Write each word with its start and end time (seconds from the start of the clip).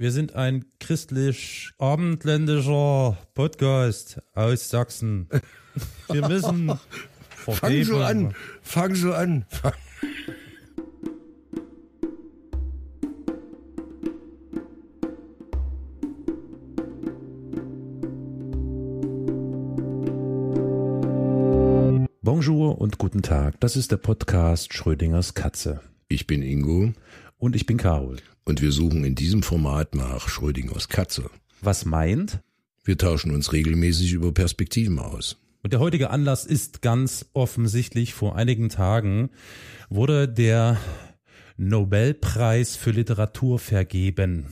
Wir 0.00 0.12
sind 0.12 0.36
ein 0.36 0.64
christlich-abendländischer 0.78 3.18
Podcast 3.34 4.22
aus 4.32 4.70
Sachsen. 4.70 5.28
Wir 6.08 6.28
müssen 6.28 6.78
Fang 7.36 7.82
so 7.82 7.98
an, 7.98 8.32
fang 8.62 8.94
so 8.94 9.12
an. 9.12 9.44
Bonjour 22.22 22.80
und 22.80 22.98
guten 22.98 23.22
Tag. 23.22 23.58
Das 23.58 23.74
ist 23.74 23.90
der 23.90 23.96
Podcast 23.96 24.74
Schrödingers 24.74 25.34
Katze. 25.34 25.80
Ich 26.06 26.28
bin 26.28 26.42
Ingo. 26.42 26.92
Und 27.38 27.54
ich 27.54 27.66
bin 27.66 27.76
Carol. 27.76 28.18
Und 28.44 28.62
wir 28.62 28.72
suchen 28.72 29.04
in 29.04 29.14
diesem 29.14 29.42
Format 29.42 29.94
nach 29.94 30.28
Schrödingers 30.28 30.88
Katze. 30.88 31.30
Was 31.60 31.84
meint? 31.84 32.40
Wir 32.84 32.98
tauschen 32.98 33.32
uns 33.32 33.52
regelmäßig 33.52 34.12
über 34.12 34.32
Perspektiven 34.32 34.98
aus. 34.98 35.36
Und 35.62 35.72
der 35.72 35.80
heutige 35.80 36.10
Anlass 36.10 36.44
ist 36.44 36.82
ganz 36.82 37.26
offensichtlich. 37.34 38.14
Vor 38.14 38.36
einigen 38.36 38.70
Tagen 38.70 39.30
wurde 39.88 40.28
der 40.28 40.78
Nobelpreis 41.56 42.76
für 42.76 42.90
Literatur 42.90 43.58
vergeben. 43.58 44.46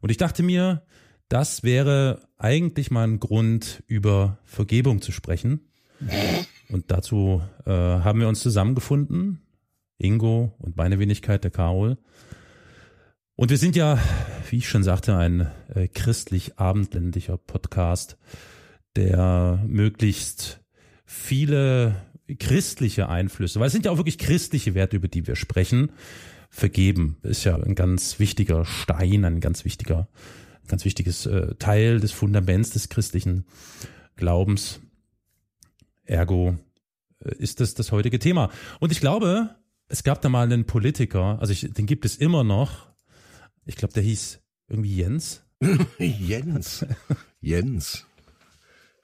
Und 0.00 0.10
ich 0.10 0.16
dachte 0.16 0.42
mir, 0.42 0.82
das 1.28 1.62
wäre 1.62 2.22
eigentlich 2.38 2.90
mal 2.90 3.06
ein 3.06 3.20
Grund, 3.20 3.82
über 3.86 4.38
Vergebung 4.44 5.00
zu 5.02 5.12
sprechen. 5.12 5.60
Und 6.68 6.90
dazu 6.90 7.42
äh, 7.66 7.70
haben 7.70 8.20
wir 8.20 8.28
uns 8.28 8.40
zusammengefunden. 8.40 9.40
Ingo 10.00 10.54
und 10.58 10.76
meine 10.76 10.98
Wenigkeit, 10.98 11.44
der 11.44 11.50
Karol. 11.50 11.98
Und 13.36 13.50
wir 13.50 13.58
sind 13.58 13.76
ja, 13.76 13.98
wie 14.50 14.58
ich 14.58 14.68
schon 14.68 14.82
sagte, 14.82 15.16
ein 15.16 15.50
äh, 15.74 15.88
christlich-abendländischer 15.88 17.38
Podcast, 17.38 18.18
der 18.96 19.62
möglichst 19.66 20.60
viele 21.06 21.94
christliche 22.38 23.08
Einflüsse, 23.08 23.58
weil 23.60 23.68
es 23.68 23.72
sind 23.72 23.86
ja 23.86 23.92
auch 23.92 23.96
wirklich 23.96 24.18
christliche 24.18 24.74
Werte, 24.74 24.96
über 24.96 25.08
die 25.08 25.26
wir 25.26 25.36
sprechen, 25.36 25.90
vergeben. 26.50 27.16
Ist 27.22 27.44
ja 27.44 27.56
ein 27.56 27.74
ganz 27.74 28.18
wichtiger 28.18 28.64
Stein, 28.64 29.24
ein 29.24 29.40
ganz 29.40 29.64
wichtiger, 29.64 30.08
ganz 30.68 30.84
wichtiges 30.84 31.26
äh, 31.26 31.54
Teil 31.56 32.00
des 32.00 32.12
Fundaments 32.12 32.70
des 32.70 32.88
christlichen 32.88 33.44
Glaubens. 34.16 34.80
Ergo 36.04 36.56
äh, 37.24 37.34
ist 37.36 37.60
das 37.60 37.74
das 37.74 37.92
heutige 37.92 38.18
Thema. 38.18 38.50
Und 38.80 38.92
ich 38.92 39.00
glaube, 39.00 39.54
es 39.90 40.04
gab 40.04 40.22
da 40.22 40.28
mal 40.28 40.44
einen 40.44 40.64
Politiker, 40.64 41.38
also 41.40 41.52
ich, 41.52 41.68
den 41.72 41.86
gibt 41.86 42.04
es 42.04 42.16
immer 42.16 42.44
noch. 42.44 42.86
Ich 43.66 43.76
glaube, 43.76 43.92
der 43.92 44.04
hieß 44.04 44.40
irgendwie 44.68 44.96
Jens. 44.96 45.42
Jens. 45.98 46.86
Jens. 47.40 48.06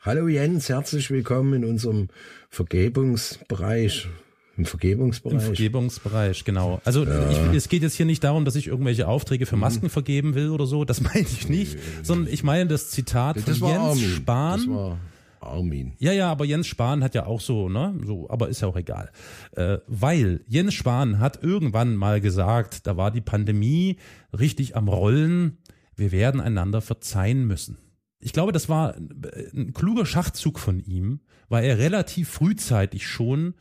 Hallo 0.01 0.29
Jens, 0.29 0.69
herzlich 0.69 1.11
willkommen 1.11 1.55
in 1.55 1.65
unserem 1.65 2.09
Vergebungsbereich. 2.51 4.09
Im 4.57 4.65
Vergebungsbereich. 4.65 5.35
Im 5.35 5.41
Vergebungsbereich, 5.41 6.45
genau. 6.45 6.81
Also 6.85 7.05
ja. 7.05 7.31
ich, 7.31 7.57
es 7.57 7.69
geht 7.69 7.83
jetzt 7.83 7.95
hier 7.95 8.07
nicht 8.07 8.23
darum, 8.23 8.45
dass 8.45 8.55
ich 8.55 8.69
irgendwelche 8.69 9.09
Aufträge 9.09 9.45
für 9.45 9.57
Masken 9.57 9.87
mhm. 9.87 9.91
vergeben 9.91 10.35
will 10.37 10.51
oder 10.51 10.67
so. 10.67 10.85
Das 10.85 11.01
meine 11.01 11.27
ich 11.27 11.49
nicht, 11.49 11.79
sondern 12.05 12.33
ich 12.33 12.45
meine 12.45 12.69
das 12.69 12.91
Zitat 12.91 13.37
das 13.45 13.59
von 13.59 13.69
Jens 13.69 13.83
Armin. 13.83 14.11
Spahn. 14.11 14.99
Armin. 15.41 15.95
Ja, 15.99 16.13
ja, 16.13 16.31
aber 16.31 16.45
Jens 16.45 16.67
Spahn 16.67 17.03
hat 17.03 17.15
ja 17.15 17.27
auch 17.27 17.41
so, 17.41 17.69
ne? 17.69 17.99
So, 18.05 18.29
aber 18.31 18.49
ist 18.49 18.63
ja 18.63 18.69
auch 18.69 18.77
egal. 18.77 19.11
Äh, 19.53 19.79
weil 19.87 20.41
Jens 20.47 20.75
Spahn 20.75 21.19
hat 21.19 21.43
irgendwann 21.43 21.97
mal 21.97 22.21
gesagt, 22.21 22.87
da 22.87 22.97
war 22.97 23.11
die 23.11 23.21
Pandemie 23.21 23.97
richtig 24.37 24.77
am 24.77 24.89
Rollen, 24.89 25.59
wir 25.95 26.13
werden 26.13 26.41
einander 26.41 26.81
verzeihen 26.81 27.47
müssen. 27.47 27.79
Ich 28.19 28.33
glaube, 28.33 28.53
das 28.53 28.69
war 28.69 28.95
ein 28.97 29.73
kluger 29.73 30.07
Schachzug 30.07 30.59
von 30.59 30.81
ihm, 30.81 31.21
weil 31.49 31.65
er 31.65 31.79
relativ 31.79 32.29
frühzeitig 32.29 33.07
schon 33.07 33.55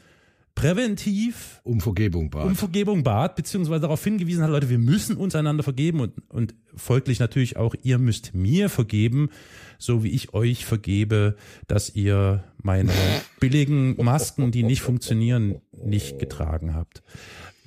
präventiv 0.56 1.62
um 1.64 1.82
Vergebung 1.82 2.30
bat. 2.30 2.46
Um 2.46 2.56
Vergebung 2.56 3.04
bat, 3.04 3.36
beziehungsweise 3.36 3.82
darauf 3.82 4.04
hingewiesen 4.04 4.42
hat, 4.44 4.50
Leute, 4.50 4.70
wir 4.70 4.80
müssen 4.80 5.18
uns 5.18 5.36
einander 5.36 5.64
vergeben 5.64 6.00
und, 6.00 6.14
und 6.30 6.56
folglich 6.76 7.20
natürlich 7.20 7.58
auch, 7.58 7.76
ihr 7.84 8.00
müsst 8.00 8.34
mir 8.34 8.70
vergeben, 8.70 9.30
so 9.78 10.04
wie 10.04 10.10
ich 10.10 10.34
euch 10.34 10.66
vergebe, 10.66 11.36
dass 11.68 11.94
ihr 11.94 12.44
meine 12.64 12.94
billigen 13.40 14.02
Masken, 14.04 14.52
die 14.52 14.64
nicht 14.64 14.82
funktionieren, 14.82 15.62
nicht 15.72 16.18
getragen 16.20 16.74
habt. 16.74 17.04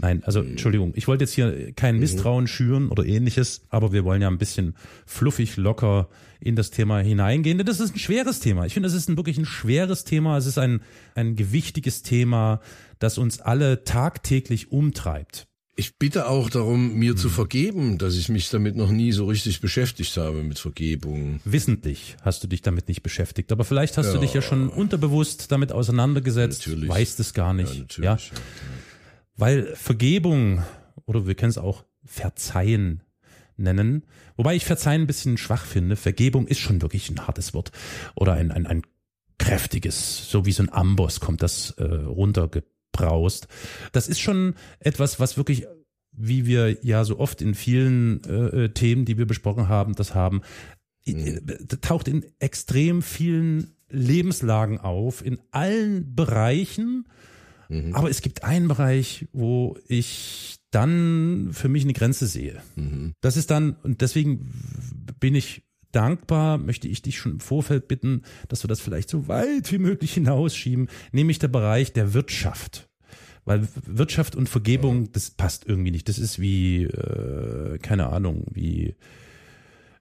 Nein, 0.00 0.22
also 0.24 0.40
Entschuldigung, 0.40 0.92
ich 0.94 1.08
wollte 1.08 1.24
jetzt 1.24 1.32
hier 1.32 1.72
kein 1.72 1.96
mhm. 1.96 2.00
Misstrauen 2.00 2.46
schüren 2.46 2.88
oder 2.88 3.04
ähnliches, 3.04 3.62
aber 3.68 3.92
wir 3.92 4.04
wollen 4.04 4.22
ja 4.22 4.28
ein 4.28 4.38
bisschen 4.38 4.74
fluffig, 5.06 5.56
locker 5.56 6.08
in 6.40 6.54
das 6.54 6.70
Thema 6.70 7.00
hineingehen. 7.00 7.58
Denn 7.58 7.66
das 7.66 7.80
ist 7.80 7.96
ein 7.96 7.98
schweres 7.98 8.38
Thema. 8.38 8.64
Ich 8.64 8.74
finde, 8.74 8.88
das 8.88 8.94
ist 8.94 9.08
ein, 9.08 9.16
wirklich 9.16 9.38
ein 9.38 9.46
schweres 9.46 10.04
Thema. 10.04 10.36
Es 10.36 10.46
ist 10.46 10.58
ein, 10.58 10.82
ein 11.16 11.34
gewichtiges 11.34 12.02
Thema, 12.02 12.60
das 13.00 13.18
uns 13.18 13.40
alle 13.40 13.82
tagtäglich 13.82 14.70
umtreibt. 14.70 15.48
Ich 15.74 15.96
bitte 15.96 16.28
auch 16.28 16.50
darum, 16.50 16.94
mir 16.94 17.12
hm. 17.12 17.16
zu 17.16 17.28
vergeben, 17.28 17.98
dass 17.98 18.16
ich 18.16 18.28
mich 18.28 18.50
damit 18.50 18.74
noch 18.74 18.90
nie 18.90 19.12
so 19.12 19.26
richtig 19.26 19.60
beschäftigt 19.60 20.16
habe 20.16 20.42
mit 20.42 20.58
Vergebung. 20.58 21.38
Wissentlich 21.44 22.16
hast 22.22 22.42
du 22.42 22.48
dich 22.48 22.62
damit 22.62 22.88
nicht 22.88 23.04
beschäftigt, 23.04 23.52
aber 23.52 23.64
vielleicht 23.64 23.96
hast 23.96 24.06
ja. 24.06 24.14
du 24.14 24.18
dich 24.18 24.34
ja 24.34 24.42
schon 24.42 24.70
unterbewusst 24.70 25.52
damit 25.52 25.70
auseinandergesetzt, 25.70 26.66
natürlich. 26.66 26.88
weißt 26.88 27.20
es 27.20 27.32
gar 27.32 27.54
nicht. 27.54 27.98
Ja, 27.98 28.16
ja? 28.16 28.18
Weil 29.38 29.74
Vergebung, 29.76 30.62
oder 31.06 31.26
wir 31.26 31.36
können 31.36 31.50
es 31.50 31.58
auch 31.58 31.84
Verzeihen 32.04 33.02
nennen, 33.56 34.04
wobei 34.36 34.56
ich 34.56 34.64
Verzeihen 34.64 35.02
ein 35.02 35.06
bisschen 35.06 35.38
schwach 35.38 35.64
finde. 35.64 35.96
Vergebung 35.96 36.46
ist 36.46 36.58
schon 36.58 36.82
wirklich 36.82 37.08
ein 37.08 37.26
hartes 37.26 37.54
Wort. 37.54 37.70
Oder 38.16 38.34
ein, 38.34 38.50
ein, 38.50 38.66
ein 38.66 38.82
kräftiges, 39.38 40.28
so 40.28 40.44
wie 40.44 40.52
so 40.52 40.64
ein 40.64 40.72
Amboss 40.72 41.20
kommt 41.20 41.42
das 41.42 41.70
äh, 41.78 41.84
runtergebraust. 41.84 43.46
Das 43.92 44.08
ist 44.08 44.20
schon 44.20 44.54
etwas, 44.80 45.20
was 45.20 45.36
wirklich 45.36 45.66
wie 46.20 46.46
wir 46.46 46.84
ja 46.84 47.04
so 47.04 47.20
oft 47.20 47.40
in 47.40 47.54
vielen 47.54 48.24
äh, 48.24 48.64
äh 48.64 48.68
Themen, 48.70 49.04
die 49.04 49.18
wir 49.18 49.26
besprochen 49.26 49.68
haben, 49.68 49.94
das 49.94 50.16
haben, 50.16 50.42
mhm. 51.06 51.40
taucht 51.80 52.08
in 52.08 52.26
extrem 52.40 53.02
vielen 53.02 53.76
Lebenslagen 53.88 54.80
auf, 54.80 55.24
in 55.24 55.38
allen 55.52 56.16
Bereichen 56.16 57.06
Mhm. 57.68 57.94
Aber 57.94 58.10
es 58.10 58.22
gibt 58.22 58.44
einen 58.44 58.68
Bereich, 58.68 59.26
wo 59.32 59.76
ich 59.86 60.56
dann 60.70 61.50
für 61.52 61.68
mich 61.68 61.84
eine 61.84 61.92
Grenze 61.92 62.26
sehe. 62.26 62.60
Mhm. 62.76 63.14
Das 63.20 63.36
ist 63.36 63.50
dann, 63.50 63.76
und 63.82 64.00
deswegen 64.00 64.52
bin 65.20 65.34
ich 65.34 65.62
dankbar, 65.92 66.58
möchte 66.58 66.88
ich 66.88 67.02
dich 67.02 67.18
schon 67.18 67.32
im 67.32 67.40
Vorfeld 67.40 67.88
bitten, 67.88 68.22
dass 68.48 68.62
wir 68.64 68.68
das 68.68 68.80
vielleicht 68.80 69.08
so 69.08 69.28
weit 69.28 69.72
wie 69.72 69.78
möglich 69.78 70.14
hinausschieben, 70.14 70.88
nämlich 71.12 71.38
der 71.38 71.48
Bereich 71.48 71.92
der 71.92 72.12
Wirtschaft. 72.14 72.88
Weil 73.44 73.66
Wirtschaft 73.86 74.36
und 74.36 74.48
Vergebung, 74.48 75.10
das 75.12 75.30
passt 75.30 75.66
irgendwie 75.66 75.90
nicht. 75.90 76.08
Das 76.10 76.18
ist 76.18 76.38
wie, 76.38 76.82
äh, 76.82 77.78
keine 77.78 78.08
Ahnung, 78.08 78.44
wie 78.52 78.94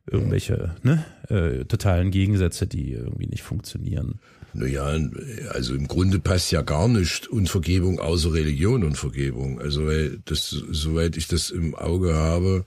irgendwelche 0.05 0.75
ne, 0.83 1.05
äh, 1.29 1.63
totalen 1.63 2.11
Gegensätze, 2.11 2.67
die 2.67 2.91
irgendwie 2.91 3.27
nicht 3.27 3.43
funktionieren. 3.43 4.19
Naja, 4.59 4.99
also 5.51 5.75
im 5.75 5.87
Grunde 5.87 6.17
passt 6.17 6.51
ja 6.51 6.63
gar 6.63 6.87
nicht 6.87 7.27
und 7.27 7.47
Vergebung 7.47 7.99
außer 7.99 8.33
Religion 8.33 8.83
und 8.83 8.97
Vergebung. 8.97 9.61
Also 9.61 9.85
weil 9.85 10.19
das, 10.25 10.49
soweit 10.49 11.15
ich 11.15 11.27
das 11.27 11.51
im 11.51 11.75
Auge 11.75 12.15
habe 12.15 12.65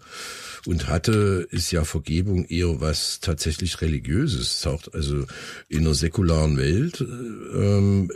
und 0.67 0.87
hatte, 0.87 1.49
ist 1.51 1.73
ja 1.73 1.83
Vergebung 1.83 2.45
eher 2.45 2.81
was 2.81 3.19
tatsächlich 3.19 3.81
religiöses. 3.81 4.65
Also 4.93 5.25
in 5.69 5.81
einer 5.81 5.95
säkularen 5.95 6.57
Welt 6.59 7.01
ähm, 7.01 8.13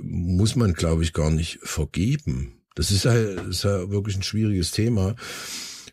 muss 0.00 0.54
man, 0.54 0.72
glaube 0.72 1.02
ich, 1.02 1.12
gar 1.12 1.32
nicht 1.32 1.58
vergeben. 1.64 2.52
Das 2.76 2.92
ist 2.92 3.06
ja, 3.06 3.12
ist 3.12 3.64
ja 3.64 3.90
wirklich 3.90 4.14
ein 4.14 4.22
schwieriges 4.22 4.70
Thema, 4.70 5.16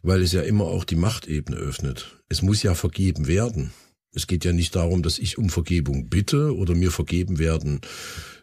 weil 0.03 0.22
es 0.22 0.34
ja 0.34 0.44
immer 0.44 0.66
auch 0.66 0.84
die 0.84 0.97
Machtebene 0.97 1.57
öffnet. 1.57 2.22
Es 2.29 2.43
muss 2.43 2.61
ja 2.61 2.76
vergeben 2.76 3.26
werden. 3.26 3.72
Es 4.16 4.28
geht 4.28 4.46
ja 4.46 4.53
nicht 4.53 4.76
darum, 4.76 5.03
dass 5.03 5.20
ich 5.20 5.38
um 5.38 5.50
Vergebung 5.50 6.09
bitte 6.09 6.56
oder 6.56 6.76
mir 6.76 6.91
vergeben 6.91 7.40
werden 7.40 7.82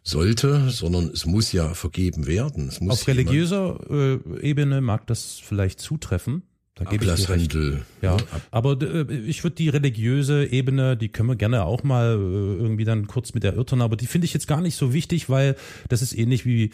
sollte, 0.02 0.70
sondern 0.70 1.08
es 1.08 1.26
muss 1.26 1.52
ja 1.52 1.74
vergeben 1.74 2.26
werden. 2.26 2.70
Auf 2.88 3.06
religiöser 3.06 3.78
äh, 3.90 4.40
Ebene 4.40 4.80
mag 4.80 5.06
das 5.06 5.40
vielleicht 5.42 5.80
zutreffen. 5.80 6.42
Da 6.74 6.84
gebe 6.84 7.04
ich 7.04 7.14
dir 7.14 7.28
recht. 7.28 7.56
Ja, 8.00 8.16
aber 8.50 8.80
äh, 8.80 9.14
ich 9.26 9.44
würde 9.44 9.56
die 9.56 9.68
religiöse 9.68 10.46
Ebene, 10.46 10.96
die 10.96 11.10
können 11.10 11.28
wir 11.28 11.36
gerne 11.36 11.64
auch 11.64 11.82
mal 11.82 12.14
äh, 12.14 12.62
irgendwie 12.62 12.84
dann 12.84 13.06
kurz 13.06 13.34
mit 13.34 13.44
erörtern, 13.44 13.82
aber 13.82 13.96
die 13.96 14.06
finde 14.06 14.24
ich 14.24 14.32
jetzt 14.32 14.48
gar 14.48 14.62
nicht 14.62 14.76
so 14.76 14.92
wichtig, 14.92 15.28
weil 15.28 15.54
das 15.88 16.00
ist 16.00 16.16
ähnlich 16.16 16.46
wie 16.46 16.70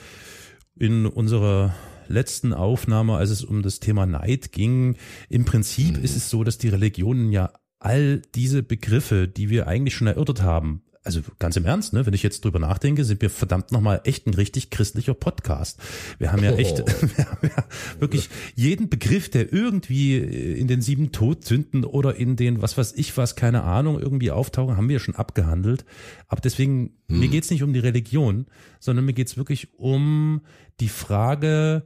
in 0.77 1.07
unserer 1.07 1.75
letzten 2.07 2.55
Aufnahme, 2.55 3.17
als 3.17 3.31
es 3.31 3.45
um 3.45 3.63
das 3.63 3.81
Thema 3.81 4.07
Neid 4.07 4.53
ging. 4.53 4.97
Im 5.29 5.45
Prinzip 5.45 5.99
mhm. 5.99 6.05
ist 6.05 6.17
es 6.17 6.31
so, 6.31 6.45
dass 6.45 6.59
die 6.59 6.69
Religionen 6.69 7.33
ja 7.33 7.51
all 7.79 8.23
diese 8.35 8.63
Begriffe, 8.63 9.29
die 9.29 9.51
wir 9.51 9.67
eigentlich 9.67 9.95
schon 9.95 10.07
erörtert 10.07 10.43
haben, 10.43 10.83
also 11.09 11.23
ganz 11.39 11.57
im 11.57 11.65
Ernst, 11.65 11.95
ne, 11.95 12.05
wenn 12.05 12.13
ich 12.13 12.23
jetzt 12.23 12.45
drüber 12.45 12.59
nachdenke, 12.59 13.03
sind 13.03 13.23
wir 13.23 13.31
verdammt 13.31 13.73
nochmal 13.73 14.03
echt 14.05 14.27
ein 14.27 14.35
richtig 14.35 14.69
christlicher 14.69 15.15
Podcast. 15.15 15.81
Wir 16.19 16.33
haben 16.33 16.45
ja 16.45 16.53
echt, 16.53 16.83
oh. 16.83 16.87
wir 17.17 17.25
haben 17.25 17.49
ja 17.49 17.65
wirklich 17.99 18.29
jeden 18.55 18.91
Begriff, 18.91 19.31
der 19.31 19.51
irgendwie 19.51 20.19
in 20.19 20.69
den 20.69 20.83
sieben 20.83 21.11
Todsünden 21.11 21.87
oder 21.87 22.17
in 22.17 22.37
den, 22.37 22.61
was 22.61 22.77
weiß 22.77 22.93
ich 22.97 23.17
was, 23.17 23.37
keine 23.37 23.63
Ahnung, 23.63 23.99
irgendwie 23.99 24.31
auftauchen, 24.31 24.77
haben 24.77 24.91
wir 24.91 24.99
schon 24.99 25.15
abgehandelt. 25.15 25.87
Aber 26.27 26.43
deswegen, 26.43 26.99
hm. 27.09 27.21
mir 27.21 27.29
geht's 27.29 27.51
nicht 27.51 27.63
um 27.63 27.73
die 27.73 27.79
Religion, 27.79 28.45
sondern 28.79 29.07
mir 29.07 29.15
geht's 29.15 29.39
wirklich 29.39 29.79
um 29.79 30.43
die 30.79 30.91
Frage, 30.91 31.85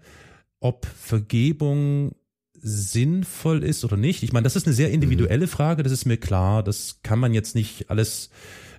ob 0.58 0.84
Vergebung 0.84 2.16
sinnvoll 2.62 3.64
ist 3.64 3.84
oder 3.84 3.96
nicht. 3.96 4.22
Ich 4.22 4.32
meine, 4.32 4.44
das 4.44 4.56
ist 4.56 4.66
eine 4.66 4.74
sehr 4.74 4.90
individuelle 4.90 5.48
Frage, 5.48 5.82
das 5.82 5.92
ist 5.92 6.06
mir 6.06 6.16
klar. 6.16 6.62
Das 6.62 7.00
kann 7.02 7.18
man 7.18 7.34
jetzt 7.34 7.54
nicht 7.54 7.90
alles 7.90 8.30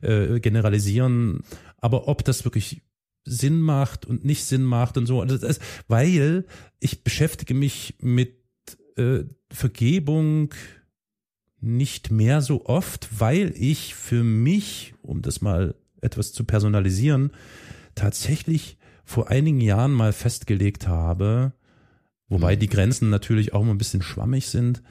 äh, 0.01 0.39
generalisieren. 0.39 1.41
Aber 1.77 2.07
ob 2.07 2.24
das 2.24 2.45
wirklich 2.45 2.81
Sinn 3.25 3.59
macht 3.59 4.06
und 4.06 4.25
nicht 4.25 4.45
Sinn 4.45 4.63
macht 4.63 4.97
und 4.97 5.06
so, 5.06 5.21
also 5.21 5.38
das, 5.38 5.59
weil 5.88 6.45
ich 6.80 7.03
beschäftige 7.03 7.53
mich 7.53 7.95
mit 8.00 8.38
äh, 8.95 9.24
Vergebung 9.51 10.53
nicht 11.59 12.12
mehr 12.12 12.41
so 12.41 12.65
oft, 12.65 13.07
weil 13.19 13.53
ich 13.56 13.95
für 13.95 14.24
mich, 14.24 14.94
um 15.01 15.21
das 15.21 15.41
mal 15.41 15.75
etwas 16.01 16.33
zu 16.33 16.44
personalisieren, 16.44 17.31
tatsächlich 17.95 18.77
vor 19.06 19.29
einigen 19.29 19.62
Jahren 19.62 19.91
mal 19.91 20.13
festgelegt 20.13 20.88
habe, 20.88 21.53
wobei 22.33 22.56
mhm. 22.56 22.59
die 22.59 22.69
Grenzen 22.69 23.09
natürlich 23.09 23.53
auch 23.53 23.63
mal 23.63 23.71
ein 23.71 23.77
bisschen 23.77 24.01
schwammig 24.01 24.47
sind, 24.47 24.81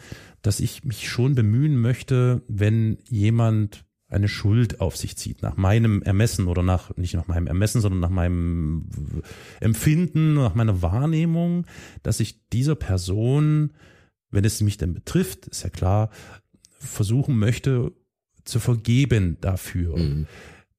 dass 0.40 0.60
ich 0.60 0.84
mich 0.84 1.08
schon 1.08 1.34
bemühen 1.34 1.80
möchte, 1.80 2.42
wenn 2.48 2.98
jemand 3.08 3.84
eine 4.08 4.28
Schuld 4.28 4.80
auf 4.80 4.96
sich 4.96 5.16
zieht, 5.16 5.42
nach 5.42 5.56
meinem 5.56 6.02
Ermessen 6.02 6.46
oder 6.46 6.62
nach, 6.62 6.94
nicht 6.96 7.14
nach 7.14 7.28
meinem 7.28 7.46
Ermessen, 7.46 7.80
sondern 7.80 8.00
nach 8.00 8.10
meinem 8.10 9.22
Empfinden, 9.60 10.34
nach 10.34 10.54
meiner 10.54 10.82
Wahrnehmung, 10.82 11.66
dass 12.02 12.20
ich 12.20 12.46
dieser 12.50 12.74
Person, 12.74 13.72
wenn 14.30 14.44
es 14.44 14.60
mich 14.60 14.76
denn 14.76 14.92
betrifft, 14.92 15.46
ist 15.46 15.62
ja 15.62 15.70
klar, 15.70 16.10
versuchen 16.78 17.38
möchte 17.38 17.92
zu 18.44 18.60
vergeben 18.60 19.38
dafür. 19.40 19.96
Mhm. 19.96 20.26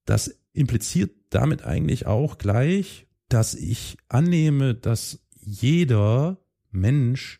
Das 0.05 0.39
impliziert 0.53 1.11
damit 1.31 1.63
eigentlich 1.63 2.05
auch 2.05 2.37
gleich, 2.37 3.07
dass 3.29 3.55
ich 3.55 3.97
annehme, 4.09 4.75
dass 4.75 5.25
jeder 5.41 6.37
Mensch 6.73 7.39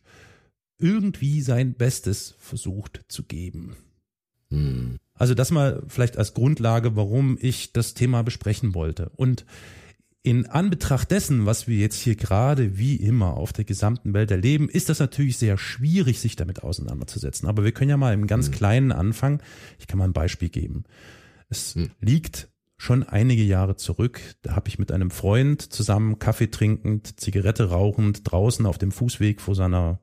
irgendwie 0.78 1.42
sein 1.42 1.76
Bestes 1.76 2.36
versucht 2.40 3.06
zu 3.08 3.24
geben. 3.24 3.76
Mhm. 4.50 4.98
Also 5.16 5.34
das 5.34 5.52
mal 5.52 5.84
vielleicht 5.88 6.18
als 6.18 6.34
Grundlage, 6.34 6.96
warum 6.96 7.38
ich 7.40 7.72
das 7.74 7.94
Thema 7.94 8.24
besprechen 8.24 8.74
wollte. 8.74 9.10
Und 9.16 9.46
in 10.24 10.46
Anbetracht 10.46 11.12
dessen, 11.12 11.46
was 11.46 11.68
wir 11.68 11.78
jetzt 11.78 12.00
hier 12.00 12.16
gerade 12.16 12.78
wie 12.78 12.96
immer 12.96 13.36
auf 13.36 13.52
der 13.52 13.66
gesamten 13.66 14.14
Welt 14.14 14.32
erleben, 14.32 14.70
ist 14.70 14.88
das 14.88 15.00
natürlich 15.00 15.38
sehr 15.38 15.58
schwierig, 15.58 16.20
sich 16.22 16.38
damit 16.38 16.64
auseinanderzusetzen. 16.64 17.48
Aber 17.48 17.66
wir 17.66 17.74
können 17.74 17.90
ja 17.90 17.98
mal 17.98 18.14
im 18.14 18.26
ganz 18.26 18.48
mhm. 18.48 18.54
kleinen 18.54 18.92
anfangen. 18.94 19.42
Ich 19.80 19.88
kann 19.88 20.00
mal 20.00 20.06
ein 20.06 20.14
Beispiel 20.14 20.50
geben. 20.50 20.86
Es 21.50 21.76
mhm. 21.76 21.92
liegt 22.00 22.48
schon 22.84 23.04
einige 23.04 23.44
Jahre 23.44 23.78
zurück. 23.78 24.20
Da 24.42 24.58
habe 24.58 24.68
ich 24.68 24.78
mit 24.78 24.92
einem 24.92 25.10
Freund 25.10 25.62
zusammen 25.62 26.20
Kaffee 26.20 26.48
trinkend, 26.48 27.18
Zigarette 27.20 27.70
rauchend 27.70 28.30
draußen 28.30 28.66
auf 28.66 28.78
dem 28.78 28.92
Fußweg 28.92 29.40
vor 29.40 29.56
seiner 29.56 30.02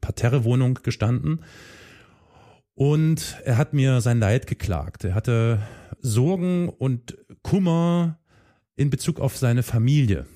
Parterrewohnung 0.00 0.74
gestanden. 0.82 1.42
Und 2.74 3.36
er 3.44 3.58
hat 3.58 3.72
mir 3.72 4.00
sein 4.00 4.20
Leid 4.20 4.46
geklagt. 4.46 5.04
Er 5.04 5.16
hatte 5.16 5.60
Sorgen 5.98 6.68
und 6.68 7.18
Kummer 7.42 8.20
in 8.76 8.90
Bezug 8.90 9.18
auf 9.18 9.36
seine 9.36 9.64
Familie. 9.64 10.26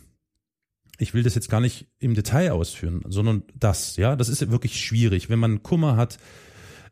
Ich 0.98 1.14
will 1.14 1.22
das 1.22 1.36
jetzt 1.36 1.48
gar 1.48 1.60
nicht 1.60 1.86
im 2.00 2.14
Detail 2.14 2.50
ausführen, 2.50 3.02
sondern 3.06 3.44
das, 3.54 3.96
ja, 3.96 4.16
das 4.16 4.28
ist 4.28 4.50
wirklich 4.50 4.80
schwierig, 4.80 5.30
wenn 5.30 5.38
man 5.38 5.62
Kummer 5.62 5.96
hat 5.96 6.18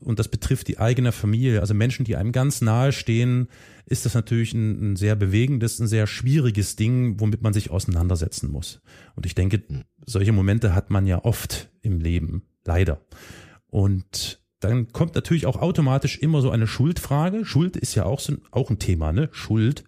und 0.04 0.18
das 0.18 0.28
betrifft 0.28 0.68
die 0.68 0.78
eigene 0.78 1.12
Familie, 1.12 1.60
also 1.60 1.74
Menschen, 1.74 2.04
die 2.04 2.16
einem 2.16 2.32
ganz 2.32 2.60
nahe 2.60 2.92
stehen, 2.92 3.48
ist 3.86 4.06
das 4.06 4.14
natürlich 4.14 4.54
ein, 4.54 4.92
ein 4.92 4.96
sehr 4.96 5.16
bewegendes, 5.16 5.78
ein 5.78 5.86
sehr 5.86 6.06
schwieriges 6.06 6.76
Ding, 6.76 7.20
womit 7.20 7.42
man 7.42 7.52
sich 7.52 7.70
auseinandersetzen 7.70 8.50
muss. 8.50 8.80
Und 9.14 9.26
ich 9.26 9.34
denke, 9.34 9.62
solche 10.06 10.32
Momente 10.32 10.74
hat 10.74 10.90
man 10.90 11.06
ja 11.06 11.24
oft 11.24 11.70
im 11.82 12.00
Leben, 12.00 12.42
leider. 12.64 13.00
Und 13.66 14.40
dann 14.60 14.92
kommt 14.92 15.14
natürlich 15.14 15.46
auch 15.46 15.60
automatisch 15.60 16.18
immer 16.18 16.40
so 16.40 16.50
eine 16.50 16.66
Schuldfrage. 16.66 17.44
Schuld 17.44 17.76
ist 17.76 17.94
ja 17.94 18.04
auch, 18.04 18.20
so, 18.20 18.34
auch 18.50 18.70
ein 18.70 18.78
Thema, 18.78 19.12
ne? 19.12 19.28
Schuld 19.32 19.84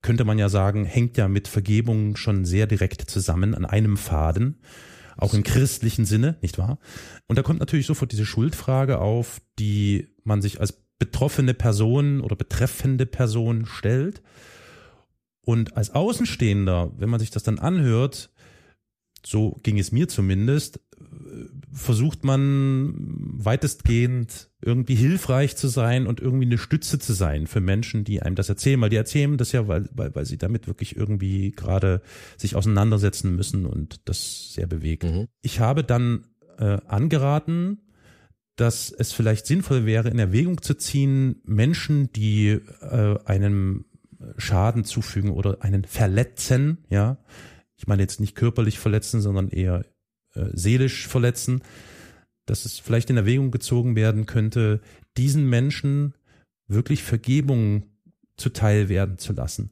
könnte 0.00 0.24
man 0.24 0.38
ja 0.38 0.48
sagen, 0.48 0.84
hängt 0.84 1.16
ja 1.16 1.28
mit 1.28 1.46
Vergebung 1.48 2.16
schon 2.16 2.44
sehr 2.44 2.66
direkt 2.66 3.02
zusammen 3.02 3.54
an 3.54 3.64
einem 3.64 3.96
Faden, 3.96 4.58
auch 5.22 5.34
im 5.34 5.42
christlichen 5.42 6.04
Sinne, 6.04 6.36
nicht 6.42 6.58
wahr? 6.58 6.78
Und 7.26 7.38
da 7.38 7.42
kommt 7.42 7.60
natürlich 7.60 7.86
sofort 7.86 8.12
diese 8.12 8.26
Schuldfrage 8.26 8.98
auf, 8.98 9.40
die 9.58 10.08
man 10.24 10.42
sich 10.42 10.60
als 10.60 10.72
betroffene 10.98 11.54
Person 11.54 12.20
oder 12.20 12.36
betreffende 12.36 13.06
Person 13.06 13.66
stellt. 13.66 14.22
Und 15.44 15.76
als 15.76 15.90
Außenstehender, 15.90 16.92
wenn 16.96 17.10
man 17.10 17.20
sich 17.20 17.30
das 17.30 17.42
dann 17.42 17.58
anhört, 17.58 18.30
so 19.24 19.58
ging 19.62 19.78
es 19.78 19.92
mir 19.92 20.08
zumindest, 20.08 20.80
versucht 21.72 22.24
man 22.24 22.94
weitestgehend 23.38 24.50
irgendwie 24.60 24.94
hilfreich 24.94 25.56
zu 25.56 25.68
sein 25.68 26.06
und 26.06 26.20
irgendwie 26.20 26.46
eine 26.46 26.58
Stütze 26.58 26.98
zu 26.98 27.12
sein 27.12 27.46
für 27.46 27.60
Menschen, 27.60 28.04
die 28.04 28.22
einem 28.22 28.36
das 28.36 28.48
erzählen, 28.48 28.80
weil 28.80 28.90
die 28.90 28.96
erzählen 28.96 29.36
das 29.38 29.52
ja, 29.52 29.66
weil, 29.68 29.88
weil, 29.94 30.14
weil 30.14 30.26
sie 30.26 30.38
damit 30.38 30.66
wirklich 30.66 30.96
irgendwie 30.96 31.50
gerade 31.52 32.02
sich 32.36 32.56
auseinandersetzen 32.56 33.34
müssen 33.34 33.66
und 33.66 34.08
das 34.08 34.52
sehr 34.52 34.66
bewegt. 34.66 35.04
Mhm. 35.04 35.28
Ich 35.40 35.60
habe 35.60 35.82
dann 35.82 36.26
äh, 36.58 36.78
angeraten, 36.86 37.78
dass 38.56 38.90
es 38.90 39.12
vielleicht 39.12 39.46
sinnvoll 39.46 39.86
wäre, 39.86 40.10
in 40.10 40.18
Erwägung 40.18 40.60
zu 40.60 40.74
ziehen, 40.74 41.40
Menschen, 41.44 42.12
die 42.12 42.48
äh, 42.48 43.18
einem 43.24 43.86
Schaden 44.36 44.84
zufügen 44.84 45.30
oder 45.30 45.62
einen 45.62 45.84
verletzen, 45.84 46.78
ja, 46.90 47.18
ich 47.76 47.88
meine 47.88 48.02
jetzt 48.02 48.20
nicht 48.20 48.36
körperlich 48.36 48.78
verletzen, 48.78 49.20
sondern 49.20 49.48
eher 49.48 49.84
äh, 50.34 50.46
seelisch 50.52 51.06
verletzen, 51.08 51.62
dass 52.46 52.64
es 52.64 52.78
vielleicht 52.78 53.10
in 53.10 53.16
Erwägung 53.16 53.50
gezogen 53.50 53.96
werden 53.96 54.26
könnte, 54.26 54.80
diesen 55.16 55.48
Menschen 55.48 56.14
wirklich 56.66 57.02
Vergebung 57.02 57.84
zuteil 58.36 58.88
werden 58.88 59.18
zu 59.18 59.32
lassen. 59.32 59.70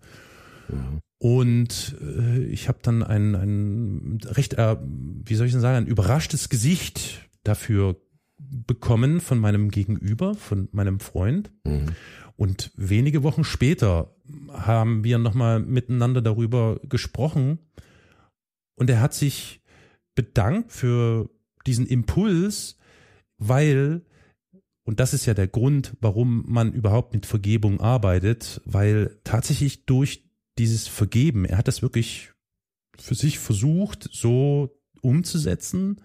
Mhm. 0.68 1.00
Und 1.18 1.96
äh, 2.00 2.44
ich 2.44 2.68
habe 2.68 2.78
dann 2.82 3.02
ein, 3.02 3.34
ein 3.34 4.18
recht, 4.24 4.54
äh, 4.54 4.76
wie 4.80 5.34
soll 5.34 5.46
ich 5.46 5.52
denn 5.52 5.60
sagen, 5.60 5.84
ein 5.84 5.90
überraschtes 5.90 6.48
Gesicht 6.48 7.28
dafür 7.42 7.96
bekommen 8.38 9.20
von 9.20 9.38
meinem 9.38 9.70
Gegenüber, 9.70 10.34
von 10.34 10.68
meinem 10.72 10.98
Freund. 10.98 11.50
Mhm. 11.64 11.86
Und 12.36 12.72
wenige 12.74 13.22
Wochen 13.22 13.44
später 13.44 14.14
haben 14.50 15.04
wir 15.04 15.18
nochmal 15.18 15.60
miteinander 15.60 16.22
darüber 16.22 16.80
gesprochen. 16.88 17.58
Und 18.76 18.88
er 18.88 19.02
hat 19.02 19.12
sich 19.12 19.59
bedankt 20.22 20.72
für 20.72 21.30
diesen 21.66 21.86
Impuls, 21.86 22.76
weil, 23.38 24.02
und 24.84 25.00
das 25.00 25.14
ist 25.14 25.24
ja 25.24 25.32
der 25.32 25.48
Grund, 25.48 25.96
warum 26.00 26.44
man 26.46 26.72
überhaupt 26.72 27.14
mit 27.14 27.24
Vergebung 27.24 27.80
arbeitet, 27.80 28.60
weil 28.66 29.18
tatsächlich 29.24 29.86
durch 29.86 30.28
dieses 30.58 30.88
Vergeben, 30.88 31.46
er 31.46 31.56
hat 31.56 31.68
das 31.68 31.80
wirklich 31.80 32.32
für 32.98 33.14
sich 33.14 33.38
versucht, 33.38 34.10
so 34.12 34.78
umzusetzen, 35.00 36.02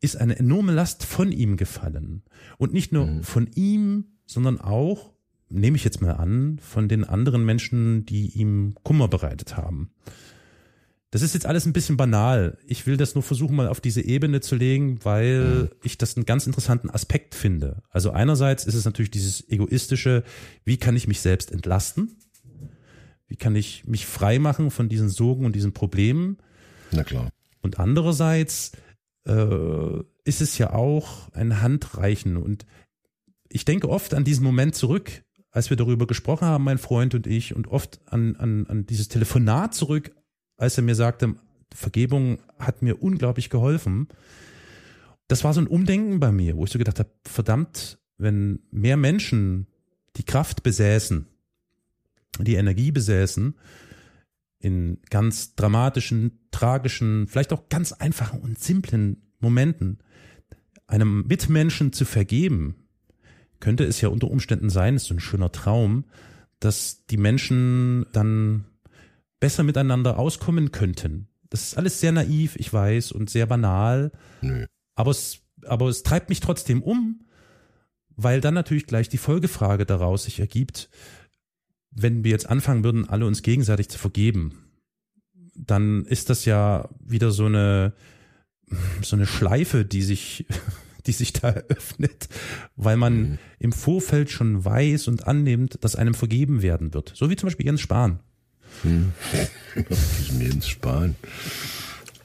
ist 0.00 0.16
eine 0.16 0.36
enorme 0.36 0.72
Last 0.72 1.04
von 1.04 1.30
ihm 1.30 1.56
gefallen. 1.56 2.22
Und 2.56 2.72
nicht 2.72 2.92
nur 2.92 3.06
mhm. 3.06 3.22
von 3.22 3.48
ihm, 3.54 4.04
sondern 4.26 4.60
auch, 4.60 5.12
nehme 5.48 5.76
ich 5.76 5.84
jetzt 5.84 6.02
mal 6.02 6.12
an, 6.12 6.58
von 6.58 6.88
den 6.88 7.04
anderen 7.04 7.44
Menschen, 7.44 8.04
die 8.04 8.30
ihm 8.30 8.74
Kummer 8.82 9.06
bereitet 9.06 9.56
haben. 9.56 9.90
Das 11.10 11.22
ist 11.22 11.32
jetzt 11.32 11.46
alles 11.46 11.64
ein 11.64 11.72
bisschen 11.72 11.96
banal. 11.96 12.58
Ich 12.66 12.86
will 12.86 12.98
das 12.98 13.14
nur 13.14 13.22
versuchen, 13.22 13.56
mal 13.56 13.68
auf 13.68 13.80
diese 13.80 14.02
Ebene 14.02 14.40
zu 14.40 14.56
legen, 14.56 14.98
weil 15.04 15.70
ich 15.82 15.96
das 15.96 16.16
einen 16.16 16.26
ganz 16.26 16.46
interessanten 16.46 16.90
Aspekt 16.90 17.34
finde. 17.34 17.82
Also 17.88 18.10
einerseits 18.10 18.64
ist 18.64 18.74
es 18.74 18.84
natürlich 18.84 19.10
dieses 19.10 19.48
egoistische, 19.48 20.22
wie 20.64 20.76
kann 20.76 20.96
ich 20.96 21.08
mich 21.08 21.20
selbst 21.20 21.50
entlasten? 21.50 22.18
Wie 23.26 23.36
kann 23.36 23.56
ich 23.56 23.86
mich 23.86 24.04
frei 24.04 24.38
machen 24.38 24.70
von 24.70 24.88
diesen 24.88 25.08
Sorgen 25.08 25.46
und 25.46 25.54
diesen 25.54 25.72
Problemen? 25.72 26.38
Na 26.90 27.04
klar. 27.04 27.30
Und 27.62 27.78
andererseits 27.78 28.72
äh, 29.26 30.00
ist 30.24 30.40
es 30.42 30.58
ja 30.58 30.72
auch 30.72 31.32
ein 31.32 31.62
Handreichen. 31.62 32.36
Und 32.36 32.66
ich 33.48 33.64
denke 33.64 33.88
oft 33.88 34.12
an 34.12 34.24
diesen 34.24 34.44
Moment 34.44 34.74
zurück, 34.74 35.22
als 35.50 35.70
wir 35.70 35.76
darüber 35.76 36.06
gesprochen 36.06 36.46
haben, 36.46 36.64
mein 36.64 36.78
Freund 36.78 37.14
und 37.14 37.26
ich, 37.26 37.54
und 37.54 37.68
oft 37.68 38.00
an, 38.06 38.36
an, 38.36 38.66
an 38.66 38.86
dieses 38.86 39.08
Telefonat 39.08 39.74
zurück, 39.74 40.14
als 40.58 40.76
er 40.76 40.84
mir 40.84 40.94
sagte, 40.94 41.34
Vergebung 41.72 42.38
hat 42.58 42.82
mir 42.82 43.02
unglaublich 43.02 43.48
geholfen. 43.48 44.08
Das 45.28 45.44
war 45.44 45.54
so 45.54 45.60
ein 45.60 45.66
Umdenken 45.66 46.20
bei 46.20 46.32
mir, 46.32 46.56
wo 46.56 46.64
ich 46.64 46.70
so 46.70 46.78
gedacht 46.78 46.98
habe, 46.98 47.10
verdammt, 47.24 47.98
wenn 48.18 48.60
mehr 48.70 48.96
Menschen 48.96 49.66
die 50.16 50.24
Kraft 50.24 50.62
besäßen, 50.62 51.26
die 52.40 52.56
Energie 52.56 52.90
besäßen, 52.90 53.54
in 54.60 54.98
ganz 55.08 55.54
dramatischen, 55.54 56.40
tragischen, 56.50 57.28
vielleicht 57.28 57.52
auch 57.52 57.68
ganz 57.68 57.92
einfachen 57.92 58.40
und 58.40 58.58
simplen 58.58 59.22
Momenten 59.38 59.98
einem 60.88 61.26
Mitmenschen 61.28 61.92
zu 61.92 62.04
vergeben, 62.04 62.74
könnte 63.60 63.84
es 63.84 64.00
ja 64.00 64.08
unter 64.08 64.30
Umständen 64.30 64.70
sein, 64.70 64.96
ist 64.96 65.06
so 65.06 65.14
ein 65.14 65.20
schöner 65.20 65.52
Traum, 65.52 66.04
dass 66.60 67.06
die 67.06 67.18
Menschen 67.18 68.06
dann 68.12 68.64
besser 69.40 69.62
miteinander 69.62 70.18
auskommen 70.18 70.72
könnten. 70.72 71.28
Das 71.50 71.62
ist 71.62 71.78
alles 71.78 72.00
sehr 72.00 72.12
naiv, 72.12 72.56
ich 72.56 72.72
weiß, 72.72 73.12
und 73.12 73.30
sehr 73.30 73.46
banal. 73.46 74.12
Nö. 74.42 74.66
Aber 74.94 75.10
es, 75.10 75.40
aber 75.64 75.88
es 75.88 76.02
treibt 76.02 76.28
mich 76.28 76.40
trotzdem 76.40 76.82
um, 76.82 77.24
weil 78.16 78.40
dann 78.40 78.54
natürlich 78.54 78.86
gleich 78.86 79.08
die 79.08 79.18
Folgefrage 79.18 79.86
daraus 79.86 80.24
sich 80.24 80.40
ergibt, 80.40 80.90
wenn 81.90 82.24
wir 82.24 82.30
jetzt 82.30 82.48
anfangen 82.48 82.84
würden, 82.84 83.08
alle 83.08 83.26
uns 83.26 83.42
gegenseitig 83.42 83.88
zu 83.88 83.98
vergeben, 83.98 84.64
dann 85.54 86.04
ist 86.04 86.30
das 86.30 86.44
ja 86.44 86.88
wieder 87.00 87.30
so 87.30 87.46
eine, 87.46 87.94
so 89.02 89.16
eine 89.16 89.26
Schleife, 89.26 89.84
die 89.84 90.02
sich, 90.02 90.46
die 91.06 91.12
sich 91.12 91.32
da 91.32 91.50
eröffnet, 91.50 92.28
weil 92.76 92.96
man 92.96 93.14
mhm. 93.14 93.38
im 93.58 93.72
Vorfeld 93.72 94.30
schon 94.30 94.64
weiß 94.64 95.08
und 95.08 95.26
annimmt, 95.26 95.78
dass 95.82 95.96
einem 95.96 96.14
vergeben 96.14 96.62
werden 96.62 96.94
wird. 96.94 97.12
So 97.14 97.30
wie 97.30 97.36
zum 97.36 97.48
Beispiel 97.48 97.66
Jens 97.66 97.80
Spahn. 97.80 98.20
Hm. 98.82 99.12
Jens 100.40 100.68
Spahn. 100.68 101.16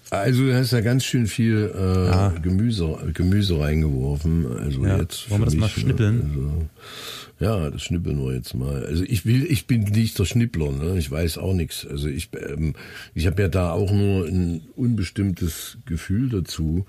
Also 0.10 0.46
du 0.46 0.54
hast 0.54 0.72
ja 0.72 0.82
ganz 0.82 1.04
schön 1.06 1.26
viel 1.26 1.72
äh, 1.76 2.06
ja. 2.06 2.30
Gemüse, 2.30 2.98
Gemüse 3.14 3.60
reingeworfen. 3.60 4.46
Also 4.58 4.86
ja. 4.86 5.00
jetzt 5.00 5.30
Wollen 5.32 5.42
wir 5.42 5.46
das 5.46 5.54
mich, 5.56 5.62
mal 5.62 5.70
schnippeln? 5.70 6.22
Also, 6.30 6.70
ja, 7.40 7.70
das 7.72 7.82
schnippeln 7.82 8.24
wir 8.24 8.36
jetzt 8.36 8.54
mal. 8.54 8.86
Also 8.86 9.04
ich 9.04 9.26
will, 9.26 9.44
ich 9.50 9.66
bin 9.66 9.84
nicht 9.84 10.20
der 10.20 10.26
Schnippler, 10.26 10.72
ne? 10.72 10.98
Ich 11.00 11.10
weiß 11.10 11.40
auch 11.40 11.54
nichts. 11.54 11.88
Also 11.90 12.10
ich, 12.10 12.30
ähm, 12.34 12.76
ich 13.16 13.26
habe 13.26 13.42
ja 13.42 13.48
da 13.48 13.72
auch 13.72 13.92
nur 13.92 14.28
ein 14.28 14.62
unbestimmtes 14.76 15.80
Gefühl 15.86 16.30
dazu. 16.30 16.86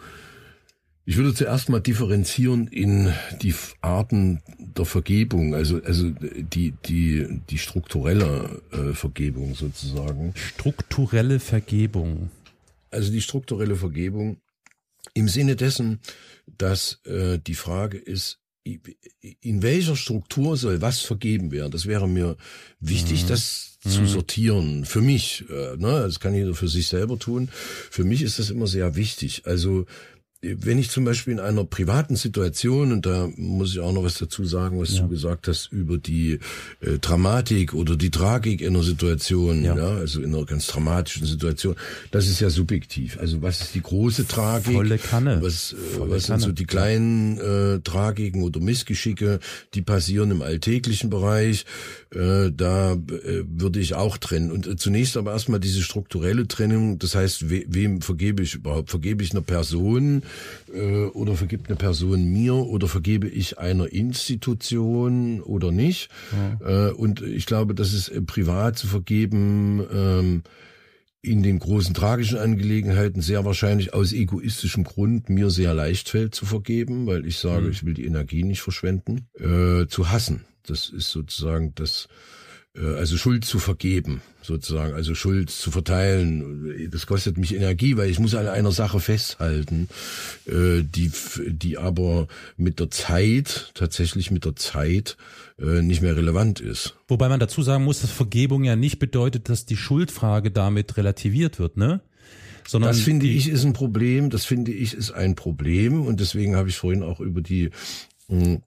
Ich 1.06 1.16
würde 1.16 1.34
zuerst 1.34 1.68
mal 1.68 1.80
differenzieren 1.80 2.66
in 2.68 3.12
die 3.42 3.54
Arten 3.82 4.40
der 4.58 4.86
Vergebung, 4.86 5.54
also 5.54 5.82
also 5.82 6.10
die 6.10 6.72
die 6.86 7.40
die 7.50 7.58
strukturelle 7.58 8.62
äh, 8.72 8.94
Vergebung 8.94 9.54
sozusagen. 9.54 10.32
Strukturelle 10.34 11.40
Vergebung. 11.40 12.30
Also 12.90 13.12
die 13.12 13.20
strukturelle 13.20 13.76
Vergebung 13.76 14.38
im 15.12 15.28
Sinne 15.28 15.56
dessen, 15.56 16.00
dass 16.46 17.00
äh, 17.04 17.38
die 17.38 17.54
Frage 17.54 17.98
ist, 17.98 18.40
in 18.64 19.62
welcher 19.62 19.96
Struktur 19.96 20.56
soll 20.56 20.80
was 20.80 21.00
vergeben 21.00 21.52
werden? 21.52 21.70
Das 21.70 21.84
wäre 21.84 22.08
mir 22.08 22.36
wichtig, 22.80 23.24
mhm. 23.24 23.28
das 23.28 23.78
mhm. 23.84 23.90
zu 23.90 24.06
sortieren. 24.06 24.84
Für 24.86 25.02
mich, 25.02 25.44
äh, 25.50 25.76
ne, 25.76 26.00
das 26.00 26.18
kann 26.18 26.34
jeder 26.34 26.54
für 26.54 26.68
sich 26.68 26.88
selber 26.88 27.18
tun. 27.18 27.50
Für 27.52 28.04
mich 28.04 28.22
ist 28.22 28.38
das 28.38 28.48
immer 28.48 28.66
sehr 28.66 28.96
wichtig. 28.96 29.42
Also 29.44 29.84
wenn 30.60 30.78
ich 30.78 30.90
zum 30.90 31.04
Beispiel 31.04 31.34
in 31.34 31.40
einer 31.40 31.64
privaten 31.64 32.16
Situation, 32.16 32.92
und 32.92 33.06
da 33.06 33.28
muss 33.36 33.72
ich 33.72 33.80
auch 33.80 33.92
noch 33.92 34.04
was 34.04 34.18
dazu 34.18 34.44
sagen, 34.44 34.80
was 34.80 34.96
ja. 34.96 35.02
du 35.02 35.08
gesagt 35.08 35.48
hast 35.48 35.72
über 35.72 35.98
die 35.98 36.38
äh, 36.80 36.98
Dramatik 37.00 37.74
oder 37.74 37.96
die 37.96 38.10
Tragik 38.10 38.60
in 38.60 38.74
einer 38.74 38.82
Situation, 38.82 39.64
ja. 39.64 39.76
ja. 39.76 39.88
also 39.96 40.20
in 40.20 40.34
einer 40.34 40.44
ganz 40.44 40.66
dramatischen 40.66 41.26
Situation, 41.26 41.76
das 42.10 42.28
ist 42.28 42.40
ja 42.40 42.50
subjektiv. 42.50 43.18
Also 43.18 43.42
was 43.42 43.60
ist 43.60 43.74
die 43.74 43.82
große 43.82 44.26
Tragik? 44.26 44.74
Volle 44.74 44.98
Kanne. 44.98 45.38
Was, 45.40 45.72
äh, 45.72 45.76
was 45.98 46.24
sind 46.24 46.40
so 46.40 46.52
die 46.52 46.66
kleinen 46.66 47.38
äh, 47.38 47.80
Tragiken 47.80 48.42
oder 48.42 48.60
Missgeschicke, 48.60 49.40
die 49.74 49.82
passieren 49.82 50.30
im 50.30 50.42
alltäglichen 50.42 51.10
Bereich? 51.10 51.64
Äh, 52.14 52.52
da 52.52 52.92
äh, 52.92 53.44
würde 53.46 53.80
ich 53.80 53.94
auch 53.94 54.18
trennen. 54.18 54.52
Und 54.52 54.66
äh, 54.66 54.76
zunächst 54.76 55.16
aber 55.16 55.32
erstmal 55.32 55.60
diese 55.60 55.82
strukturelle 55.82 56.46
Trennung, 56.46 56.98
das 56.98 57.14
heißt, 57.14 57.50
we 57.50 57.64
wem 57.68 58.02
vergebe 58.02 58.42
ich 58.42 58.54
überhaupt? 58.54 58.90
Vergebe 58.90 59.22
ich 59.22 59.32
einer 59.32 59.40
Person 59.40 60.22
äh, 60.72 61.04
oder 61.06 61.34
vergibt 61.34 61.68
eine 61.68 61.76
Person 61.76 62.26
mir 62.26 62.54
oder 62.54 62.88
vergebe 62.88 63.28
ich 63.28 63.58
einer 63.58 63.92
Institution 63.92 65.40
oder 65.40 65.70
nicht? 65.70 66.10
Ja. 66.60 66.88
Äh, 66.88 66.92
und 66.92 67.22
ich 67.22 67.46
glaube, 67.46 67.74
das 67.74 67.92
ist 67.92 68.08
äh, 68.08 68.20
privat 68.22 68.78
zu 68.78 68.86
vergeben. 68.86 69.84
Ähm, 69.92 70.42
in 71.24 71.42
den 71.42 71.58
großen 71.58 71.94
tragischen 71.94 72.36
Angelegenheiten 72.36 73.22
sehr 73.22 73.46
wahrscheinlich 73.46 73.94
aus 73.94 74.12
egoistischem 74.12 74.84
Grund 74.84 75.30
mir 75.30 75.48
sehr 75.48 75.72
leicht 75.72 76.10
fällt 76.10 76.34
zu 76.34 76.44
vergeben, 76.44 77.06
weil 77.06 77.24
ich 77.26 77.38
sage, 77.38 77.62
mhm. 77.64 77.70
ich 77.70 77.86
will 77.86 77.94
die 77.94 78.04
Energie 78.04 78.42
nicht 78.42 78.60
verschwenden, 78.60 79.26
äh, 79.38 79.86
zu 79.86 80.10
hassen. 80.10 80.44
Das 80.66 80.90
ist 80.90 81.10
sozusagen 81.10 81.74
das, 81.74 82.08
also 82.76 83.16
Schuld 83.16 83.44
zu 83.44 83.60
vergeben, 83.60 84.20
sozusagen, 84.42 84.94
also 84.94 85.14
Schuld 85.14 85.50
zu 85.50 85.70
verteilen. 85.70 86.90
Das 86.90 87.06
kostet 87.06 87.38
mich 87.38 87.54
Energie, 87.54 87.96
weil 87.96 88.10
ich 88.10 88.18
muss 88.18 88.34
an 88.34 88.48
einer 88.48 88.72
Sache 88.72 88.98
festhalten, 88.98 89.88
äh, 90.46 90.82
die, 90.82 91.12
die 91.46 91.78
aber 91.78 92.26
mit 92.56 92.80
der 92.80 92.90
Zeit, 92.90 93.70
tatsächlich 93.74 94.32
mit 94.32 94.44
der 94.44 94.56
Zeit, 94.56 95.16
äh, 95.58 95.82
nicht 95.82 96.02
mehr 96.02 96.16
relevant 96.16 96.58
ist. 96.58 96.96
Wobei 97.06 97.28
man 97.28 97.38
dazu 97.38 97.62
sagen 97.62 97.84
muss, 97.84 98.00
dass 98.00 98.10
Vergebung 98.10 98.64
ja 98.64 98.74
nicht 98.74 98.98
bedeutet, 98.98 99.48
dass 99.48 99.66
die 99.66 99.76
Schuldfrage 99.76 100.50
damit 100.50 100.96
relativiert 100.96 101.60
wird, 101.60 101.76
ne? 101.76 102.00
Sondern 102.66 102.90
das 102.90 103.00
finde 103.00 103.26
ich 103.26 103.48
ist 103.48 103.64
ein 103.64 103.74
Problem, 103.74 104.30
das 104.30 104.46
finde 104.46 104.72
ich 104.72 104.94
ist 104.94 105.12
ein 105.12 105.34
Problem 105.34 106.06
und 106.06 106.18
deswegen 106.18 106.56
habe 106.56 106.70
ich 106.70 106.76
vorhin 106.76 107.02
auch 107.02 107.20
über 107.20 107.42
die 107.42 107.70
hm, 108.28 108.62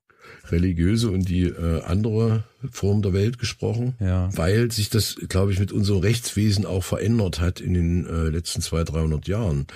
religiöse 0.49 1.11
und 1.11 1.29
die 1.29 1.43
äh, 1.43 1.81
andere 1.83 2.43
Form 2.71 3.01
der 3.01 3.13
Welt 3.13 3.39
gesprochen, 3.39 3.95
ja. 3.99 4.29
weil 4.35 4.71
sich 4.71 4.89
das, 4.89 5.15
glaube 5.27 5.51
ich, 5.51 5.59
mit 5.59 5.71
unserem 5.71 6.01
Rechtswesen 6.01 6.65
auch 6.65 6.83
verändert 6.83 7.39
hat 7.39 7.59
in 7.59 7.73
den 7.73 8.05
äh, 8.05 8.29
letzten 8.29 8.61
zwei, 8.61 8.83
dreihundert 8.83 9.27
Jahren. 9.27 9.67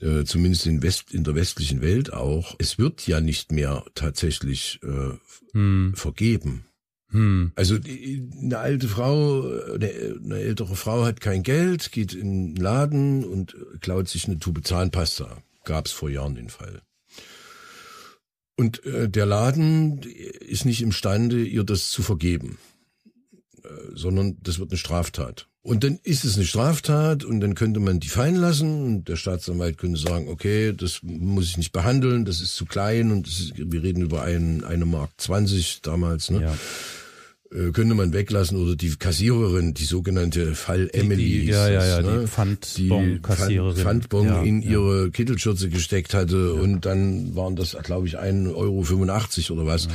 Äh, 0.00 0.24
zumindest 0.24 0.66
in, 0.66 0.82
West, 0.82 1.12
in 1.12 1.24
der 1.24 1.34
westlichen 1.34 1.82
Welt 1.82 2.12
auch. 2.12 2.54
Es 2.58 2.78
wird 2.78 3.06
ja 3.06 3.20
nicht 3.20 3.50
mehr 3.50 3.84
tatsächlich 3.94 4.78
äh, 4.84 5.16
hm. 5.52 5.94
vergeben. 5.94 6.66
Hm. 7.10 7.50
Also 7.56 7.76
eine 7.76 8.58
alte 8.58 8.86
Frau, 8.86 9.42
eine, 9.74 9.90
eine, 10.24 10.38
ältere 10.38 10.76
Frau 10.76 11.04
hat 11.04 11.20
kein 11.20 11.42
Geld, 11.42 11.90
geht 11.90 12.14
in 12.14 12.54
den 12.54 12.56
Laden 12.56 13.24
und 13.24 13.56
klaut 13.80 14.08
sich 14.08 14.26
eine 14.26 14.38
Tube 14.38 14.64
Zahnpasta. 14.64 15.42
Gab 15.64 15.86
es 15.86 15.92
vor 15.92 16.08
Jahren 16.08 16.36
den 16.36 16.50
Fall. 16.50 16.82
Und 18.60 18.84
äh, 18.84 19.08
der 19.08 19.24
Laden 19.24 20.02
ist 20.02 20.66
nicht 20.66 20.82
imstande, 20.82 21.42
ihr 21.42 21.64
das 21.64 21.88
zu 21.88 22.02
vergeben, 22.02 22.58
äh, 23.64 23.68
sondern 23.94 24.36
das 24.42 24.58
wird 24.58 24.70
eine 24.70 24.76
Straftat. 24.76 25.46
Und 25.62 25.82
dann 25.82 25.98
ist 26.02 26.26
es 26.26 26.36
eine 26.36 26.44
Straftat 26.44 27.24
und 27.24 27.40
dann 27.40 27.54
könnte 27.54 27.80
man 27.80 28.00
die 28.00 28.08
fallen 28.08 28.36
lassen 28.36 28.84
und 28.84 29.08
der 29.08 29.16
Staatsanwalt 29.16 29.78
könnte 29.78 29.98
sagen, 29.98 30.28
okay, 30.28 30.74
das 30.76 31.00
muss 31.02 31.46
ich 31.46 31.56
nicht 31.56 31.72
behandeln, 31.72 32.26
das 32.26 32.42
ist 32.42 32.54
zu 32.54 32.66
klein 32.66 33.10
und 33.12 33.26
ist, 33.26 33.54
wir 33.56 33.82
reden 33.82 34.02
über 34.02 34.24
einen, 34.24 34.62
eine 34.62 34.84
Mark 34.84 35.12
20 35.16 35.80
damals, 35.80 36.28
ne? 36.28 36.42
Ja. 36.42 36.54
Äh, 37.52 37.72
könnte 37.72 37.96
man 37.96 38.12
weglassen 38.12 38.56
oder 38.62 38.76
die 38.76 38.94
Kassiererin, 38.94 39.74
die 39.74 39.84
sogenannte 39.84 40.54
Fall 40.54 40.88
Emily, 40.92 41.40
die, 41.40 41.46
ja, 41.46 41.68
ja, 41.68 41.84
ja, 41.84 42.02
ne? 42.02 42.20
die 42.20 42.26
Pfandbon-Kassiererin, 42.28 43.74
die 43.74 43.82
Pfandbon 43.82 44.26
ja, 44.26 44.42
in 44.42 44.62
ja. 44.62 44.70
ihre 44.70 45.10
Kittelschürze 45.10 45.68
gesteckt 45.68 46.14
hatte 46.14 46.54
ja. 46.54 46.62
und 46.62 46.86
dann 46.86 47.34
waren 47.34 47.56
das, 47.56 47.76
glaube 47.82 48.06
ich, 48.06 48.20
1,85 48.20 48.54
Euro 48.54 49.60
oder 49.60 49.66
was. 49.66 49.88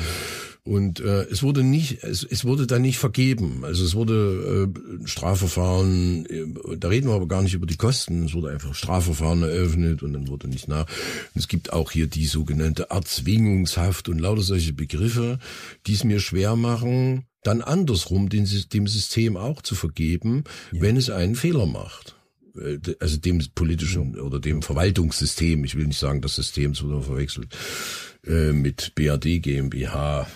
Und 0.67 0.99
äh, 0.99 1.25
es 1.25 1.43
wurde 1.43 1.63
nicht, 1.63 2.03
es, 2.03 2.23
es 2.23 2.43
wurde 2.43 2.65
dann 2.65 2.81
nicht 2.81 2.97
vergeben. 2.97 3.63
Also 3.63 3.85
es 3.85 3.93
wurde 3.93 4.67
äh, 4.67 5.07
Strafverfahren, 5.07 6.25
äh, 6.25 6.75
da 6.77 6.87
reden 6.89 7.07
wir 7.07 7.15
aber 7.15 7.27
gar 7.27 7.43
nicht 7.43 7.53
über 7.53 7.67
die 7.67 7.77
Kosten, 7.77 8.25
es 8.25 8.33
wurde 8.33 8.49
einfach 8.49 8.73
Strafverfahren 8.73 9.43
eröffnet 9.43 10.01
und 10.01 10.11
dann 10.11 10.27
wurde 10.27 10.47
nicht 10.47 10.67
nach. 10.67 10.87
Und 10.87 11.39
es 11.39 11.47
gibt 11.47 11.71
auch 11.71 11.91
hier 11.91 12.07
die 12.07 12.25
sogenannte 12.25 12.87
Erzwingungshaft 12.89 14.09
und 14.09 14.19
lauter 14.19 14.41
solche 14.41 14.73
Begriffe, 14.73 15.37
die 15.85 15.93
es 15.93 16.03
mir 16.03 16.19
schwer 16.19 16.55
machen, 16.55 17.25
dann 17.45 17.61
andersrum 17.61 18.29
den, 18.29 18.47
dem 18.73 18.87
System 18.87 19.37
auch 19.37 19.61
zu 19.61 19.75
vergeben, 19.75 20.43
ja. 20.71 20.81
wenn 20.81 20.97
es 20.97 21.09
einen 21.09 21.35
Fehler 21.35 21.65
macht. 21.65 22.15
Äh, 22.57 22.79
also 22.99 23.17
dem 23.17 23.41
politischen 23.53 24.19
oder 24.19 24.39
dem 24.39 24.61
Verwaltungssystem, 24.61 25.63
ich 25.63 25.75
will 25.75 25.87
nicht 25.87 25.99
sagen 25.99 26.21
das 26.21 26.35
System 26.35 26.73
zu 26.73 27.01
verwechselt, 27.01 27.55
äh, 28.25 28.51
mit 28.51 28.93
BRD 28.95 29.41
GmbH. 29.41 30.27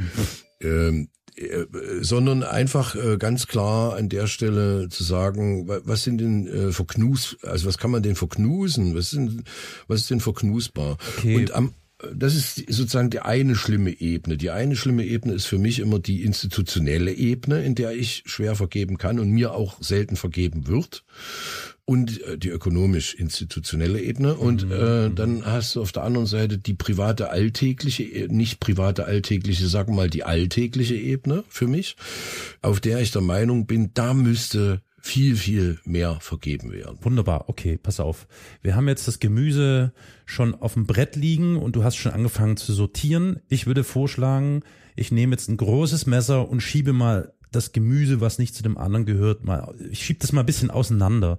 ähm, 0.60 1.08
äh, 1.36 1.64
sondern 2.00 2.42
einfach 2.42 2.96
ganz 3.18 3.46
klar 3.46 3.94
an 3.94 4.08
der 4.08 4.26
Stelle 4.26 4.88
zu 4.90 5.04
sagen, 5.04 5.68
was 5.68 6.02
sind 6.02 6.18
denn 6.18 6.72
verknus, 6.72 7.36
also 7.42 7.66
was 7.66 7.78
kann 7.78 7.92
man 7.92 8.02
denn 8.02 8.16
verknusen, 8.16 8.94
was 8.94 9.10
sind, 9.10 9.44
was 9.86 10.00
ist 10.00 10.10
denn 10.10 10.20
verknusbar? 10.20 10.98
Okay. 11.18 11.36
Und 11.36 11.52
am 11.52 11.72
das 12.14 12.34
ist 12.34 12.56
sozusagen 12.72 13.10
die 13.10 13.20
eine 13.20 13.54
schlimme 13.54 14.00
Ebene. 14.00 14.36
Die 14.36 14.50
eine 14.50 14.76
schlimme 14.76 15.04
Ebene 15.04 15.34
ist 15.34 15.46
für 15.46 15.58
mich 15.58 15.78
immer 15.78 15.98
die 15.98 16.22
institutionelle 16.22 17.12
Ebene, 17.12 17.64
in 17.64 17.74
der 17.74 17.92
ich 17.92 18.22
schwer 18.26 18.54
vergeben 18.56 18.98
kann 18.98 19.18
und 19.18 19.30
mir 19.30 19.52
auch 19.52 19.82
selten 19.82 20.16
vergeben 20.16 20.66
wird. 20.66 21.04
Und 21.84 22.22
äh, 22.22 22.38
die 22.38 22.50
ökonomisch-institutionelle 22.50 24.00
Ebene. 24.00 24.34
Und 24.34 24.66
mhm. 24.66 24.72
äh, 24.72 25.10
dann 25.10 25.44
hast 25.44 25.74
du 25.74 25.82
auf 25.82 25.92
der 25.92 26.04
anderen 26.04 26.26
Seite 26.26 26.58
die 26.58 26.74
private 26.74 27.30
alltägliche, 27.30 28.04
äh, 28.04 28.28
nicht 28.28 28.60
private 28.60 29.06
alltägliche, 29.06 29.66
sagen 29.66 29.92
wir 29.92 29.96
mal 29.96 30.10
die 30.10 30.24
alltägliche 30.24 30.94
Ebene 30.94 31.44
für 31.48 31.66
mich, 31.66 31.96
auf 32.62 32.80
der 32.80 33.00
ich 33.00 33.10
der 33.10 33.22
Meinung 33.22 33.66
bin, 33.66 33.90
da 33.92 34.14
müsste 34.14 34.82
viel, 35.00 35.36
viel 35.36 35.78
mehr 35.84 36.18
vergeben 36.20 36.72
werden. 36.72 36.98
Wunderbar, 37.02 37.48
okay, 37.48 37.78
pass 37.82 38.00
auf. 38.00 38.26
Wir 38.62 38.76
haben 38.76 38.88
jetzt 38.88 39.08
das 39.08 39.18
Gemüse 39.18 39.92
schon 40.26 40.54
auf 40.54 40.74
dem 40.74 40.86
Brett 40.86 41.16
liegen 41.16 41.56
und 41.56 41.76
du 41.76 41.84
hast 41.84 41.96
schon 41.96 42.12
angefangen 42.12 42.56
zu 42.56 42.72
sortieren. 42.72 43.40
Ich 43.48 43.66
würde 43.66 43.84
vorschlagen, 43.84 44.62
ich 44.96 45.10
nehme 45.10 45.32
jetzt 45.32 45.48
ein 45.48 45.56
großes 45.56 46.06
Messer 46.06 46.48
und 46.48 46.60
schiebe 46.60 46.92
mal 46.92 47.32
das 47.50 47.72
Gemüse, 47.72 48.20
was 48.20 48.38
nicht 48.38 48.54
zu 48.54 48.62
dem 48.62 48.78
anderen 48.78 49.06
gehört, 49.06 49.44
mal, 49.44 49.74
ich 49.90 50.04
schiebe 50.04 50.20
das 50.20 50.32
mal 50.32 50.42
ein 50.42 50.46
bisschen 50.46 50.70
auseinander. 50.70 51.38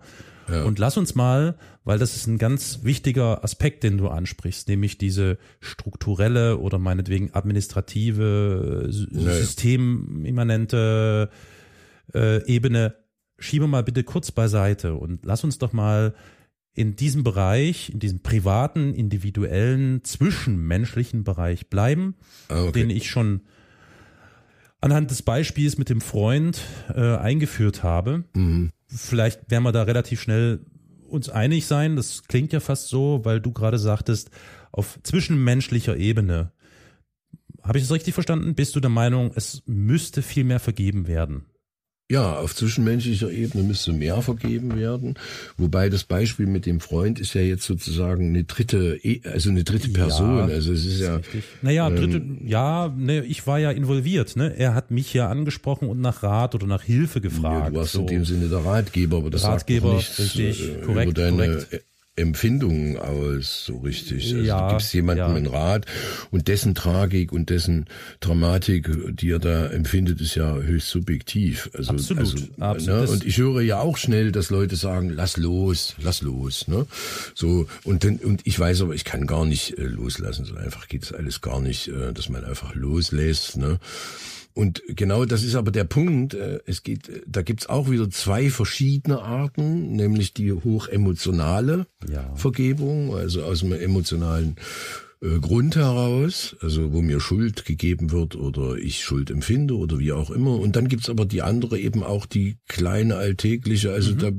Ja. 0.50 0.64
Und 0.64 0.80
lass 0.80 0.98
uns 0.98 1.16
mal, 1.16 1.56
weil 1.86 2.00
das 2.00 2.16
ist 2.16 2.28
ein 2.28 2.38
ganz 2.38 2.80
wichtiger 2.84 3.44
Aspekt, 3.44 3.84
den 3.84 3.98
du 3.98 4.10
ansprichst, 4.10 4.68
nämlich 4.68 4.98
diese 4.98 5.38
strukturelle 5.60 6.58
oder 6.58 6.80
meinetwegen 6.80 7.34
administrative, 7.34 8.90
ja, 8.90 9.32
systemimmanente 9.32 11.30
äh, 12.14 12.46
Ebene 12.46 12.96
schiebe 13.42 13.68
mal 13.68 13.84
bitte 13.84 14.04
kurz 14.04 14.32
beiseite 14.32 14.96
und 14.96 15.26
lass 15.26 15.44
uns 15.44 15.58
doch 15.58 15.74
mal 15.74 16.14
in 16.74 16.96
diesem 16.96 17.24
Bereich, 17.24 17.90
in 17.90 18.00
diesem 18.00 18.22
privaten, 18.22 18.94
individuellen, 18.94 20.04
zwischenmenschlichen 20.04 21.24
Bereich 21.24 21.70
bleiben, 21.70 22.16
ah, 22.48 22.64
okay. 22.64 22.72
den 22.72 22.90
ich 22.90 23.10
schon 23.10 23.42
anhand 24.80 25.12
des 25.12 25.22
Beispiels 25.22 25.78
mit 25.78 25.90
dem 25.90 26.02
Freund 26.02 26.62
äh, 26.96 27.18
eingeführt 27.18 27.84
habe. 27.84 28.24
Mhm. 28.34 28.72
Vielleicht 28.88 29.52
werden 29.52 29.64
wir 29.64 29.72
da 29.72 29.84
relativ 29.84 30.22
schnell 30.22 30.66
uns 31.08 31.30
einig 31.30 31.68
sein. 31.68 31.96
Das 31.98 32.24
klingt 32.24 32.54
ja 32.54 32.60
fast 32.60 32.88
so, 32.88 33.22
weil 33.24 33.42
du 33.42 33.52
gerade 33.52 33.78
sagtest, 33.78 34.32
auf 34.72 35.00
zwischenmenschlicher 35.04 35.98
Ebene. 35.98 36.52
Habe 37.62 37.78
ich 37.78 37.84
das 37.84 37.92
richtig 37.92 38.14
verstanden? 38.14 38.56
Bist 38.56 38.76
du 38.76 38.80
der 38.80 38.90
Meinung, 38.90 39.32
es 39.36 39.62
müsste 39.66 40.22
viel 40.22 40.46
mehr 40.46 40.60
vergeben 40.60 41.08
werden? 41.08 41.46
Ja, 42.12 42.34
auf 42.34 42.54
zwischenmenschlicher 42.54 43.32
Ebene 43.32 43.64
müsste 43.64 43.94
mehr 43.94 44.22
vergeben 44.22 44.78
werden. 44.78 45.14
Wobei 45.56 45.88
das 45.88 46.04
Beispiel 46.04 46.46
mit 46.46 46.66
dem 46.66 46.82
Freund 46.82 47.22
ist 47.22 47.34
ja 47.36 47.40
jetzt 47.40 47.64
sozusagen 47.64 48.28
eine 48.28 48.44
dritte, 48.44 49.00
e, 49.02 49.22
also 49.24 49.50
eine 49.50 49.64
dritte 49.64 49.88
Person. 49.88 50.40
Ja, 50.40 50.44
also 50.44 50.74
es 50.74 50.86
ist 50.86 51.00
ja. 51.00 51.16
Richtig. 51.16 51.46
Naja, 51.62 51.88
ähm, 51.88 51.96
dritte, 51.96 52.22
ja, 52.44 52.94
ne, 52.98 53.24
ich 53.24 53.48
war 53.48 53.60
ja 53.60 53.72
involviert. 53.72 54.36
Ne? 54.36 54.54
Er 54.58 54.76
hat 54.76 54.92
mich 54.92 55.14
ja 55.14 55.30
angesprochen 55.30 55.88
und 55.88 56.02
nach 56.02 56.22
Rat 56.22 56.54
oder 56.54 56.68
nach 56.68 56.84
Hilfe 56.84 57.22
gefragt. 57.22 57.68
Ja, 57.68 57.70
du 57.70 57.76
warst 57.78 57.94
so. 57.94 58.02
in 58.02 58.08
dem 58.08 58.26
Sinne 58.26 58.50
der 58.50 58.66
Ratgeber, 58.66 59.16
aber 59.16 59.30
das 59.30 59.46
Ratgeber, 59.46 60.02
sagt 60.02 60.20
nichts 60.20 60.20
richtig, 60.20 60.70
äh, 60.70 60.82
korrekt, 60.82 61.12
über 61.12 61.22
deine 61.22 61.38
korrekt. 61.38 61.86
Empfindungen 62.18 62.98
aus, 62.98 63.64
so 63.66 63.78
richtig. 63.78 64.34
Also 64.34 64.46
ja, 64.46 64.68
du 64.68 64.74
gibst 64.74 64.94
jemandem 64.94 65.30
ja. 65.30 65.36
einen 65.36 65.48
Rat 65.48 65.86
und 66.30 66.50
dessen 66.50 66.76
Tragik 66.76 67.32
und 67.32 67.50
dessen 67.50 67.86
Dramatik, 68.20 68.90
die 69.16 69.32
er 69.32 69.40
da 69.40 69.68
empfindet, 69.68 70.20
ist 70.20 70.36
ja 70.36 70.56
höchst 70.58 70.90
subjektiv. 70.90 71.70
Also, 71.74 71.92
absolut, 71.94 72.20
also, 72.20 72.38
absolut. 72.60 73.02
Ne? 73.02 73.08
Und 73.08 73.26
ich 73.26 73.38
höre 73.38 73.62
ja 73.62 73.80
auch 73.80 73.96
schnell, 73.96 74.34
dass 74.34 74.50
Leute 74.50 74.76
sagen, 74.76 75.10
lass 75.10 75.38
los, 75.38 75.96
lass 76.02 76.22
los. 76.22 76.68
Ne? 76.68 76.86
So 77.34 77.68
und 77.86 78.04
dann, 78.04 78.18
und 78.18 78.42
ich 78.46 78.60
weiß 78.60 78.82
aber, 78.82 78.94
ich 78.94 79.06
kann 79.06 79.26
gar 79.26 79.46
nicht 79.46 79.78
äh, 79.78 79.84
loslassen. 79.84 80.44
So 80.44 80.56
einfach 80.56 80.90
geht 80.90 81.04
es 81.04 81.14
alles 81.14 81.40
gar 81.40 81.62
nicht, 81.62 81.88
äh, 81.88 82.12
dass 82.12 82.28
man 82.28 82.44
einfach 82.44 82.76
loslässt. 82.76 83.56
Ne? 83.56 83.80
Und 84.54 84.82
genau 84.88 85.26
das 85.26 85.44
ist 85.44 85.56
aber 85.56 85.72
der 85.72 85.84
Punkt. 85.86 86.34
Äh, 86.34 86.60
es 86.66 86.84
geht, 86.84 87.10
da 87.26 87.42
gibt's 87.42 87.68
auch 87.68 87.90
wieder 87.90 88.10
zwei 88.10 88.50
verschiedene 88.50 89.22
Arten, 89.22 89.94
nämlich 89.94 90.34
die 90.34 90.52
hochemotionale 90.52 91.88
ja. 92.10 92.34
Vergebung, 92.36 93.16
also 93.16 93.44
aus 93.44 93.60
dem 93.60 93.74
emotionalen 93.74 94.58
äh, 95.22 95.40
Grund 95.40 95.76
heraus, 95.76 96.56
also 96.62 96.94
wo 96.94 97.02
mir 97.02 97.20
Schuld 97.20 97.66
gegeben 97.66 98.12
wird 98.12 98.36
oder 98.36 98.76
ich 98.78 99.04
Schuld 99.04 99.30
empfinde 99.30 99.78
oder 99.78 100.00
wie 100.00 100.14
auch 100.14 100.32
immer. 100.32 100.60
Und 100.60 100.76
dann 100.76 100.88
gibt's 100.88 101.10
aber 101.10 101.26
die 101.26 101.44
andere 101.44 101.78
eben 101.78 102.04
auch 102.04 102.26
die 102.26 102.58
kleine 102.68 103.18
alltägliche, 103.18 103.92
also 103.92 104.14
mhm. 104.14 104.18
da 104.18 104.32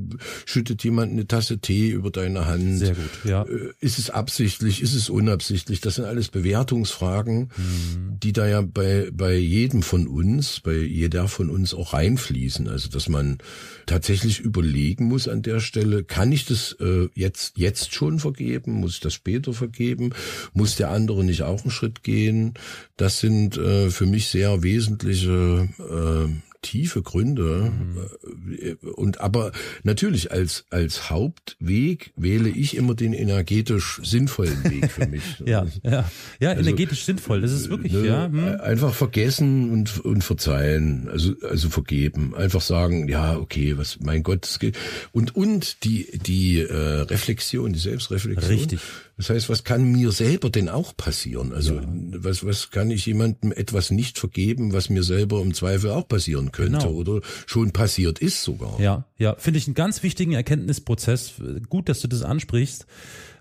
schüttet 0.44 0.82
jemand 0.82 1.12
eine 1.12 1.28
Tasse 1.28 1.58
Tee 1.58 1.90
über 1.90 2.10
deine 2.10 2.46
Hand. 2.46 2.78
Sehr 2.78 2.94
gut, 2.94 3.10
ja. 3.24 3.44
Äh, 3.44 3.72
ist 3.78 3.98
es 3.98 4.10
absichtlich, 4.10 4.82
ist 4.82 4.94
es 4.94 5.08
unabsichtlich? 5.08 5.80
Das 5.80 5.94
sind 5.94 6.04
alles 6.04 6.28
Bewertungsfragen, 6.28 7.50
mhm. 7.56 8.18
die 8.20 8.32
da 8.32 8.48
ja 8.48 8.62
bei, 8.62 9.08
bei 9.12 9.36
jedem 9.36 9.82
von 9.82 10.08
uns, 10.08 10.58
bei 10.60 10.74
jeder 10.74 11.28
von 11.28 11.48
uns 11.48 11.74
auch 11.74 11.92
reinfließen. 11.92 12.66
Also 12.68 12.88
dass 12.88 13.08
man 13.08 13.38
tatsächlich 13.86 14.40
überlegen 14.40 15.04
muss 15.04 15.28
an 15.28 15.42
der 15.42 15.60
Stelle, 15.60 16.02
kann 16.02 16.32
ich 16.32 16.44
das 16.44 16.76
äh, 16.80 17.08
jetzt, 17.14 17.56
jetzt 17.56 17.94
schon 17.94 18.18
vergeben? 18.18 18.72
Muss 18.72 18.94
ich 18.94 19.00
das 19.00 19.14
später 19.14 19.52
vergeben? 19.52 20.10
Muss 20.54 20.71
der 20.76 20.90
andere 20.90 21.24
nicht 21.24 21.42
auch 21.42 21.62
einen 21.62 21.70
Schritt 21.70 22.02
gehen? 22.02 22.54
Das 22.96 23.20
sind 23.20 23.56
äh, 23.56 23.90
für 23.90 24.06
mich 24.06 24.28
sehr 24.28 24.62
wesentliche 24.62 25.68
äh, 25.78 26.51
tiefe 26.62 27.02
Gründe. 27.02 27.72
Mhm. 27.72 28.92
Und 28.94 29.20
aber 29.20 29.52
natürlich 29.82 30.32
als, 30.32 30.64
als 30.70 31.10
Hauptweg 31.10 32.12
wähle 32.16 32.48
ich 32.48 32.76
immer 32.76 32.94
den 32.94 33.12
energetisch 33.12 34.00
sinnvollen 34.02 34.64
Weg 34.64 34.90
für 34.90 35.06
mich. 35.06 35.22
ja, 35.44 35.66
ja, 35.82 36.08
ja, 36.40 36.50
also, 36.50 36.62
energetisch 36.62 37.04
sinnvoll. 37.04 37.40
Das 37.40 37.52
ist 37.52 37.68
wirklich, 37.68 37.92
ne, 37.92 38.06
ja. 38.06 38.26
Hm. 38.26 38.60
Einfach 38.60 38.94
vergessen 38.94 39.70
und, 39.70 40.00
und 40.04 40.22
verzeihen. 40.22 41.08
Also, 41.10 41.34
also 41.48 41.68
vergeben. 41.68 42.34
Einfach 42.34 42.60
sagen, 42.60 43.08
ja, 43.08 43.36
okay, 43.36 43.76
was, 43.76 43.98
mein 44.00 44.22
Gott, 44.22 44.46
es 44.46 44.58
geht. 44.58 44.78
Und, 45.10 45.34
und 45.36 45.84
die, 45.84 46.18
die 46.18 46.60
äh, 46.60 47.00
Reflexion, 47.02 47.72
die 47.72 47.78
Selbstreflexion. 47.78 48.50
Richtig. 48.50 48.80
Das 49.16 49.30
heißt, 49.30 49.48
was 49.48 49.64
kann 49.64 49.92
mir 49.92 50.10
selber 50.10 50.50
denn 50.50 50.68
auch 50.68 50.96
passieren? 50.96 51.52
Also 51.52 51.74
ja. 51.76 51.82
was, 51.86 52.44
was 52.44 52.70
kann 52.70 52.90
ich 52.90 53.06
jemandem 53.06 53.52
etwas 53.52 53.90
nicht 53.90 54.18
vergeben, 54.18 54.72
was 54.72 54.88
mir 54.88 55.02
selber 55.02 55.42
im 55.42 55.54
Zweifel 55.54 55.90
auch 55.90 56.08
passieren 56.08 56.51
könnte 56.52 56.78
genau. 56.78 56.92
oder 56.92 57.20
schon 57.46 57.72
passiert 57.72 58.18
ist 58.18 58.42
sogar? 58.42 58.80
Ja, 58.80 59.06
ja, 59.16 59.34
finde 59.36 59.58
ich 59.58 59.66
einen 59.66 59.74
ganz 59.74 60.02
wichtigen 60.02 60.32
Erkenntnisprozess. 60.32 61.34
Gut, 61.68 61.88
dass 61.88 62.00
du 62.00 62.08
das 62.08 62.22
ansprichst, 62.22 62.86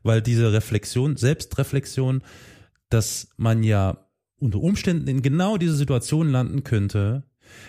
weil 0.03 0.21
diese 0.21 0.53
Reflexion, 0.53 1.17
Selbstreflexion, 1.17 2.21
dass 2.89 3.29
man 3.37 3.63
ja 3.63 4.07
unter 4.37 4.59
Umständen 4.59 5.07
in 5.07 5.21
genau 5.21 5.57
diese 5.57 5.75
Situation 5.75 6.29
landen 6.29 6.63
könnte, 6.63 7.23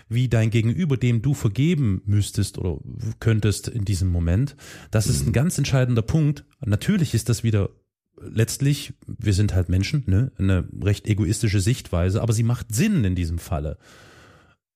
wie 0.09 0.29
dein 0.29 0.51
Gegenüber, 0.51 0.97
dem 0.97 1.23
du 1.23 1.35
vergeben 1.35 2.03
müsstest 2.05 2.59
oder 2.59 2.79
könntest 3.21 3.69
in 3.69 3.85
diesem 3.85 4.09
Moment. 4.09 4.57
Das 4.91 5.07
ist 5.07 5.23
ein 5.23 5.29
mhm. 5.29 5.33
ganz 5.33 5.59
entscheidender 5.59 6.03
Punkt. 6.03 6.45
Natürlich 6.65 7.15
ist 7.15 7.29
das 7.29 7.43
wieder 7.43 7.71
letztlich, 8.21 8.95
wir 9.07 9.33
sind 9.33 9.55
halt 9.55 9.69
Menschen, 9.69 10.05
ne, 10.07 10.33
eine 10.39 10.69
recht 10.83 11.07
egoistische 11.07 11.61
Sichtweise, 11.61 12.23
aber 12.23 12.33
sie 12.33 12.45
macht 12.45 12.75
Sinn 12.75 13.05
in 13.05 13.15
diesem 13.15 13.39
Falle. 13.39 13.79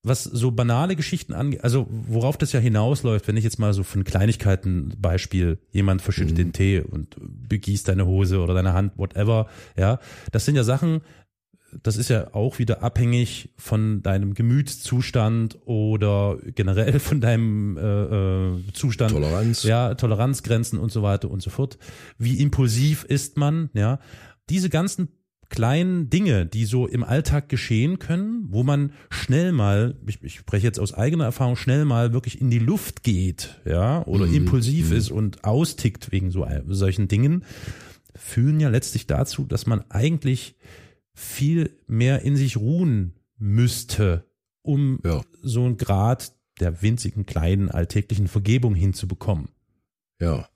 Was 0.06 0.22
so 0.22 0.52
banale 0.52 0.94
Geschichten 0.94 1.32
angeht, 1.32 1.64
also 1.64 1.88
worauf 1.90 2.36
das 2.36 2.52
ja 2.52 2.60
hinausläuft, 2.60 3.26
wenn 3.26 3.36
ich 3.36 3.42
jetzt 3.42 3.58
mal 3.58 3.72
so 3.72 3.82
von 3.82 4.04
Kleinigkeiten 4.04 4.94
Beispiel, 4.98 5.58
jemand 5.72 6.00
verschüttet 6.00 6.34
mhm. 6.34 6.36
den 6.36 6.52
Tee 6.52 6.80
und 6.80 7.16
begießt 7.18 7.88
deine 7.88 8.06
Hose 8.06 8.38
oder 8.38 8.54
deine 8.54 8.72
Hand, 8.72 8.92
whatever, 8.96 9.48
ja, 9.76 9.98
das 10.30 10.44
sind 10.44 10.54
ja 10.54 10.62
Sachen, 10.62 11.00
das 11.82 11.96
ist 11.96 12.08
ja 12.08 12.32
auch 12.34 12.58
wieder 12.58 12.82
abhängig 12.82 13.50
von 13.56 14.02
deinem 14.02 14.34
Gemütszustand 14.34 15.58
oder 15.66 16.38
generell 16.54 17.00
von 17.00 17.20
deinem 17.20 17.76
äh, 17.76 17.80
äh, 17.80 18.72
Zustand. 18.72 19.12
Toleranz. 19.12 19.62
Ja, 19.64 19.94
Toleranzgrenzen 19.94 20.78
und 20.78 20.92
so 20.92 21.02
weiter 21.02 21.30
und 21.30 21.42
so 21.42 21.50
fort. 21.50 21.78
Wie 22.18 22.40
impulsiv 22.40 23.04
ist 23.04 23.36
man, 23.36 23.70
ja. 23.74 23.98
Diese 24.48 24.70
ganzen 24.70 25.08
kleinen 25.48 26.10
Dinge, 26.10 26.46
die 26.46 26.64
so 26.64 26.86
im 26.86 27.04
Alltag 27.04 27.48
geschehen 27.48 27.98
können, 27.98 28.46
wo 28.48 28.62
man 28.62 28.92
schnell 29.10 29.52
mal, 29.52 29.96
ich, 30.06 30.22
ich 30.22 30.34
spreche 30.34 30.66
jetzt 30.66 30.80
aus 30.80 30.94
eigener 30.94 31.24
Erfahrung, 31.24 31.56
schnell 31.56 31.84
mal 31.84 32.12
wirklich 32.12 32.40
in 32.40 32.50
die 32.50 32.58
Luft 32.58 33.02
geht, 33.02 33.60
ja, 33.64 34.04
oder 34.06 34.26
mhm. 34.26 34.34
impulsiv 34.34 34.90
mhm. 34.90 34.96
ist 34.96 35.10
und 35.10 35.44
austickt 35.44 36.12
wegen 36.12 36.30
so 36.30 36.46
solchen 36.68 37.08
Dingen, 37.08 37.44
führen 38.14 38.60
ja 38.60 38.68
letztlich 38.68 39.06
dazu, 39.06 39.44
dass 39.44 39.66
man 39.66 39.84
eigentlich 39.90 40.56
viel 41.14 41.70
mehr 41.86 42.22
in 42.22 42.36
sich 42.36 42.56
ruhen 42.56 43.14
müsste, 43.38 44.24
um 44.62 45.00
ja. 45.04 45.22
so 45.42 45.64
einen 45.64 45.76
Grad 45.76 46.32
der 46.60 46.82
winzigen, 46.82 47.26
kleinen, 47.26 47.70
alltäglichen 47.70 48.28
Vergebung 48.28 48.74
hinzubekommen. 48.74 49.48
Ja. 50.20 50.48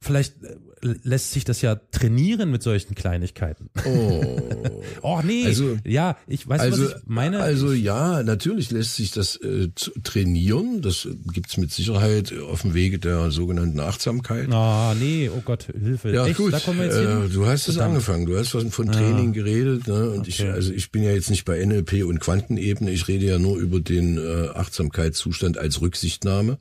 Vielleicht 0.00 0.42
äh, 0.42 0.56
lässt 0.82 1.32
sich 1.32 1.44
das 1.44 1.62
ja 1.62 1.74
trainieren 1.74 2.50
mit 2.50 2.62
solchen 2.62 2.94
Kleinigkeiten. 2.94 3.70
Oh, 3.84 4.40
oh 5.02 5.20
nee, 5.24 5.46
also, 5.46 5.78
ja, 5.84 6.16
ich 6.26 6.46
weiß, 6.46 6.60
also, 6.60 6.84
was 6.84 6.90
ich 6.90 6.96
meine. 7.06 7.40
Also 7.40 7.72
ja, 7.72 8.22
natürlich 8.22 8.70
lässt 8.70 8.96
sich 8.96 9.10
das 9.10 9.36
äh, 9.36 9.68
trainieren. 10.04 10.82
Das 10.82 11.08
gibt's 11.32 11.56
mit 11.56 11.72
Sicherheit 11.72 12.32
auf 12.38 12.62
dem 12.62 12.74
Wege 12.74 12.98
der 12.98 13.30
sogenannten 13.30 13.80
Achtsamkeit. 13.80 14.52
Ah, 14.52 14.94
nee, 14.98 15.30
oh 15.34 15.42
Gott, 15.44 15.68
Hilfe. 15.78 16.12
Ja, 16.12 16.26
Echt, 16.26 16.36
gut. 16.36 16.52
Da 16.52 16.60
kommen 16.60 16.78
wir 16.78 16.86
jetzt 16.86 16.98
hin? 16.98 17.26
Äh, 17.26 17.28
du 17.28 17.46
hast 17.46 17.68
es 17.68 17.78
angefangen. 17.78 18.26
Du 18.26 18.36
hast 18.36 18.50
von, 18.50 18.70
von 18.70 18.90
Training 18.90 19.30
ah. 19.30 19.32
geredet. 19.32 19.86
Ne? 19.86 20.10
Und 20.10 20.20
okay. 20.20 20.28
ich, 20.28 20.44
also 20.44 20.72
ich 20.72 20.90
bin 20.90 21.02
ja 21.02 21.12
jetzt 21.12 21.30
nicht 21.30 21.44
bei 21.44 21.64
NLP 21.64 22.04
und 22.04 22.20
Quantenebene. 22.20 22.90
Ich 22.90 23.08
rede 23.08 23.26
ja 23.26 23.38
nur 23.38 23.56
über 23.58 23.80
den 23.80 24.18
äh, 24.18 24.48
Achtsamkeitszustand 24.54 25.58
als 25.58 25.80
Rücksichtnahme 25.80 26.58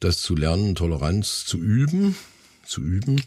das 0.00 0.22
zu 0.22 0.34
lernen, 0.34 0.74
Toleranz 0.74 1.44
zu 1.44 1.58
üben, 1.58 2.16
zu 2.70 2.80
üben 2.80 3.20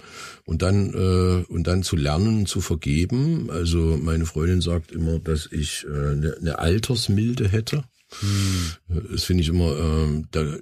und 0.46 0.62
dann 0.62 0.94
äh, 0.94 1.44
und 1.52 1.68
dann 1.68 1.84
zu 1.84 1.96
lernen 1.96 2.46
zu 2.46 2.62
vergeben. 2.62 3.50
Also 3.52 4.00
meine 4.02 4.26
Freundin 4.26 4.62
sagt 4.62 4.92
immer, 4.92 5.20
dass 5.20 5.50
ich 5.52 5.86
äh, 5.86 6.12
eine, 6.12 6.36
eine 6.40 6.60
Altersmilde 6.60 7.48
hätte. 7.48 7.84
Hm. 8.20 9.08
Das 9.12 9.24
finde 9.24 9.44
ich 9.44 9.50
immer. 9.50 9.72
Äh, 9.78 10.24
da, 10.32 10.58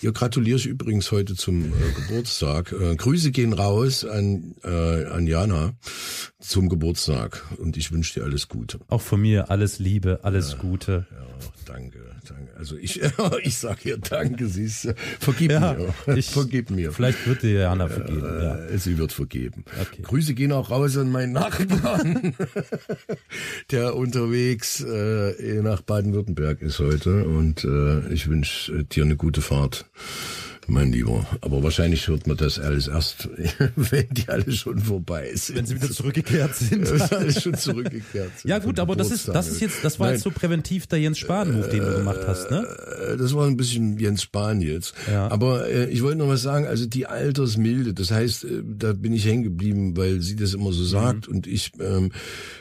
ihr 0.00 0.12
gratuliere 0.12 0.56
ich 0.56 0.66
übrigens 0.66 1.10
heute 1.12 1.34
zum 1.34 1.64
äh, 1.64 1.70
Geburtstag. 1.96 2.72
Äh, 2.72 2.96
Grüße 2.96 3.30
gehen 3.30 3.52
raus 3.52 4.04
an 4.04 4.54
äh, 4.62 5.04
an 5.04 5.26
Jana 5.26 5.74
zum 6.40 6.68
Geburtstag 6.68 7.44
und 7.58 7.76
ich 7.76 7.92
wünsche 7.92 8.20
dir 8.20 8.24
alles 8.24 8.48
Gute. 8.48 8.80
Auch 8.88 9.02
von 9.02 9.20
mir 9.20 9.50
alles 9.50 9.78
Liebe, 9.78 10.20
alles 10.22 10.52
ja, 10.52 10.58
Gute. 10.58 11.06
Ja, 11.10 11.26
danke. 11.66 12.13
Also 12.56 12.76
ich 12.76 13.00
ich 13.42 13.58
sage 13.58 13.90
ihr 13.90 13.98
Danke, 13.98 14.46
sie 14.48 14.64
ist 14.64 14.92
vergib 15.20 15.52
ja, 15.52 15.74
mir, 15.74 15.94
ich, 16.16 16.30
vergib 16.30 16.70
mir. 16.70 16.92
Vielleicht 16.92 17.26
wird 17.26 17.42
dir 17.42 17.60
Jana 17.60 17.88
vergeben. 17.88 18.22
Ja. 18.22 18.56
Äh, 18.56 18.78
sie 18.78 18.98
wird 18.98 19.12
vergeben. 19.12 19.64
Okay. 19.80 20.02
Grüße 20.02 20.34
gehen 20.34 20.52
auch 20.52 20.70
raus 20.70 20.96
an 20.96 21.10
meinen 21.10 21.32
Nachbarn, 21.32 22.34
der 23.70 23.94
unterwegs 23.94 24.80
äh, 24.80 25.62
nach 25.62 25.82
Baden-Württemberg 25.82 26.62
ist 26.62 26.78
heute 26.78 26.94
heute 26.94 27.24
und 27.24 27.64
äh, 27.64 28.12
ich 28.12 28.28
wünsche 28.28 28.72
äh, 28.72 28.84
dir 28.84 29.04
eine 29.04 29.16
gute 29.16 29.42
Fahrt 29.42 29.86
mein 30.68 30.92
Lieber. 30.92 31.26
Aber 31.40 31.62
wahrscheinlich 31.62 32.08
hört 32.08 32.26
man 32.26 32.36
das 32.36 32.58
alles 32.58 32.88
erst, 32.88 33.28
wenn 33.76 34.08
die 34.10 34.28
alle 34.28 34.50
schon 34.52 34.78
vorbei 34.78 35.30
sind. 35.34 35.56
Wenn 35.56 35.66
sie 35.66 35.74
wieder 35.76 35.90
zurückgekehrt 35.90 36.54
sind. 36.54 36.90
Wenn 36.90 36.98
sie 36.98 37.16
alle 37.16 37.32
schon 37.32 37.54
zurückgekehrt 37.54 38.30
sind. 38.38 38.50
Ja 38.50 38.58
gut, 38.58 38.78
aber 38.78 38.96
das 38.96 39.10
ist, 39.10 39.28
das 39.28 39.48
ist 39.48 39.60
jetzt, 39.60 39.84
das 39.84 39.98
war 39.98 40.06
Nein. 40.06 40.14
jetzt 40.14 40.24
so 40.24 40.30
präventiv 40.30 40.86
der 40.86 41.00
Jens 41.00 41.18
Spahn-Move, 41.18 41.68
den 41.68 41.80
du 41.80 41.96
gemacht 41.96 42.20
hast, 42.26 42.50
ne? 42.50 42.66
Äh, 43.12 43.16
das 43.16 43.34
war 43.34 43.46
ein 43.46 43.56
bisschen 43.56 43.98
Jens 43.98 44.22
Spahn 44.22 44.60
jetzt. 44.60 44.94
Ja. 45.10 45.30
Aber 45.30 45.68
äh, 45.68 45.88
ich 45.90 46.02
wollte 46.02 46.18
noch 46.18 46.28
was 46.28 46.42
sagen, 46.42 46.66
also 46.66 46.86
die 46.86 47.06
Altersmilde, 47.06 47.94
das 47.94 48.10
heißt, 48.10 48.44
äh, 48.44 48.62
da 48.64 48.92
bin 48.92 49.12
ich 49.12 49.26
hängen 49.26 49.42
geblieben, 49.42 49.96
weil 49.96 50.20
sie 50.20 50.36
das 50.36 50.54
immer 50.54 50.72
so 50.72 50.84
sagt 50.84 51.28
mhm. 51.28 51.36
und 51.36 51.46
ich, 51.46 51.72
ähm, 51.80 52.12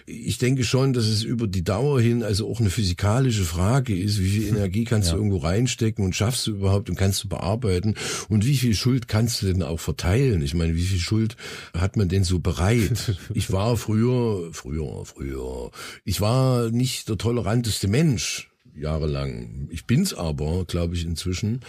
ich 0.06 0.38
denke 0.38 0.64
schon, 0.64 0.94
dass 0.94 1.06
es 1.06 1.24
über 1.24 1.48
die 1.48 1.64
Dauer 1.64 2.02
hin 2.02 2.24
also 2.24 2.50
auch 2.50 2.60
eine 2.60 2.70
physikalische 2.70 3.44
Frage 3.44 3.98
ist, 3.98 4.20
wie 4.20 4.30
viel 4.30 4.48
Energie 4.56 4.84
kannst 4.84 5.10
ja. 5.10 5.16
du 5.16 5.20
irgendwo 5.20 5.38
reinstecken 5.38 6.04
und 6.04 6.16
schaffst 6.16 6.48
du 6.48 6.52
überhaupt 6.52 6.90
und 6.90 6.96
kannst 6.96 7.24
du 7.24 7.28
bearbeiten 7.28 7.93
und 8.30 8.46
wie 8.46 8.58
viel 8.58 8.76
Schuld 8.76 9.08
kannst 9.08 9.42
du 9.42 9.48
denn 9.48 9.64
auch 9.64 9.80
verteilen? 9.80 10.42
Ich 10.42 10.54
meine, 10.54 10.76
wie 10.76 10.86
viel 10.86 11.00
Schuld 11.00 11.36
hat 11.78 11.98
man 11.98 12.10
denn 12.10 12.24
so 12.24 12.40
bereit? 12.40 13.18
Ich 13.34 13.52
war 13.52 13.78
früher, 13.78 14.54
früher, 14.54 15.06
früher, 15.06 15.72
ich 16.04 16.22
war 16.22 16.70
nicht 16.70 17.10
der 17.10 17.18
toleranteste 17.18 17.88
Mensch 17.88 18.53
jahrelang. 18.76 19.68
Ich 19.72 19.86
bin's 19.86 20.14
aber, 20.14 20.66
glaube 20.66 20.96
ich, 20.96 21.06
inzwischen 21.06 21.62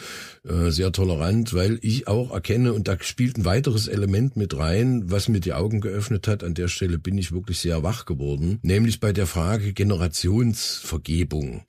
äh, 0.49 0.71
sehr 0.71 0.93
tolerant, 0.93 1.55
weil 1.55 1.79
ich 1.83 2.09
auch 2.09 2.33
erkenne, 2.33 2.73
und 2.73 2.89
da 2.89 2.97
spielt 3.01 3.37
ein 3.37 3.45
weiteres 3.45 3.89
Element 3.89 4.37
mit 4.37 4.57
rein, 4.57 5.11
was 5.11 5.29
mir 5.29 5.41
die 5.41 5.53
Augen 5.53 5.81
geöffnet 5.81 6.29
hat. 6.29 6.45
An 6.45 6.55
der 6.55 6.69
Stelle 6.69 6.99
bin 6.99 7.19
ich 7.19 7.33
wirklich 7.33 7.59
sehr 7.59 7.83
wach 7.83 8.07
geworden, 8.07 8.59
nämlich 8.63 9.01
bei 9.01 9.13
der 9.13 9.27
Frage 9.27 9.73
Generationsvergebung. 9.73 11.63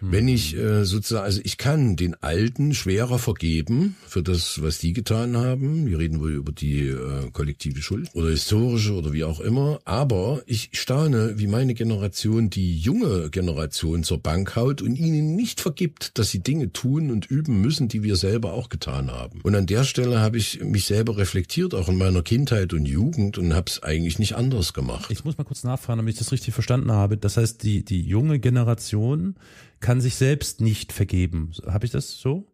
Mhm. 0.00 0.12
Wenn 0.12 0.28
ich 0.28 0.56
äh, 0.56 0.84
sozusagen, 0.84 1.24
also 1.24 1.40
ich 1.44 1.56
kann 1.56 1.96
den 1.96 2.14
Alten 2.22 2.74
schwerer 2.74 3.18
vergeben 3.18 3.96
für 4.06 4.22
das, 4.22 4.62
was 4.62 4.78
die 4.78 4.92
getan 4.92 5.36
haben. 5.36 5.86
Wir 5.86 5.98
reden 5.98 6.20
wohl 6.20 6.32
über 6.32 6.52
die 6.52 6.88
äh, 6.88 7.30
kollektive 7.32 7.80
Schuld 7.80 8.10
oder 8.14 8.28
historische 8.30 8.92
oder 8.94 9.12
wie 9.12 9.24
auch 9.24 9.40
immer. 9.40 9.80
Aber 9.84 10.42
ich 10.46 10.70
staune, 10.72 11.38
wie 11.38 11.46
meine 11.46 11.74
Generation 11.74 12.50
die 12.50 12.76
junge 12.78 13.30
Generation 13.30 14.04
zur 14.04 14.18
Bank 14.18 14.56
haut 14.56 14.81
und 14.82 14.96
ihnen 14.96 15.34
nicht 15.34 15.60
vergibt, 15.60 16.18
dass 16.18 16.30
sie 16.30 16.40
Dinge 16.40 16.72
tun 16.72 17.10
und 17.10 17.26
üben 17.30 17.60
müssen, 17.60 17.88
die 17.88 18.02
wir 18.02 18.16
selber 18.16 18.52
auch 18.52 18.68
getan 18.68 19.10
haben. 19.10 19.40
Und 19.42 19.54
an 19.54 19.66
der 19.66 19.84
Stelle 19.84 20.20
habe 20.20 20.38
ich 20.38 20.62
mich 20.62 20.86
selber 20.86 21.16
reflektiert, 21.16 21.74
auch 21.74 21.88
in 21.88 21.96
meiner 21.96 22.22
Kindheit 22.22 22.72
und 22.72 22.86
Jugend 22.86 23.38
und 23.38 23.54
habe 23.54 23.66
es 23.68 23.82
eigentlich 23.82 24.18
nicht 24.18 24.34
anders 24.34 24.72
gemacht. 24.72 25.10
Ich 25.10 25.24
muss 25.24 25.38
mal 25.38 25.44
kurz 25.44 25.64
nachfragen, 25.64 25.98
damit 25.98 26.14
ich 26.14 26.18
das 26.18 26.32
richtig 26.32 26.54
verstanden 26.54 26.92
habe. 26.92 27.16
Das 27.16 27.36
heißt, 27.36 27.62
die, 27.62 27.84
die 27.84 28.02
junge 28.02 28.38
Generation 28.38 29.36
kann 29.80 30.00
sich 30.00 30.16
selbst 30.16 30.60
nicht 30.60 30.92
vergeben. 30.92 31.52
Habe 31.66 31.86
ich 31.86 31.92
das 31.92 32.18
so? 32.18 32.51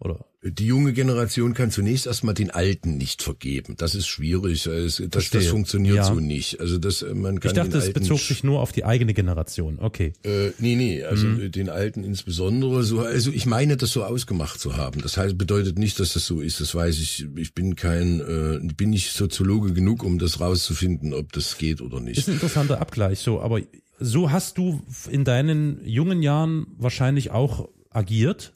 Oder? 0.00 0.24
Die 0.44 0.66
junge 0.66 0.92
Generation 0.92 1.52
kann 1.52 1.72
zunächst 1.72 2.06
erstmal 2.06 2.32
den 2.32 2.52
Alten 2.52 2.96
nicht 2.96 3.22
vergeben. 3.22 3.74
Das 3.76 3.96
ist 3.96 4.06
schwierig. 4.06 4.62
Das, 4.62 5.02
das, 5.10 5.30
das 5.30 5.46
funktioniert 5.46 5.96
ja. 5.96 6.04
so 6.04 6.14
nicht. 6.14 6.60
Also 6.60 6.78
das, 6.78 7.04
man 7.12 7.40
kann 7.40 7.50
ich 7.50 7.56
dachte, 7.56 7.78
es 7.78 7.92
bezog 7.92 8.20
sich 8.20 8.44
nur 8.44 8.60
auf 8.60 8.70
die 8.70 8.84
eigene 8.84 9.14
Generation. 9.14 9.80
Okay. 9.80 10.12
Äh, 10.22 10.50
nee, 10.58 10.76
nee, 10.76 11.02
also 11.02 11.26
mhm. 11.26 11.50
den 11.50 11.68
Alten 11.68 12.04
insbesondere. 12.04 12.84
So, 12.84 13.00
also 13.00 13.32
ich 13.32 13.46
meine, 13.46 13.76
das 13.76 13.90
so 13.90 14.04
ausgemacht 14.04 14.60
zu 14.60 14.76
haben. 14.76 15.02
Das 15.02 15.16
heißt, 15.16 15.36
bedeutet 15.36 15.76
nicht, 15.80 15.98
dass 15.98 16.12
das 16.12 16.26
so 16.26 16.40
ist. 16.40 16.60
Das 16.60 16.72
weiß 16.72 17.00
ich. 17.00 17.26
Ich 17.34 17.54
bin 17.54 17.74
kein, 17.74 18.20
äh, 18.20 18.72
bin 18.74 18.90
nicht 18.90 19.12
Soziologe 19.12 19.72
genug, 19.72 20.04
um 20.04 20.20
das 20.20 20.38
rauszufinden, 20.38 21.14
ob 21.14 21.32
das 21.32 21.58
geht 21.58 21.80
oder 21.80 21.98
nicht. 21.98 22.18
Ist 22.18 22.28
ein 22.28 22.34
interessanter 22.34 22.80
Abgleich. 22.80 23.18
So, 23.18 23.40
aber 23.40 23.60
so 23.98 24.30
hast 24.30 24.58
du 24.58 24.80
in 25.10 25.24
deinen 25.24 25.84
jungen 25.84 26.22
Jahren 26.22 26.68
wahrscheinlich 26.78 27.32
auch 27.32 27.68
agiert 27.90 28.52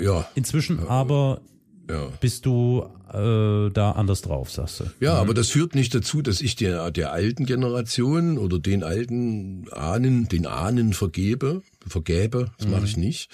ja. 0.00 0.28
Inzwischen 0.34 0.80
aber 0.88 1.40
ja. 1.88 2.08
bist 2.20 2.46
du 2.46 2.84
äh, 3.12 3.70
da 3.70 3.92
anders 3.92 4.22
drauf, 4.22 4.50
sagst 4.50 4.80
du. 4.80 4.84
Ja, 5.00 5.14
mhm. 5.14 5.20
aber 5.20 5.34
das 5.34 5.48
führt 5.48 5.74
nicht 5.74 5.94
dazu, 5.94 6.22
dass 6.22 6.40
ich 6.40 6.56
der, 6.56 6.90
der 6.90 7.12
alten 7.12 7.46
Generation 7.46 8.38
oder 8.38 8.58
den 8.58 8.82
alten 8.82 9.66
Ahnen, 9.70 10.28
den 10.28 10.46
Ahnen 10.46 10.92
vergebe, 10.92 11.62
vergäbe, 11.86 12.50
das 12.58 12.66
mhm. 12.66 12.72
mache 12.72 12.86
ich 12.86 12.96
nicht, 12.96 13.30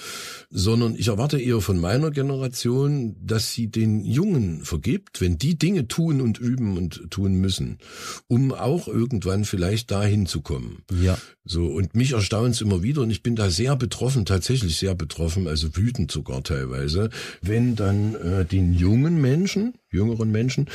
sondern 0.50 0.94
ich 0.94 1.08
erwarte 1.08 1.40
eher 1.40 1.61
von 1.61 1.78
meiner 1.78 2.11
Generation, 2.11 3.16
dass 3.20 3.52
sie 3.52 3.68
den 3.68 4.04
Jungen 4.04 4.64
vergibt, 4.64 5.20
wenn 5.20 5.38
die 5.38 5.58
Dinge 5.58 5.88
tun 5.88 6.20
und 6.20 6.38
üben 6.38 6.76
und 6.76 7.11
tun 7.11 7.34
müssen, 7.34 7.78
um 8.26 8.52
auch 8.52 8.88
irgendwann 8.88 9.44
vielleicht 9.44 9.90
dahin 9.90 10.26
zu 10.26 10.40
kommen. 10.40 10.82
Ja. 11.02 11.18
So, 11.44 11.66
und 11.66 11.94
mich 11.94 12.12
erstaunt 12.12 12.54
es 12.54 12.61
immer 12.61 12.82
wieder 12.82 13.02
und 13.02 13.11
ich 13.11 13.22
bin 13.22 13.37
da 13.37 13.50
sehr 13.50 13.76
betroffen, 13.76 14.24
tatsächlich 14.24 14.76
sehr 14.76 14.94
betroffen, 14.94 15.48
also 15.48 15.76
wütend 15.76 16.11
sogar 16.11 16.42
teilweise, 16.42 17.11
wenn 17.40 17.74
dann 17.76 18.14
äh, 18.16 18.44
den 18.44 18.74
jungen 18.74 19.20
Menschen, 19.20 19.74
jüngeren 19.90 20.30
Menschen, 20.30 20.68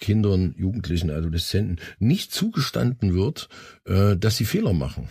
Kindern, 0.00 0.54
Jugendlichen, 0.58 1.10
Adoleszenten 1.10 1.80
nicht 1.98 2.32
zugestanden 2.32 3.14
wird, 3.14 3.48
äh, 3.86 4.16
dass 4.16 4.36
sie 4.36 4.44
Fehler 4.44 4.72
machen. 4.72 5.08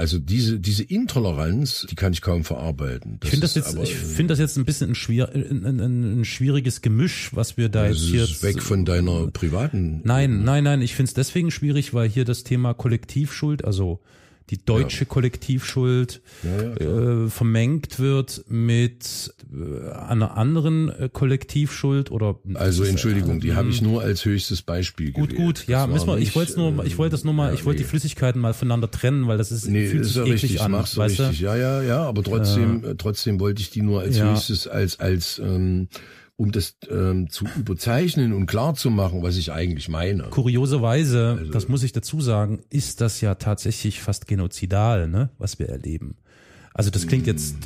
Also 0.00 0.18
diese 0.18 0.58
diese 0.58 0.82
Intoleranz, 0.82 1.86
die 1.90 1.94
kann 1.94 2.14
ich 2.14 2.22
kaum 2.22 2.42
verarbeiten. 2.42 3.18
Das 3.20 3.26
ich 3.26 3.30
finde 3.32 3.42
das 3.42 3.54
jetzt, 3.54 3.74
aber, 3.74 3.82
ich 3.82 3.94
finde 3.94 4.32
das 4.32 4.38
jetzt 4.38 4.56
ein 4.56 4.64
bisschen 4.64 4.92
ein, 4.92 4.94
schwier 4.94 5.28
ein, 5.34 5.66
ein, 5.66 6.20
ein 6.20 6.24
schwieriges 6.24 6.80
Gemisch, 6.80 7.32
was 7.34 7.58
wir 7.58 7.68
da 7.68 7.86
jetzt 7.86 8.00
hier 8.00 8.24
ist 8.24 8.42
weg 8.42 8.62
von 8.62 8.86
deiner 8.86 9.26
privaten. 9.26 10.00
Nein, 10.04 10.42
nein, 10.42 10.64
nein. 10.64 10.80
Ich 10.80 10.94
finde 10.94 11.10
es 11.10 11.14
deswegen 11.14 11.50
schwierig, 11.50 11.92
weil 11.92 12.08
hier 12.08 12.24
das 12.24 12.44
Thema 12.44 12.72
Kollektivschuld, 12.72 13.62
also 13.62 14.00
die 14.50 14.64
deutsche 14.64 15.04
ja. 15.04 15.04
Kollektivschuld 15.04 16.20
ja, 16.42 16.84
ja, 16.84 17.24
äh, 17.24 17.28
vermengt 17.28 18.00
wird 18.00 18.44
mit 18.48 19.32
äh, 19.52 19.90
einer 19.92 20.36
anderen 20.36 20.88
äh, 20.88 21.08
Kollektivschuld 21.12 22.10
oder 22.10 22.36
also 22.54 22.82
Entschuldigung, 22.84 23.40
die 23.40 23.54
habe 23.54 23.68
ich 23.68 23.80
nur 23.80 24.02
als 24.02 24.24
höchstes 24.24 24.62
Beispiel 24.62 25.12
gut 25.12 25.30
gewählt. 25.30 25.46
gut 25.46 25.66
ja 25.68 25.86
müssen 25.86 26.08
wir 26.08 26.18
ich 26.18 26.34
wollte 26.34 26.58
nur 26.58 26.84
ich 26.84 26.98
wollte 26.98 27.12
das 27.12 27.24
nur 27.24 27.34
mal 27.34 27.54
ich 27.54 27.64
wollte 27.64 27.78
nee. 27.78 27.84
die 27.84 27.90
Flüssigkeiten 27.90 28.40
mal 28.40 28.52
voneinander 28.52 28.90
trennen 28.90 29.28
weil 29.28 29.38
das 29.38 29.52
ist 29.52 29.68
nee, 29.68 29.86
fühlt 29.86 30.02
ist 30.02 30.14
sich 30.14 30.16
ja 30.16 30.22
richtig 30.24 30.60
an 30.60 30.72
machst 30.72 30.96
weißt 30.96 31.20
richtig. 31.20 31.38
Du? 31.38 31.44
ja 31.44 31.56
ja 31.56 31.82
ja 31.82 32.02
aber 32.02 32.24
trotzdem 32.24 32.84
äh, 32.84 32.94
trotzdem 32.96 33.38
wollte 33.38 33.62
ich 33.62 33.70
die 33.70 33.82
nur 33.82 34.00
als 34.00 34.20
höchstes 34.20 34.66
als 34.66 34.98
als 34.98 35.38
ähm, 35.38 35.88
um 36.40 36.52
das 36.52 36.78
ähm, 36.88 37.28
zu 37.28 37.44
überzeichnen 37.58 38.32
und 38.32 38.46
klar 38.46 38.74
zu 38.74 38.88
machen, 38.88 39.22
was 39.22 39.36
ich 39.36 39.52
eigentlich 39.52 39.90
meine. 39.90 40.22
Kurioserweise, 40.30 41.36
also, 41.38 41.52
das 41.52 41.68
muss 41.68 41.82
ich 41.82 41.92
dazu 41.92 42.22
sagen, 42.22 42.60
ist 42.70 43.02
das 43.02 43.20
ja 43.20 43.34
tatsächlich 43.34 44.00
fast 44.00 44.26
genozidal, 44.26 45.06
ne, 45.06 45.28
was 45.36 45.58
wir 45.58 45.68
erleben. 45.68 46.16
Also 46.72 46.88
das 46.88 47.06
klingt 47.06 47.26
jetzt. 47.26 47.56
Hm. 47.56 47.60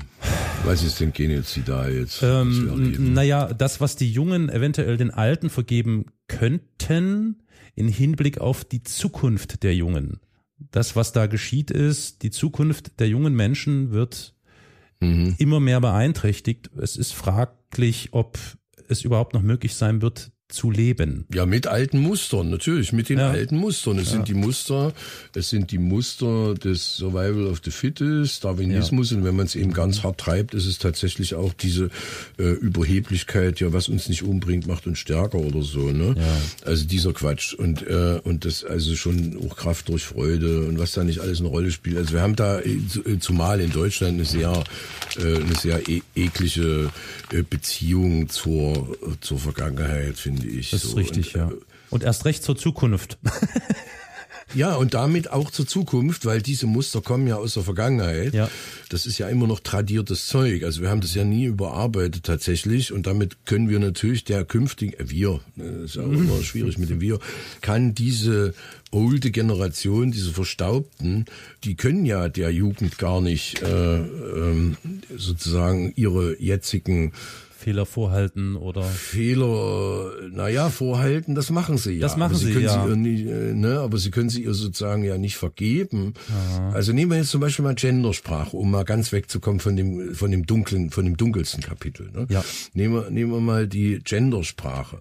Was 0.65 0.83
ist 0.83 0.99
denn 0.99 1.13
genozidal 1.13 1.93
jetzt? 1.95 2.21
Ähm, 2.25 3.15
naja, 3.15 3.53
das, 3.53 3.81
was 3.81 3.95
die 3.95 4.11
Jungen 4.11 4.49
eventuell 4.49 4.97
den 4.97 5.13
Alten 5.13 5.51
vergeben 5.51 6.07
könnten, 6.27 7.45
in 7.77 7.87
Hinblick 7.87 8.39
auf 8.39 8.65
die 8.65 8.83
Zukunft 8.83 9.63
der 9.63 9.77
Jungen. 9.77 10.19
Das, 10.73 10.97
was 10.97 11.13
da 11.13 11.27
geschieht, 11.27 11.71
ist, 11.71 12.25
die 12.25 12.31
Zukunft 12.33 12.99
der 12.99 13.07
jungen 13.07 13.35
Menschen 13.37 13.93
wird 13.93 14.35
mhm. 14.99 15.37
immer 15.39 15.61
mehr 15.61 15.81
beeinträchtigt. 15.81 16.71
Es 16.77 16.97
ist 16.97 17.13
fraglich, 17.13 18.09
ob 18.11 18.37
es 18.89 19.05
überhaupt 19.05 19.35
noch 19.35 19.43
möglich 19.43 19.75
sein 19.75 20.03
wird, 20.03 20.31
zu 20.49 20.71
leben. 20.71 21.27
Ja, 21.33 21.47
mit 21.47 21.67
alten 21.67 21.99
Mustern, 21.99 22.51
natürlich, 22.51 22.93
mit 22.93 23.09
den 23.09 23.19
ja. 23.19 23.31
alten 23.31 23.57
Mustern. 23.57 23.99
Es 23.99 24.07
ja. 24.07 24.13
sind 24.13 24.29
die 24.29 24.35
Muster, 24.35 24.93
es 25.35 25.49
sind 25.49 25.73
die 25.73 25.79
Muster 25.79 26.55
des 26.55 26.97
Survival 26.97 27.47
of 27.47 27.63
the 27.65 27.71
Fittest, 27.71 28.45
Darwinismus, 28.45 29.11
ja. 29.11 29.17
und 29.17 29.25
wenn 29.25 29.37
man 29.37 29.47
es 29.47 29.55
eben 29.55 29.73
ganz 29.73 30.03
hart 30.03 30.19
treibt, 30.19 30.55
ist 30.55 30.67
es 30.67 30.79
tatsächlich 30.79 31.35
auch 31.35 31.55
diese 31.55 31.91
äh, 32.39 32.43
Überheblichkeit, 32.43 33.59
ja, 33.61 33.73
was 33.73 33.89
uns 33.89 34.09
nicht 34.09 34.23
umbringt, 34.23 34.67
macht 34.67 34.87
uns 34.87 34.99
stärker 34.99 35.39
oder 35.39 35.63
so, 35.63 35.91
ne? 35.91 36.15
Ja. 36.17 36.41
Also 36.67 36.85
dieser 36.85 37.13
Quatsch. 37.15 37.55
Und, 37.55 37.87
äh, 37.87 38.21
und 38.23 38.45
das 38.45 38.65
also 38.65 38.95
schon 38.97 39.39
auch 39.45 39.57
Kraft 39.57 39.89
durch 39.89 40.05
Freude 40.05 40.67
und 40.67 40.79
was 40.79 40.93
da 40.93 41.05
nicht 41.05 41.21
alles 41.21 41.41
eine 41.41 41.49
Rolle 41.49 41.71
spielt. 41.71 41.97
Also 41.97 42.13
wir 42.13 42.21
haben 42.21 42.37
da 42.37 42.61
äh, 42.61 42.79
äh 43.07 43.19
zumal 43.19 43.61
in 43.61 43.71
Deutschland 43.71 44.15
eine 44.15 44.25
sehr, 44.27 44.63
äh, 45.19 45.37
eine 45.37 45.55
sehr 45.55 45.89
e 45.89 46.03
eklige 46.15 46.91
äh, 47.33 47.43
Beziehung 47.43 48.29
zur, 48.29 48.97
zur 49.21 49.39
Vergangenheit, 49.39 50.19
finde 50.19 50.34
finde 50.43 50.59
ich. 50.59 50.71
Das 50.71 50.85
ist 50.85 50.91
so. 50.91 50.97
richtig, 50.97 51.35
und, 51.35 51.41
ja. 51.41 51.51
Äh, 51.51 51.61
und 51.91 52.03
erst 52.03 52.25
recht 52.25 52.43
zur 52.43 52.57
Zukunft. 52.57 53.19
Ja, 54.55 54.77
und 54.77 54.95
damit 54.95 55.31
auch 55.31 55.51
zur 55.51 55.67
Zukunft, 55.67 56.27
weil 56.27 56.41
diese 56.41 56.67
Muster 56.67 57.01
kommen 57.01 57.27
ja 57.27 57.37
aus 57.37 57.55
der 57.55 57.65
Vergangenheit. 57.65 58.35
Ja. 58.35 58.49
Das 58.89 59.07
ist 59.07 59.19
ja 59.19 59.29
immer 59.29 59.47
noch 59.47 59.61
tradiertes 59.61 60.27
Zeug. 60.27 60.63
Also 60.63 60.81
wir 60.81 60.91
haben 60.91 61.01
das 61.01 61.15
ja 61.15 61.25
nie 61.25 61.47
überarbeitet 61.47 62.25
tatsächlich 62.25 62.93
und 62.93 63.07
damit 63.07 63.47
können 63.47 63.69
wir 63.69 63.81
natürlich 63.81 64.25
der 64.25 64.45
künftigen, 64.45 64.93
äh, 64.95 65.11
wir, 65.11 65.41
das 65.57 65.67
äh, 65.67 65.85
ist 65.85 65.95
ja 65.97 66.03
auch 66.03 66.13
immer 66.13 66.43
schwierig 66.43 66.79
mit 66.79 66.91
dem 66.91 67.01
wir, 67.01 67.19
kann 67.63 67.95
diese 67.95 68.55
olde 68.93 69.33
Generation, 69.33 70.13
diese 70.13 70.33
Verstaubten, 70.33 71.25
die 71.65 71.75
können 71.75 72.07
ja 72.07 72.29
der 72.29 72.53
Jugend 72.53 72.97
gar 72.99 73.21
nicht 73.21 73.61
äh, 73.63 73.97
ähm, 73.97 74.77
sozusagen 75.17 75.93
ihre 75.97 76.41
jetzigen 76.41 77.13
Fehler 77.65 77.87
vorhalten 77.87 78.57
oder 78.57 78.83
Fehler, 78.83 80.13
naja, 80.31 80.69
vorhalten, 80.69 81.35
das 81.35 81.49
machen 81.49 81.79
sie 81.79 81.93
ja. 81.95 82.01
Das 82.03 82.19
machen 82.19 82.37
sie, 82.37 82.47
sie 82.47 82.53
können 82.53 82.65
ja. 82.67 82.87
Sie 82.87 82.97
nicht, 82.97 83.27
äh, 83.27 83.55
ne, 83.55 83.81
aber 83.81 83.97
sie 83.97 84.11
können 84.11 84.29
sie 84.29 84.45
ihr 84.45 84.53
sozusagen 84.53 85.03
ja 85.03 85.17
nicht 85.17 85.39
vergeben. 85.39 86.13
Aha. 86.29 86.73
Also 86.73 86.93
nehmen 86.93 87.11
wir 87.11 87.17
jetzt 87.17 87.31
zum 87.31 87.41
Beispiel 87.41 87.65
mal 87.65 87.75
Gendersprache, 87.75 88.55
um 88.55 88.71
mal 88.71 88.85
ganz 88.85 89.13
wegzukommen 89.13 89.61
von 89.61 89.77
dem 89.77 90.15
von 90.15 90.31
dem 90.31 90.45
dunklen, 90.45 90.91
von 90.91 91.07
dem 91.07 91.17
dunkelsten 91.17 91.63
Kapitel. 91.63 92.11
Ne? 92.13 92.27
Ja. 92.29 92.45
Nehmen 92.75 92.95
wir 92.95 93.11
nehmen 93.11 93.33
wir 93.33 93.41
mal 93.41 93.67
die 93.67 94.01
Gendersprache. 94.05 94.99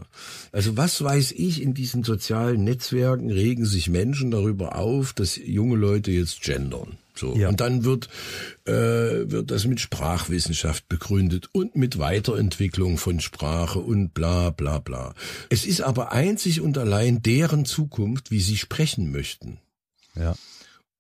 Also 0.53 0.77
was 0.77 1.03
weiß 1.03 1.33
ich? 1.33 1.61
In 1.61 1.73
diesen 1.73 2.05
sozialen 2.05 2.63
Netzwerken 2.63 3.29
regen 3.29 3.65
sich 3.65 3.89
Menschen 3.89 4.31
darüber 4.31 4.77
auf, 4.77 5.11
dass 5.11 5.35
junge 5.35 5.75
Leute 5.75 6.11
jetzt 6.11 6.41
gendern. 6.41 6.97
So. 7.15 7.35
Ja. 7.35 7.49
Und 7.49 7.59
dann 7.61 7.83
wird, 7.83 8.09
äh, 8.65 8.71
wird 8.71 9.51
das 9.51 9.65
mit 9.65 9.79
Sprachwissenschaft 9.79 10.87
begründet 10.89 11.49
und 11.51 11.75
mit 11.75 11.99
Weiterentwicklung 11.99 12.97
von 12.97 13.19
Sprache 13.19 13.79
und 13.79 14.13
bla 14.13 14.49
bla 14.49 14.79
bla. 14.79 15.13
Es 15.49 15.65
ist 15.65 15.81
aber 15.81 16.11
einzig 16.11 16.61
und 16.61 16.77
allein 16.77 17.21
deren 17.21 17.65
Zukunft, 17.65 18.31
wie 18.31 18.41
sie 18.41 18.57
sprechen 18.57 19.11
möchten. 19.11 19.59
Ja. 20.15 20.35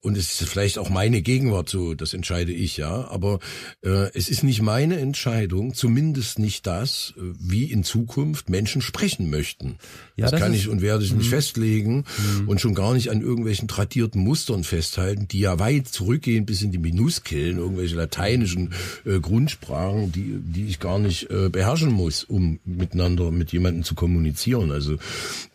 Und 0.03 0.17
es 0.17 0.41
ist 0.41 0.49
vielleicht 0.49 0.77
auch 0.77 0.89
meine 0.89 1.21
Gegenwart 1.21 1.69
so, 1.69 1.93
das 1.93 2.13
entscheide 2.13 2.51
ich 2.51 2.75
ja. 2.75 3.07
Aber 3.07 3.39
äh, 3.83 4.11
es 4.13 4.27
ist 4.27 4.43
nicht 4.43 4.61
meine 4.61 4.97
Entscheidung, 4.97 5.73
zumindest 5.73 6.39
nicht 6.39 6.67
das, 6.67 7.13
wie 7.39 7.71
in 7.71 7.85
Zukunft 7.85 8.49
Menschen 8.49 8.81
sprechen 8.81 9.29
möchten. 9.29 9.77
Ja, 10.17 10.25
das, 10.25 10.31
das 10.31 10.39
kann 10.41 10.53
ich 10.53 10.67
und 10.67 10.81
werde 10.81 11.05
ich 11.05 11.13
nicht 11.13 11.27
mhm. 11.27 11.29
festlegen 11.29 12.03
mhm. 12.39 12.49
und 12.49 12.59
schon 12.59 12.75
gar 12.75 12.93
nicht 12.93 13.11
an 13.11 13.21
irgendwelchen 13.21 13.69
tradierten 13.69 14.21
Mustern 14.21 14.65
festhalten, 14.65 15.29
die 15.29 15.39
ja 15.39 15.57
weit 15.57 15.87
zurückgehen 15.87 16.45
bis 16.45 16.61
in 16.61 16.73
die 16.73 16.79
Minuskillen, 16.79 17.57
irgendwelche 17.57 17.95
lateinischen 17.95 18.73
äh, 19.05 19.21
Grundsprachen, 19.21 20.11
die, 20.11 20.35
die 20.37 20.65
ich 20.65 20.81
gar 20.81 20.99
nicht 20.99 21.29
äh, 21.29 21.47
beherrschen 21.47 21.93
muss, 21.93 22.25
um 22.25 22.59
miteinander 22.65 23.31
mit 23.31 23.53
jemandem 23.53 23.85
zu 23.85 23.95
kommunizieren. 23.95 24.71
Also 24.71 24.97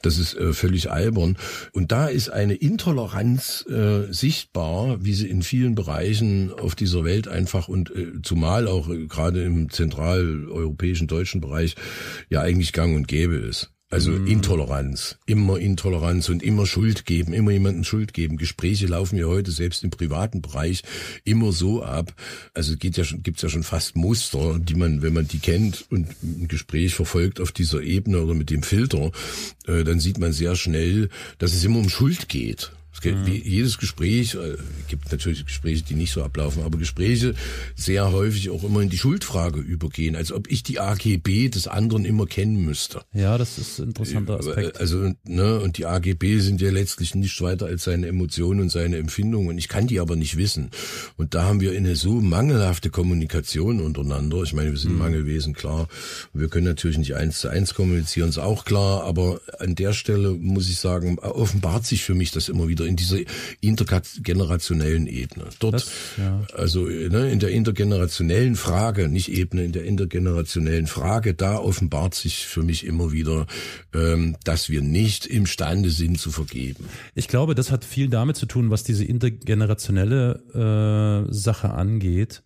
das 0.01 0.17
ist 0.17 0.35
äh, 0.37 0.55
völlig 0.55 0.91
albern. 0.91 1.37
Und 1.73 1.93
da 1.93 2.07
ist 2.07 2.31
eine 2.31 2.55
Intoleranz 2.55 3.67
äh, 3.69 4.11
sich 4.11 4.38
sichtbar, 4.39 5.05
wie 5.05 5.15
sie 5.15 5.29
in 5.29 5.43
vielen 5.43 5.75
Bereichen 5.75 6.53
auf 6.53 6.75
dieser 6.75 7.05
Welt 7.05 7.27
einfach 7.27 7.69
und 7.69 7.91
äh, 7.91 8.23
zumal 8.23 8.69
auch 8.69 8.89
äh, 8.89 9.07
gerade 9.07 9.43
im 9.43 9.71
zentraleuropäischen 9.71 11.09
deutschen 11.09 11.41
Bereich 11.41 11.75
ja 12.31 12.41
eigentlich 12.41 12.73
gang 12.73 12.95
und 12.95 13.09
gäbe 13.09 13.35
ist. 13.35 13.73
Also 13.91 14.11
mm. 14.11 14.27
Intoleranz, 14.27 15.17
immer 15.25 15.59
Intoleranz 15.59 16.29
und 16.29 16.43
immer 16.43 16.67
Schuld 16.67 17.07
geben, 17.07 17.33
immer 17.33 17.51
jemanden 17.51 17.85
Schuld 17.85 18.13
geben. 18.13 18.37
Gespräche 18.37 18.87
laufen 18.87 19.17
ja 19.17 19.25
heute 19.25 19.51
selbst 19.51 19.83
im 19.83 19.91
privaten 19.91 20.43
Bereich 20.43 20.83
immer 21.25 21.53
so 21.53 21.83
ab. 21.83 22.15
Also 22.53 22.77
geht 22.77 22.99
ja 22.99 23.05
schon, 23.05 23.23
gibt's 23.23 23.43
ja 23.43 23.49
schon 23.49 23.63
fast 23.63 23.97
Muster, 23.97 24.59
die 24.59 24.75
man, 24.75 25.01
wenn 25.03 25.15
man 25.15 25.27
die 25.27 25.39
kennt 25.39 25.87
und 25.91 26.07
ein 26.23 26.49
Gespräch 26.49 26.95
verfolgt 26.95 27.41
auf 27.41 27.51
dieser 27.51 27.81
Ebene 27.83 28.21
oder 28.21 28.35
mit 28.35 28.51
dem 28.51 28.63
Filter, 28.63 29.11
äh, 29.67 29.85
dann 29.85 30.01
sieht 30.01 30.19
man 30.19 30.33
sehr 30.33 30.55
schnell, 30.55 31.09
dass 31.39 31.55
es 31.55 31.65
immer 31.65 31.79
um 31.79 31.89
Schuld 31.89 32.29
geht. 32.29 32.71
Es 32.99 33.03
gibt, 33.03 33.29
mhm. 33.29 33.33
jedes 33.45 33.79
Gespräch, 33.79 34.35
äh, 34.35 34.57
gibt 34.89 35.13
natürlich 35.13 35.47
Gespräche, 35.47 35.85
die 35.85 35.95
nicht 35.95 36.11
so 36.11 36.25
ablaufen, 36.25 36.65
aber 36.65 36.79
Gespräche 36.79 37.37
sehr 37.77 38.11
häufig 38.11 38.51
auch 38.51 38.65
immer 38.65 38.81
in 38.81 38.89
die 38.89 38.99
Schuldfrage 38.99 39.61
übergehen, 39.61 40.17
als 40.17 40.33
ob 40.33 40.51
ich 40.51 40.65
die 40.65 40.81
AGB 40.81 41.49
des 41.49 41.69
anderen 41.69 42.05
immer 42.05 42.27
kennen 42.27 42.65
müsste. 42.65 43.03
Ja, 43.15 43.39
das 43.39 43.57
ist 43.57 43.79
ein 43.79 43.91
interessanter 43.91 44.35
äh, 44.35 44.39
Aspekt. 44.39 44.81
Also, 44.81 45.13
ne, 45.23 45.61
und 45.61 45.79
die 45.79 45.87
AGB 45.87 46.41
sind 46.41 46.61
ja 46.61 46.73
letztlich 46.73 47.15
nichts 47.15 47.41
weiter 47.41 47.67
als 47.67 47.85
seine 47.85 48.09
Emotionen 48.09 48.63
und 48.63 48.71
seine 48.71 48.97
Empfindungen. 48.97 49.51
Und 49.51 49.59
ich 49.59 49.69
kann 49.69 49.87
die 49.87 50.01
aber 50.01 50.17
nicht 50.17 50.37
wissen. 50.37 50.71
Und 51.17 51.37
da 51.37 51.45
haben 51.45 51.61
wir 51.61 51.71
eine 51.71 51.95
so 51.95 52.15
mangelhafte 52.15 52.91
Kommunikation 52.91 53.81
untereinander. 53.81 54.43
Ich 54.43 54.55
meine, 54.55 54.73
wir 54.73 54.79
sind 54.79 54.95
mhm. 54.95 54.99
Mangelwesen, 54.99 55.55
klar. 55.55 55.87
Wir 56.35 56.49
können 56.49 56.67
natürlich 56.67 56.99
nicht 56.99 57.15
eins 57.15 57.39
zu 57.39 57.49
eins 57.49 57.75
kommunizieren, 57.75 58.31
ist 58.31 58.39
auch 58.39 58.65
klar. 58.65 59.05
Aber 59.05 59.41
an 59.61 59.77
der 59.77 59.93
Stelle 59.93 60.31
muss 60.31 60.69
ich 60.69 60.79
sagen, 60.79 61.21
offenbart 61.21 61.87
sich 61.87 62.03
für 62.03 62.17
mich 62.17 62.33
das 62.33 62.49
immer 62.49 62.67
wieder 62.67 62.88
in 62.89 62.97
dieser 62.97 63.19
intergenerationellen 63.61 65.07
Ebene. 65.07 65.47
Dort, 65.59 65.75
das, 65.75 65.91
ja. 66.17 66.43
also 66.57 66.87
ne, 66.87 67.31
in 67.31 67.39
der 67.39 67.51
intergenerationellen 67.51 68.57
Frage, 68.57 69.09
nicht 69.09 69.31
Ebene, 69.31 69.65
in 69.65 69.73
der 69.73 69.85
intergenerationellen 69.85 70.87
Frage, 70.87 71.35
da 71.35 71.59
offenbart 71.59 72.15
sich 72.15 72.47
für 72.47 72.63
mich 72.63 72.85
immer 72.85 73.13
wieder, 73.13 73.47
ähm, 73.95 74.37
dass 74.45 74.69
wir 74.69 74.83
nicht 74.83 75.27
imstande 75.27 75.91
sind 75.91 76.19
zu 76.19 76.31
vergeben. 76.31 76.85
Ich 77.15 77.29
glaube, 77.29 77.55
das 77.55 77.71
hat 77.71 77.85
viel 77.85 78.09
damit 78.09 78.37
zu 78.37 78.47
tun, 78.47 78.71
was 78.71 78.83
diese 78.83 79.05
intergenerationelle 79.05 81.27
äh, 81.29 81.33
Sache 81.33 81.71
angeht 81.71 82.43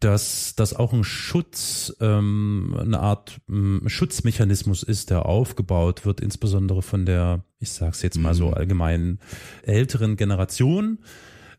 dass 0.00 0.54
das 0.56 0.74
auch 0.74 0.92
ein 0.94 1.04
Schutz, 1.04 1.94
ähm, 2.00 2.74
eine 2.78 3.00
Art 3.00 3.40
ähm, 3.48 3.82
Schutzmechanismus 3.86 4.82
ist, 4.82 5.10
der 5.10 5.26
aufgebaut 5.26 6.06
wird, 6.06 6.20
insbesondere 6.20 6.82
von 6.82 7.04
der, 7.04 7.44
ich 7.58 7.70
sag's 7.70 8.02
jetzt 8.02 8.18
mal 8.18 8.32
mhm. 8.32 8.38
so 8.38 8.50
allgemein, 8.50 9.18
älteren 9.62 10.16
Generation, 10.16 11.00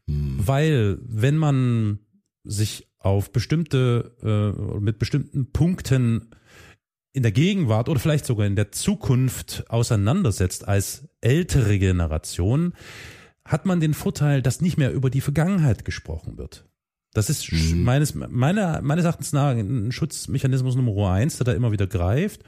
mhm. 0.07 0.39
weil 0.39 0.97
wenn 1.03 1.37
man 1.37 1.99
sich 2.43 2.87
auf 2.97 3.31
bestimmte, 3.31 4.15
äh, 4.23 4.79
mit 4.79 4.97
bestimmten 4.97 5.51
Punkten 5.51 6.31
in 7.13 7.23
der 7.23 7.31
Gegenwart 7.31 7.89
oder 7.89 7.99
vielleicht 7.99 8.25
sogar 8.25 8.47
in 8.47 8.55
der 8.55 8.71
Zukunft 8.71 9.65
auseinandersetzt 9.69 10.67
als 10.67 11.09
ältere 11.21 11.77
Generation, 11.77 12.73
hat 13.45 13.65
man 13.65 13.79
den 13.79 13.93
Vorteil, 13.93 14.41
dass 14.41 14.61
nicht 14.61 14.77
mehr 14.77 14.93
über 14.93 15.09
die 15.09 15.21
Vergangenheit 15.21 15.85
gesprochen 15.85 16.37
wird. 16.37 16.70
Das 17.13 17.29
ist 17.29 17.51
mhm. 17.51 17.83
meines, 17.83 18.15
meiner, 18.15 18.81
meines 18.81 19.03
Erachtens 19.05 19.33
nach 19.33 19.49
ein 19.49 19.91
Schutzmechanismus 19.91 20.75
Nummer 20.75 21.11
eins, 21.11 21.37
der 21.37 21.45
da 21.45 21.53
immer 21.53 21.71
wieder 21.71 21.87
greift. 21.87 22.41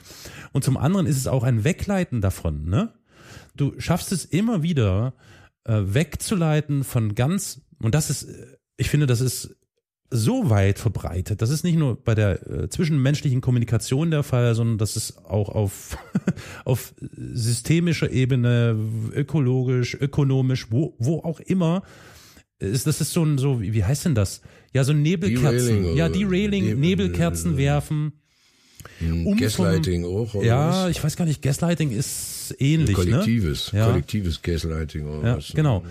Und 0.54 0.64
zum 0.64 0.78
anderen 0.78 1.06
ist 1.06 1.18
es 1.18 1.28
auch 1.28 1.44
ein 1.44 1.64
Wegleiten 1.64 2.22
davon, 2.22 2.66
ne? 2.66 2.94
Du 3.56 3.80
schaffst 3.80 4.12
es 4.12 4.26
immer 4.26 4.64
wieder, 4.64 5.14
äh, 5.66 5.82
wegzuleiten 5.86 6.84
von 6.84 7.14
ganz, 7.14 7.62
und 7.80 7.94
das 7.94 8.10
ist, 8.10 8.28
ich 8.78 8.90
finde, 8.90 9.06
das 9.06 9.22
ist 9.22 9.56
so 10.10 10.50
weit 10.50 10.80
verbreitet. 10.80 11.42
Das 11.42 11.50
ist 11.50 11.64
nicht 11.64 11.78
nur 11.78 12.02
bei 12.02 12.14
der 12.16 12.48
äh, 12.48 12.70
zwischenmenschlichen 12.70 13.42
Kommunikation 13.42 14.12
der 14.12 14.24
Fall, 14.24 14.54
sondern 14.54 14.78
das 14.78 14.96
ist 14.96 15.26
auch 15.26 15.50
auf, 15.50 15.98
auf 16.66 16.94
systemischer 17.00 18.12
Ebene, 18.12 18.78
ökologisch, 19.12 19.96
ökonomisch, 20.00 20.68
wo, 20.72 20.96
wo 21.00 21.20
auch 21.20 21.40
immer 21.40 21.84
ist, 22.64 22.88
das 22.88 23.02
ist 23.02 23.14
so 23.14 23.24
ein, 23.24 23.38
so, 23.38 23.62
wie 23.62 23.84
heißt 23.84 24.06
denn 24.06 24.16
das? 24.16 24.42
Ja, 24.74 24.84
so 24.84 24.94
Nebelkerzen. 24.94 25.96
ja, 25.96 26.10
Derailing, 26.10 26.66
Nebel, 26.66 26.80
Nebelkerzen 26.80 27.58
werfen. 27.58 28.14
Hm, 29.00 29.28
um 29.28 29.38
Gaslighting 29.38 30.04
vom, 30.04 30.16
auch, 30.16 30.34
oder 30.36 30.46
Ja, 30.46 30.70
was? 30.84 30.92
ich 30.92 31.04
weiß 31.04 31.16
gar 31.16 31.26
nicht, 31.26 31.42
Gaslighting 31.42 31.92
ist 31.92 32.56
ähnlich. 32.60 32.96
Kollektives, 32.96 33.74
ne? 33.74 33.80
ja. 33.80 33.86
kollektives 33.88 34.42
Gaslighting 34.42 35.08
oder 35.08 35.28
ja, 35.28 35.38
was. 35.38 35.54
Genau. 35.54 35.84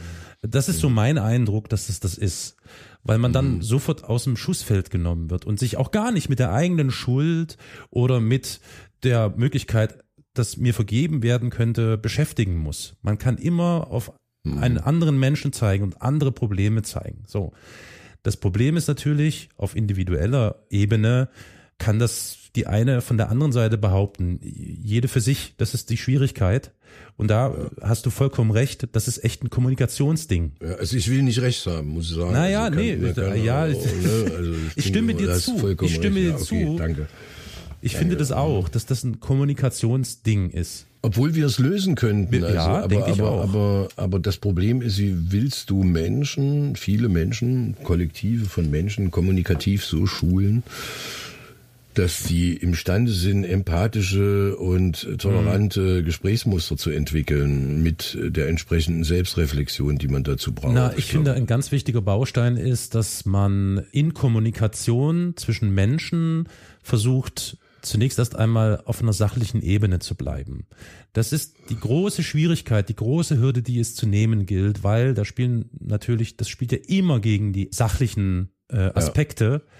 Das 0.43 0.69
ist 0.69 0.81
so 0.81 0.89
mein 0.89 1.19
Eindruck, 1.19 1.69
dass 1.69 1.87
das 1.87 2.01
das 2.01 2.19
ist. 2.19 2.57
Weil 3.05 3.19
man 3.19 3.33
dann 3.33 3.57
mhm. 3.57 3.63
sofort 3.63 4.05
aus 4.05 4.25
dem 4.25 4.37
Schussfeld 4.37 4.91
genommen 4.91 5.31
wird 5.31 5.45
und 5.45 5.59
sich 5.59 5.77
auch 5.77 5.91
gar 5.91 6.13
nicht 6.13 6.29
mit 6.29 6.39
der 6.39 6.53
eigenen 6.53 6.91
Schuld 6.91 7.57
oder 7.91 8.21
mit 8.21 8.61
der 9.03 9.33
Möglichkeit, 9.37 9.99
dass 10.35 10.57
mir 10.57 10.73
vergeben 10.73 11.23
werden 11.23 11.51
könnte, 11.51 11.99
beschäftigen 11.99 12.57
muss. 12.57 12.95
Man 13.03 13.19
kann 13.19 13.39
immer 13.39 13.89
auf 13.91 14.13
mhm. 14.45 14.59
einen 14.59 14.79
anderen 14.79 15.19
Menschen 15.19 15.53
zeigen 15.53 15.85
und 15.85 16.03
andere 16.03 16.33
Probleme 16.33 16.83
zeigen. 16.83 17.25
So. 17.27 17.53
Das 18.23 18.37
Problem 18.37 18.77
ist 18.77 18.87
natürlich 18.87 19.49
auf 19.57 19.75
individueller 19.75 20.57
Ebene, 20.71 21.29
kann 21.79 21.99
das 21.99 22.39
die 22.55 22.67
eine 22.67 23.01
von 23.01 23.17
der 23.17 23.31
anderen 23.31 23.53
Seite 23.53 23.79
behaupten. 23.79 24.39
Jede 24.43 25.09
für 25.09 25.21
sich, 25.21 25.55
das 25.57 25.75
ist 25.75 25.91
die 25.91 25.97
Schwierigkeit. 25.97 26.73
Und 27.17 27.29
da 27.29 27.49
ja. 27.49 27.71
hast 27.81 28.05
du 28.05 28.11
vollkommen 28.11 28.51
recht, 28.51 28.89
das 28.93 29.09
ist 29.09 29.25
echt 29.25 29.43
ein 29.43 29.51
Kommunikationsding. 29.51 30.53
Ja, 30.63 30.75
also 30.75 30.97
ich 30.97 31.11
will 31.11 31.23
nicht 31.23 31.41
recht 31.41 31.65
haben, 31.67 31.89
muss 31.89 32.11
ich 32.11 32.17
sagen. 32.17 32.33
Naja, 32.33 32.65
also 32.65 32.79
nee, 32.79 33.13
kann, 33.13 33.43
ja, 33.43 33.67
ne? 33.67 33.75
also 33.75 34.53
ich, 34.77 34.77
ich 34.77 34.87
stimme 34.87 35.15
dir 35.15 35.35
zu. 35.35 35.77
Ich 35.81 35.95
stimme 35.95 36.21
dir 36.21 36.37
zu. 36.37 36.55
Okay, 36.55 36.77
danke. 36.77 37.09
Ich 37.81 37.97
finde 37.97 38.17
das 38.17 38.31
auch, 38.31 38.69
dass 38.69 38.87
das 38.87 39.03
ein 39.03 39.19
Kommunikationsding 39.19 40.51
ist. 40.51 40.87
Obwohl 41.05 41.35
wir 41.35 41.47
es 41.47 41.59
lösen 41.59 41.97
könnten. 41.97 42.45
Also, 42.45 42.55
ja, 42.55 42.85
aber, 42.85 43.07
aber, 43.09 43.31
auch. 43.31 43.43
aber, 43.43 43.89
aber 43.97 44.19
das 44.21 44.37
Problem 44.37 44.81
ist, 44.81 44.99
wie 44.99 45.33
willst 45.33 45.69
du 45.69 45.83
Menschen, 45.83 46.77
viele 46.77 47.09
Menschen, 47.09 47.77
Kollektive 47.83 48.47
von 48.47 48.71
Menschen 48.71 49.11
kommunikativ 49.11 49.85
so 49.85 50.07
schulen, 50.07 50.63
dass 51.95 52.25
sie 52.25 52.55
imstande 52.55 53.13
sind, 53.13 53.45
empathische 53.45 54.57
und 54.57 55.19
tolerante 55.19 55.81
mhm. 55.81 56.05
Gesprächsmuster 56.05 56.77
zu 56.77 56.91
entwickeln 56.91 57.83
mit 57.83 58.17
der 58.21 58.49
entsprechenden 58.49 59.05
Selbstreflexion, 59.05 59.99
die 59.99 60.09
man 60.09 60.23
dazu 60.23 60.53
braucht. 60.53 60.73
Na, 60.73 60.93
ich 60.97 61.07
finde, 61.07 61.35
ein 61.35 61.47
ganz 61.47 61.73
wichtiger 61.73 62.01
Baustein 62.01 62.57
ist, 62.57 62.95
dass 62.95 63.27
man 63.27 63.83
in 63.93 64.15
Kommunikation 64.15 65.35
zwischen 65.37 65.75
Menschen 65.75 66.49
versucht, 66.83 67.59
zunächst 67.83 68.19
erst 68.19 68.37
einmal 68.37 68.83
auf 68.87 69.03
einer 69.03 69.13
sachlichen 69.13 69.61
Ebene 69.61 69.99
zu 69.99 70.15
bleiben. 70.15 70.67
Das 71.13 71.33
ist 71.33 71.55
die 71.69 71.79
große 71.79 72.23
Schwierigkeit, 72.23 72.89
die 72.89 72.97
große 72.97 73.39
Hürde, 73.39 73.63
die 73.63 73.79
es 73.79 73.95
zu 73.95 74.07
nehmen 74.07 74.47
gilt, 74.47 74.83
weil 74.83 75.15
da 75.15 75.25
spielen 75.25 75.71
natürlich, 75.81 76.37
das 76.37 76.49
spielt 76.49 76.73
ja 76.73 76.79
immer 76.87 77.21
gegen 77.21 77.53
die 77.53 77.69
sachlichen 77.73 78.51
äh, 78.69 78.91
Aspekte. 78.95 79.63
Ja. 79.65 79.73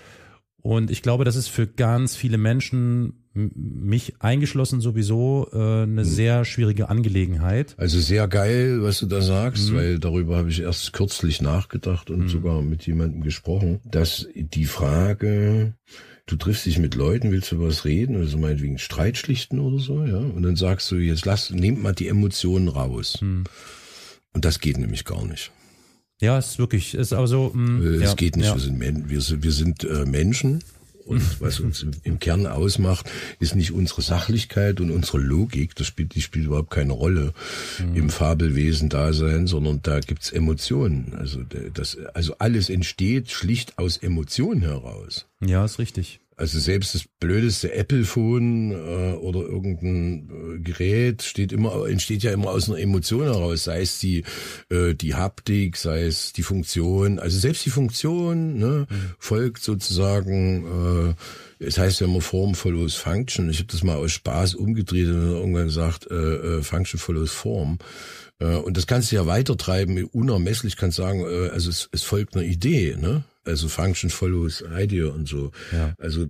Und 0.63 0.91
ich 0.91 1.03
glaube, 1.03 1.25
das 1.25 1.35
ist 1.35 1.49
für 1.49 1.67
ganz 1.67 2.15
viele 2.15 2.39
Menschen, 2.39 3.23
mich 3.35 4.21
eingeschlossen 4.21 4.81
sowieso, 4.81 5.49
äh, 5.53 5.57
eine 5.57 6.03
hm. 6.03 6.05
sehr 6.05 6.45
schwierige 6.45 6.89
Angelegenheit. 6.89 7.75
Also 7.79 7.99
sehr 7.99 8.29
geil, 8.29 8.83
was 8.83 8.99
du 8.99 9.07
da 9.07 9.23
sagst, 9.23 9.71
mhm. 9.71 9.77
weil 9.77 9.99
darüber 9.99 10.37
habe 10.37 10.51
ich 10.51 10.61
erst 10.61 10.93
kürzlich 10.93 11.41
nachgedacht 11.41 12.11
und 12.11 12.25
mhm. 12.25 12.29
sogar 12.29 12.63
mit 12.63 12.87
jemandem 12.87 13.23
gesprochen, 13.23 13.81
dass 13.85 14.29
die 14.35 14.67
Frage, 14.67 15.75
du 16.27 16.37
triffst 16.37 16.67
dich 16.67 16.79
mit 16.79 16.95
Leuten, 16.95 17.31
willst 17.31 17.53
du 17.53 17.61
was 17.61 17.85
reden, 17.85 18.17
also 18.17 18.39
meinetwegen 18.39 18.79
Streit 18.79 19.17
schlichten 19.17 19.59
oder 19.59 19.79
so, 19.79 20.05
ja, 20.05 20.19
und 20.19 20.43
dann 20.43 20.57
sagst 20.57 20.91
du, 20.91 20.97
jetzt 20.97 21.25
lass, 21.25 21.51
nehmt 21.51 21.83
mal 21.83 21.93
die 21.93 22.09
Emotionen 22.09 22.69
raus. 22.69 23.19
Hm. 23.21 23.45
Und 24.33 24.45
das 24.45 24.61
geht 24.61 24.79
nämlich 24.79 25.05
gar 25.05 25.25
nicht. 25.27 25.51
Ja, 26.21 26.39
es 26.39 26.51
ist 26.51 26.59
wirklich, 26.59 26.95
es 26.95 27.09
ist 27.09 27.13
also, 27.13 27.51
mh, 27.53 27.67
hm, 27.67 27.95
es 27.95 28.03
ja, 28.03 28.15
geht 28.15 28.37
nicht, 28.37 28.47
ja. 28.47 28.55
wir 28.55 28.61
sind, 28.61 28.81
wir 29.11 29.21
sind, 29.21 29.43
wir 29.43 29.53
sind 29.53 29.85
äh, 29.85 30.05
Menschen 30.07 30.63
und 31.05 31.41
was 31.41 31.61
uns 31.61 31.83
im, 31.83 31.91
im, 32.05 32.19
Kern 32.19 32.47
ausmacht, 32.47 33.11
ist 33.39 33.55
nicht 33.55 33.73
unsere 33.73 34.03
Sachlichkeit 34.03 34.81
und 34.81 34.91
unsere 34.91 35.19
Logik, 35.19 35.75
das 35.75 35.87
spielt, 35.87 36.15
die 36.15 36.23
spielt 36.23 36.47
überhaupt 36.47 36.71
keine 36.71 36.93
Rolle 36.93 37.35
mhm. 37.79 37.97
im 37.97 38.11
Fabelwesen-Dasein, 38.11 39.47
sondern 39.47 39.81
da 39.83 40.01
gibt's 40.01 40.31
Emotionen. 40.31 41.15
Also 41.17 41.41
das, 41.75 41.99
also 42.15 42.37
alles 42.39 42.71
entsteht 42.71 43.31
schlicht 43.31 43.79
aus 43.79 43.97
Emotionen 43.97 44.63
heraus. 44.63 45.27
Ja, 45.41 45.65
ist 45.65 45.79
richtig. 45.79 46.22
Also 46.43 46.59
selbst 46.59 46.97
das 46.97 47.05
blödeste 47.21 47.73
Apple-Phone 47.73 48.73
äh, 48.73 49.15
oder 49.15 49.43
irgendein 49.43 50.57
äh, 50.57 50.59
Gerät 50.59 51.23
steht 51.23 51.53
immer, 51.53 51.87
entsteht 51.87 52.25
ja 52.25 52.33
immer 52.33 52.51
aus 52.51 52.69
einer 52.69 52.81
Emotion 52.81 53.23
heraus, 53.23 53.63
sei 53.63 53.83
es 53.83 54.01
die, 54.01 54.25
äh, 54.69 54.93
die 54.95 55.15
Haptik, 55.15 55.77
sei 55.77 56.03
es 56.03 56.33
die 56.33 56.43
Funktion. 56.43 57.21
Also 57.21 57.39
selbst 57.39 57.65
die 57.65 57.71
Funktion 57.71 58.59
ne, 58.59 58.89
mhm. 58.91 58.97
folgt 59.21 59.63
sozusagen, 59.63 61.15
äh, 61.61 61.65
es 61.65 61.79
heißt 61.79 62.01
ja 62.01 62.09
immer 62.09 62.21
Form 62.21 62.57
follows 62.57 62.97
Function. 62.97 63.49
Ich 63.49 63.59
habe 63.59 63.69
das 63.71 63.85
mal 63.85 63.95
aus 63.95 64.11
Spaß 64.11 64.57
umgedreht 64.57 65.07
und 65.07 65.23
irgendwann 65.23 65.67
gesagt, 65.67 66.11
äh, 66.11 66.15
äh, 66.15 66.63
Function 66.65 66.99
follows 66.99 67.31
Form. 67.31 67.79
Äh, 68.41 68.57
und 68.57 68.77
das 68.77 68.89
kannst 68.89 69.13
du 69.13 69.15
ja 69.15 69.27
weitertreiben, 69.27 70.03
unermesslich 70.07 70.77
kannst 70.77 70.97
sagen, 70.97 71.21
äh, 71.21 71.51
also 71.51 71.71
es, 71.71 71.89
es 71.93 72.03
folgt 72.03 72.35
einer 72.35 72.45
Idee, 72.45 72.97
ne? 73.01 73.23
Also 73.45 73.69
Function 73.69 74.11
follows 74.11 74.63
Idea 74.77 75.09
und 75.09 75.29
so. 75.29 75.51
Ja. 75.73 75.95
Also 75.99 76.29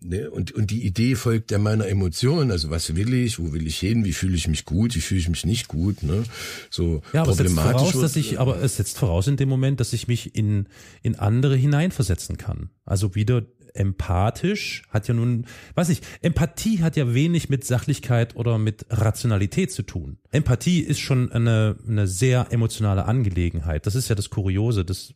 Ne, 0.00 0.30
und, 0.30 0.52
und 0.52 0.70
die 0.70 0.86
Idee 0.86 1.16
folgt 1.16 1.50
der 1.50 1.58
meiner 1.58 1.86
Emotionen, 1.88 2.52
also 2.52 2.70
was 2.70 2.94
will 2.94 3.12
ich, 3.14 3.38
wo 3.38 3.52
will 3.52 3.66
ich 3.66 3.78
hin, 3.78 4.04
wie 4.04 4.12
fühle 4.12 4.36
ich 4.36 4.46
mich 4.46 4.64
gut, 4.64 4.94
wie 4.94 5.00
fühle 5.00 5.20
ich 5.20 5.28
mich 5.28 5.44
nicht 5.44 5.66
gut, 5.66 6.02
ne? 6.02 6.22
So 6.70 7.02
ja, 7.12 7.22
aber 7.22 7.32
problematisch. 7.32 7.74
Es 7.74 7.78
setzt 7.80 7.92
voraus, 7.92 8.02
dass 8.02 8.16
ich, 8.16 8.38
aber 8.38 8.62
es 8.62 8.76
setzt 8.76 8.98
voraus 8.98 9.26
in 9.26 9.36
dem 9.36 9.48
Moment, 9.48 9.80
dass 9.80 9.92
ich 9.92 10.06
mich 10.06 10.36
in, 10.36 10.68
in 11.02 11.16
andere 11.16 11.56
hineinversetzen 11.56 12.36
kann. 12.36 12.70
Also 12.84 13.16
wieder 13.16 13.42
empathisch 13.74 14.82
hat 14.88 15.08
ja 15.08 15.14
nun, 15.14 15.46
weiß 15.74 15.88
ich, 15.88 16.00
Empathie 16.20 16.80
hat 16.80 16.96
ja 16.96 17.14
wenig 17.14 17.48
mit 17.48 17.64
Sachlichkeit 17.64 18.36
oder 18.36 18.58
mit 18.58 18.86
Rationalität 18.90 19.72
zu 19.72 19.82
tun. 19.82 20.18
Empathie 20.30 20.80
ist 20.80 21.00
schon 21.00 21.32
eine, 21.32 21.76
eine 21.86 22.06
sehr 22.06 22.46
emotionale 22.50 23.04
Angelegenheit. 23.04 23.86
Das 23.86 23.94
ist 23.94 24.08
ja 24.08 24.14
das 24.14 24.30
Kuriose, 24.30 24.84
das 24.84 25.14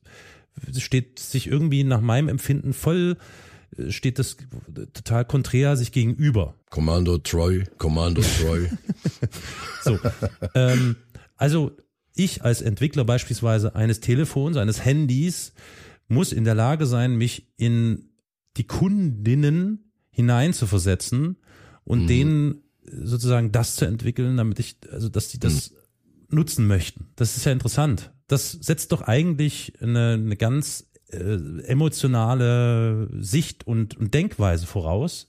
steht 0.77 1.19
sich 1.19 1.47
irgendwie 1.47 1.85
nach 1.85 2.01
meinem 2.01 2.29
Empfinden 2.29 2.73
voll 2.73 3.17
steht 3.89 4.19
das 4.19 4.37
total 4.93 5.25
konträr 5.25 5.77
sich 5.77 5.93
gegenüber. 5.93 6.55
Commando 6.71 7.19
Troy, 7.19 7.65
Commando 7.79 8.23
Troy. 8.23 8.69
so, 9.83 9.99
ähm, 10.55 10.97
also 11.37 11.77
ich 12.15 12.43
als 12.45 12.61
Entwickler 12.61 13.05
beispielsweise 13.05 13.75
eines 13.75 14.01
Telefons, 14.01 14.57
eines 14.57 14.85
Handys, 14.85 15.53
muss 16.09 16.33
in 16.33 16.45
der 16.45 16.55
Lage 16.55 16.87
sein, 16.87 17.17
mich 17.17 17.51
in 17.57 18.11
die 18.59 18.67
Kundinnen 18.67 19.91
hineinzuversetzen 20.11 21.39
und 21.85 22.03
mhm. 22.03 22.07
denen 22.07 22.63
sozusagen 22.85 23.53
das 23.53 23.77
zu 23.77 23.87
entwickeln, 23.87 24.37
damit 24.37 24.59
ich, 24.59 24.77
also 24.91 25.09
dass 25.09 25.29
die 25.29 25.39
das 25.39 25.71
mhm. 25.71 25.77
nutzen 26.37 26.67
möchten. 26.67 27.09
Das 27.17 27.37
ist 27.39 27.47
ja 27.47 27.53
interessant 27.53 28.13
das 28.33 28.53
setzt 28.53 28.93
doch 28.93 29.03
eigentlich 29.03 29.75
eine, 29.81 30.15
eine 30.15 30.37
ganz 30.37 30.87
äh, 31.11 31.19
emotionale 31.65 33.09
Sicht 33.21 33.67
und, 33.67 33.99
und 33.99 34.15
Denkweise 34.15 34.67
voraus. 34.67 35.29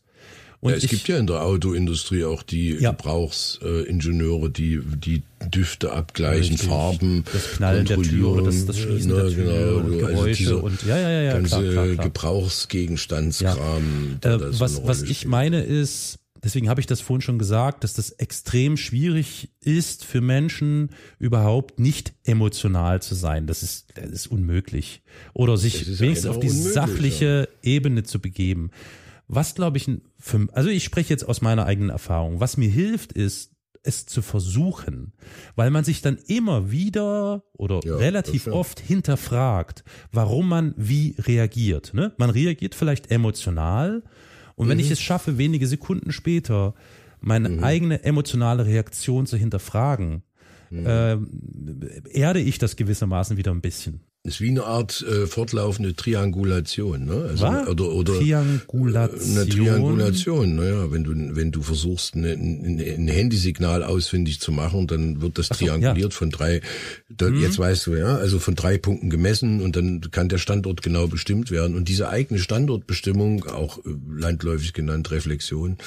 Und 0.61 0.71
ja, 0.71 0.77
es 0.77 0.85
ich, 0.85 0.91
gibt 0.91 1.09
ja 1.09 1.17
in 1.17 1.27
der 1.27 1.41
Autoindustrie 1.41 2.23
auch 2.23 2.41
die 2.41 2.75
ja. 2.75 2.91
Gebrauchsingenieure, 2.91 4.49
die 4.49 4.79
die 4.81 5.23
Düfte 5.53 5.91
abgleichen, 5.91 6.51
Richtig. 6.51 6.69
Farben 6.69 7.25
das 7.33 7.57
Knallen 7.57 7.85
der 7.85 8.01
Türe, 8.01 8.43
das, 8.43 8.65
das 8.65 8.79
Schließen 8.79 9.11
ne, 9.11 9.23
der 9.23 9.29
Tür 9.29 9.43
genau, 9.43 9.79
und 9.79 9.85
also 9.85 9.97
Geräusche 9.97 10.43
also 10.45 10.59
und 10.59 10.85
ja, 10.85 10.97
ja, 10.97 11.21
ja 11.23 11.33
ganze 11.33 11.49
klar, 11.49 11.63
klar, 11.63 11.87
klar. 11.87 12.05
Gebrauchsgegenstandskram. 12.05 14.19
Ja. 14.23 14.35
Äh, 14.35 14.57
was 14.57 14.87
was 14.87 15.01
ich 15.01 15.27
meine 15.27 15.63
ist, 15.63 16.19
Deswegen 16.43 16.69
habe 16.69 16.81
ich 16.81 16.87
das 16.87 17.01
vorhin 17.01 17.21
schon 17.21 17.39
gesagt, 17.39 17.83
dass 17.83 17.93
das 17.93 18.11
extrem 18.11 18.75
schwierig 18.77 19.49
ist 19.61 20.03
für 20.03 20.21
Menschen 20.21 20.89
überhaupt 21.17 21.79
nicht 21.79 22.13
emotional 22.25 23.01
zu 23.01 23.15
sein. 23.15 23.47
Das 23.47 23.63
ist, 23.63 23.93
das 23.95 24.09
ist 24.11 24.27
unmöglich. 24.27 25.03
Oder 25.33 25.57
sich 25.57 25.99
wenigstens 25.99 26.29
auf 26.29 26.39
die 26.39 26.49
sachliche 26.49 27.47
ja. 27.49 27.69
Ebene 27.69 28.03
zu 28.03 28.19
begeben. 28.19 28.71
Was 29.27 29.55
glaube 29.55 29.77
ich, 29.77 29.89
für, 30.19 30.47
also 30.51 30.69
ich 30.69 30.83
spreche 30.83 31.13
jetzt 31.13 31.27
aus 31.27 31.41
meiner 31.41 31.65
eigenen 31.65 31.89
Erfahrung. 31.89 32.39
Was 32.39 32.57
mir 32.57 32.69
hilft, 32.69 33.13
ist, 33.13 33.53
es 33.83 34.05
zu 34.05 34.21
versuchen, 34.21 35.13
weil 35.55 35.69
man 35.69 35.83
sich 35.83 36.01
dann 36.01 36.17
immer 36.27 36.71
wieder 36.71 37.43
oder 37.53 37.81
ja, 37.83 37.97
relativ 37.97 38.47
oft 38.47 38.79
hinterfragt, 38.79 39.83
warum 40.11 40.47
man 40.47 40.73
wie 40.77 41.15
reagiert. 41.19 41.93
Ne? 41.93 42.13
Man 42.17 42.29
reagiert 42.29 42.75
vielleicht 42.75 43.11
emotional 43.11 44.03
und 44.55 44.69
wenn 44.69 44.77
mhm. 44.77 44.83
ich 44.83 44.91
es 44.91 45.01
schaffe, 45.01 45.37
wenige 45.37 45.67
Sekunden 45.67 46.11
später 46.11 46.73
meine 47.19 47.49
mhm. 47.49 47.63
eigene 47.63 48.03
emotionale 48.03 48.65
Reaktion 48.65 49.25
zu 49.25 49.37
hinterfragen, 49.37 50.23
mhm. 50.69 50.85
äh, 50.85 51.17
erde 52.11 52.39
ich 52.39 52.57
das 52.57 52.75
gewissermaßen 52.75 53.37
wieder 53.37 53.51
ein 53.51 53.61
bisschen 53.61 54.01
ist 54.25 54.39
wie 54.39 54.51
eine 54.51 54.63
Art 54.63 55.01
äh, 55.01 55.27
fortlaufende 55.27 55.95
Triangulation, 55.95 57.03
ne? 57.03 57.25
Also, 57.29 57.43
Was? 57.43 57.67
oder 57.67 57.91
oder 57.91 58.13
Triangulation. 58.13 59.37
Eine 59.37 59.49
Triangulation, 59.49 60.55
naja, 60.55 60.91
wenn 60.93 61.03
du 61.03 61.35
wenn 61.35 61.51
du 61.51 61.61
versuchst 61.61 62.15
eine, 62.15 62.31
ein 62.31 63.09
Handysignal 63.09 63.83
ausfindig 63.83 64.39
zu 64.39 64.53
machen, 64.53 64.87
dann 64.87 65.19
wird 65.19 65.37
das 65.37 65.47
so, 65.47 65.55
trianguliert 65.55 66.13
ja. 66.13 66.17
von 66.17 66.29
drei. 66.29 66.61
Da, 67.09 67.29
mhm. 67.29 67.41
Jetzt 67.41 67.59
weißt 67.59 67.85
du 67.87 67.95
ja, 67.95 68.15
also 68.15 68.39
von 68.39 68.55
drei 68.55 68.77
Punkten 68.77 69.09
gemessen 69.09 69.61
und 69.61 69.75
dann 69.75 69.99
kann 70.11 70.29
der 70.29 70.37
Standort 70.37 70.81
genau 70.81 71.07
bestimmt 71.07 71.51
werden 71.51 71.75
und 71.75 71.89
diese 71.89 72.07
eigene 72.07 72.39
Standortbestimmung, 72.39 73.43
auch 73.47 73.79
äh, 73.79 73.89
landläufig 74.17 74.71
genannt 74.71 75.11
Reflexion, 75.11 75.77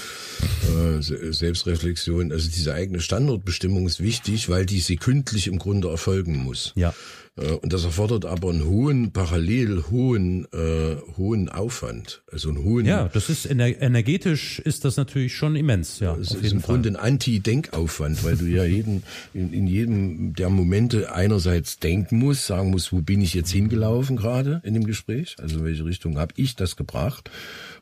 äh, 0.76 1.00
Selbstreflexion, 1.00 2.32
also 2.32 2.50
diese 2.50 2.74
eigene 2.74 3.00
Standortbestimmung 3.00 3.86
ist 3.86 4.02
wichtig, 4.02 4.50
weil 4.50 4.66
die 4.66 4.80
sekündlich 4.80 5.46
im 5.46 5.58
Grunde 5.58 5.88
erfolgen 5.88 6.36
muss. 6.36 6.74
Ja. 6.76 6.92
Äh, 7.36 7.52
und 7.52 7.72
das 7.72 7.84
erfordert 7.84 8.24
aber 8.24 8.50
einen 8.50 8.64
hohen, 8.64 9.12
parallel 9.12 9.84
hohen, 9.90 10.46
äh, 10.52 10.96
hohen 11.16 11.48
Aufwand. 11.48 12.22
Also 12.30 12.48
einen 12.48 12.64
hohen. 12.64 12.86
Ja, 12.86 13.08
das 13.08 13.28
ist 13.28 13.46
energetisch 13.46 14.58
ist 14.60 14.84
das 14.84 14.96
natürlich 14.96 15.34
schon 15.34 15.56
immens, 15.56 16.00
ja. 16.00 16.16
Das 16.16 16.32
ist 16.32 16.52
im 16.52 16.60
Fall. 16.60 16.76
Grunde 16.76 16.90
ein 16.90 16.96
Anti-Denkaufwand, 16.96 18.24
weil 18.24 18.36
du 18.36 18.46
ja 18.46 18.64
jeden, 18.64 19.02
in, 19.34 19.52
in 19.52 19.66
jedem 19.66 20.34
der 20.34 20.50
Momente 20.50 21.12
einerseits 21.12 21.78
denken 21.78 22.18
musst, 22.18 22.46
sagen 22.46 22.70
musst, 22.70 22.92
wo 22.92 23.02
bin 23.02 23.20
ich 23.20 23.34
jetzt 23.34 23.50
hingelaufen 23.50 24.16
gerade 24.16 24.60
in 24.64 24.74
dem 24.74 24.86
Gespräch? 24.86 25.36
Also 25.40 25.58
in 25.58 25.64
welche 25.64 25.84
Richtung 25.84 26.18
habe 26.18 26.32
ich 26.36 26.56
das 26.56 26.76
gebracht? 26.76 27.30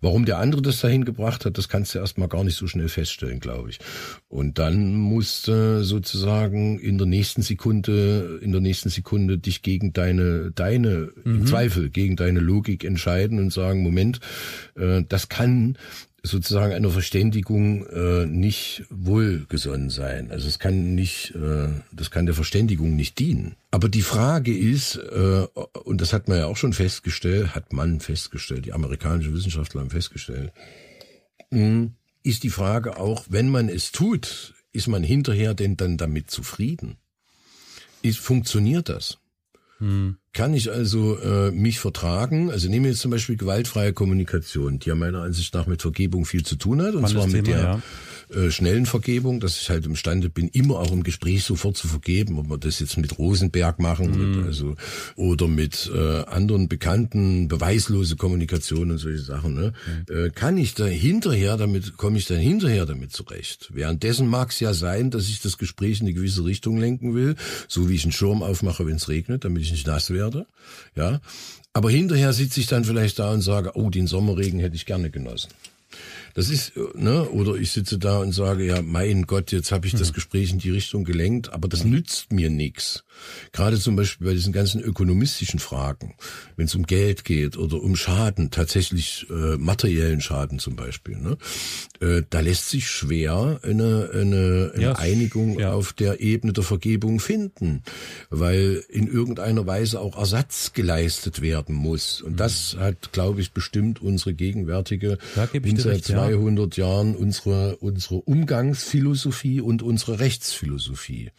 Warum 0.05 0.27
der 0.27 0.37
andere 0.37 0.61
das 0.61 0.83
dahin 0.83 1.07
gebracht 1.07 1.47
hat, 1.47 1.57
das 1.57 1.71
kannst 1.71 1.95
du 1.95 1.99
erstmal 1.99 2.29
gar 2.29 2.45
nicht 2.45 2.57
so 2.57 2.67
schnell 2.67 2.91
feststellen, 2.91 3.41
glaube 3.41 3.71
ich. 3.71 3.79
Und 4.29 4.59
dann 4.59 4.95
musst 4.97 5.49
du 5.49 5.83
sozusagen 5.83 6.79
in 6.79 6.99
der 6.99 7.07
nächsten 7.07 7.41
Sekunde, 7.41 8.39
in 8.43 8.53
der 8.53 8.61
nächsten 8.61 8.91
Sekunde 8.91 9.39
dich 9.39 9.63
gegen 9.63 9.95
deine, 9.95 10.51
deine, 10.55 11.11
mhm. 11.25 11.37
im 11.37 11.47
Zweifel, 11.47 11.89
gegen 11.89 12.17
deine 12.17 12.41
Logik 12.41 12.85
entscheiden 12.85 13.39
und 13.39 13.51
sagen, 13.51 13.83
Moment, 13.83 14.21
äh, 14.77 15.03
das 15.09 15.31
kann 15.31 15.79
sozusagen 16.27 16.73
einer 16.73 16.89
Verständigung 16.89 17.87
äh, 17.87 18.25
nicht 18.25 18.85
wohlgesonnen 18.89 19.91
sein. 19.91 20.31
Also 20.31 20.49
es 20.49 20.59
kann 20.59 20.95
nicht, 20.95 21.35
äh, 21.35 21.69
das 21.93 22.11
kann 22.11 22.25
der 22.25 22.35
Verständigung 22.35 22.97
nicht 22.97 23.19
dienen. 23.19 23.57
Aber 23.71 23.91
die 23.91 24.03
Frage 24.03 24.57
ist, 24.57 24.97
äh, 24.97 25.47
und 25.85 26.01
das 26.01 26.15
hat 26.15 26.27
man 26.29 26.39
ja 26.39 26.47
auch 26.47 26.57
schon 26.57 26.73
festgestellt, 26.73 27.55
hat 27.55 27.75
man 27.75 28.01
festgestellt, 28.01 28.65
die 28.65 28.73
amerikanischen 28.73 29.35
Wissenschaftler 29.35 29.83
haben 29.83 29.91
festgestellt, 29.91 30.53
hm, 31.51 31.93
ist 32.23 32.43
die 32.43 32.51
Frage 32.51 32.97
auch, 32.97 33.27
wenn 33.29 33.51
man 33.51 33.69
es 33.69 33.93
tut, 33.93 34.55
ist 34.73 34.89
man 34.89 35.03
hinterher 35.03 35.53
denn 35.53 35.77
dann 35.77 35.99
damit 35.99 36.31
zufrieden? 36.31 36.97
Ist, 38.01 38.19
funktioniert 38.19 38.89
das? 38.89 39.19
Hm. 39.85 40.17
Kann 40.33 40.55
ich 40.55 40.73
also 40.73 41.19
äh, 41.19 41.51
mich 41.51 41.79
vertragen? 41.79 42.51
Also 42.51 42.71
nehmen 42.71 42.85
wir 42.85 42.93
jetzt 42.93 43.03
zum 43.03 43.11
Beispiel 43.11 43.37
gewaltfreie 43.37 43.93
Kommunikation, 43.93 44.79
die 44.79 44.89
ja 44.89 44.95
meiner 44.95 45.21
Ansicht 45.21 45.53
nach 45.53 45.67
mit 45.67 45.83
Vergebung 45.83 46.25
viel 46.25 46.43
zu 46.43 46.57
tun 46.57 46.81
hat, 46.81 46.95
und 46.95 47.07
zwar 47.07 47.27
mit 47.27 47.45
Thema, 47.45 47.57
der 47.57 47.59
ja 47.59 47.83
äh, 48.31 48.51
schnellen 48.51 48.87
Vergebung, 48.87 49.41
dass 49.41 49.61
ich 49.61 49.71
halt 49.71 49.87
imstande 49.87 50.31
bin, 50.31 50.49
immer 50.49 50.79
auch 50.79 50.93
im 50.93 51.03
Gespräch 51.03 51.45
sofort 51.45 51.77
zu 51.77 51.89
vergeben, 51.89 52.39
ob 52.39 52.49
wir 52.49 52.59
das 52.59 52.81
jetzt 52.81 52.97
mit 52.97 53.19
Rosenberg 53.19 53.79
machen, 53.79 54.35
mit, 54.35 54.47
also 54.47 54.77
oder 55.17 55.49
mit 55.49 55.91
äh, 55.95 56.25
anderen 56.25 56.69
bekannten 56.69 57.49
beweislose 57.49 58.17
Kommunikation 58.17 58.91
und 58.91 58.99
solche 58.99 59.23
Sachen, 59.23 59.55
ne? 59.55 59.73
Mm. 60.09 60.13
Äh, 60.13 60.31
kann 60.31 60.57
ich 60.57 60.75
da 60.75 60.87
hinterher 60.87 61.57
damit, 61.57 61.97
komme 61.97 62.19
ich 62.19 62.27
dann 62.27 62.39
hinterher 62.39 62.87
damit 62.87 63.13
zurecht. 63.13 63.71
Währenddessen 63.73 64.27
mag 64.27 64.51
es 64.51 64.61
ja 64.61 64.75
sein, 64.75 65.11
dass 65.11 65.29
ich 65.29 65.41
das 65.41 65.59
Gespräch 65.59 66.01
in 66.01 66.07
eine 66.07 66.15
gewisse 66.15 66.45
Richtung 66.45 66.79
lenken 66.79 67.15
will, 67.15 67.37
so 67.69 67.89
wie 67.89 67.95
ich 67.95 68.05
einen 68.05 68.13
Schirm 68.13 68.43
aufmache, 68.43 68.87
wenn 68.87 68.97
es 68.97 69.09
regnet, 69.09 69.45
damit 69.45 69.63
ich 69.63 69.73
nicht 69.73 69.87
nass 69.87 70.11
werde, 70.11 70.47
ja. 70.97 71.21
Aber 71.77 71.91
hinterher 71.91 72.33
sitze 72.33 72.61
ich 72.61 72.69
dann 72.69 72.85
vielleicht 72.85 73.19
da 73.19 73.33
und 73.33 73.41
sage, 73.41 73.73
oh, 73.75 73.91
den 73.91 74.07
Sommerregen 74.07 74.61
hätte 74.61 74.77
ich 74.77 74.87
gerne 74.87 75.11
genossen. 75.11 75.51
Das 76.35 76.51
ist, 76.51 76.73
ne, 76.95 77.29
oder 77.31 77.55
ich 77.55 77.71
sitze 77.71 77.97
da 77.97 78.19
und 78.19 78.33
sage, 78.33 78.67
ja, 78.67 78.83
mein 78.83 79.23
Gott, 79.23 79.53
jetzt 79.53 79.71
habe 79.71 79.87
ich 79.87 79.95
das 79.95 80.11
mhm. 80.11 80.15
Gespräch 80.15 80.51
in 80.51 80.59
die 80.59 80.71
Richtung 80.71 81.05
gelenkt, 81.05 81.53
aber 81.53 81.69
das 81.69 81.85
nützt 81.85 82.33
mir 82.33 82.51
nichts. 82.51 83.05
Gerade 83.53 83.79
zum 83.79 83.95
Beispiel 83.95 84.27
bei 84.27 84.35
diesen 84.35 84.53
ganzen 84.53 84.81
ökonomistischen 84.81 85.61
Fragen, 85.61 86.15
wenn 86.57 86.67
es 86.67 86.75
um 86.75 86.85
Geld 86.85 87.25
geht 87.25 87.57
oder 87.57 87.81
um 87.81 87.95
Schaden, 87.95 88.51
tatsächlich 88.51 89.27
äh, 89.31 89.57
materiellen 89.57 90.21
Schaden 90.21 90.59
zum 90.59 90.75
Beispiel, 90.75 91.17
ne, 91.17 91.39
äh, 92.01 92.23
da 92.29 92.41
lässt 92.41 92.69
sich 92.69 92.89
schwer 92.89 93.61
eine, 93.63 94.11
eine, 94.13 94.73
eine 94.75 94.83
ja, 94.83 94.93
Einigung 94.95 95.59
ja. 95.59 95.73
auf 95.73 95.93
der 95.93 96.21
Ebene 96.21 96.53
der 96.53 96.65
Vergebung 96.65 97.21
finden, 97.21 97.83
weil 98.31 98.83
in 98.89 99.07
irgendeiner 99.07 99.67
Weise 99.67 100.01
auch 100.01 100.19
Ersatz 100.19 100.73
geleistet 100.73 101.41
werden 101.43 101.77
muss. 101.77 102.23
Und 102.23 102.33
mhm. 102.33 102.37
das 102.37 102.77
hat, 102.79 103.13
glaube 103.13 103.41
ich, 103.41 103.53
bestimmt 103.53 104.03
unsere 104.03 104.35
gegenwärtige, 104.35 105.19
da 105.37 105.47
gebe 105.47 105.69
ich. 105.69 105.75
300 106.29 106.77
Jahren 106.77 107.15
unsere, 107.15 107.77
unsere 107.77 108.17
Umgangsphilosophie 108.17 109.61
und 109.61 109.83
unsere 109.83 110.19
Rechtsphilosophie. 110.19 111.31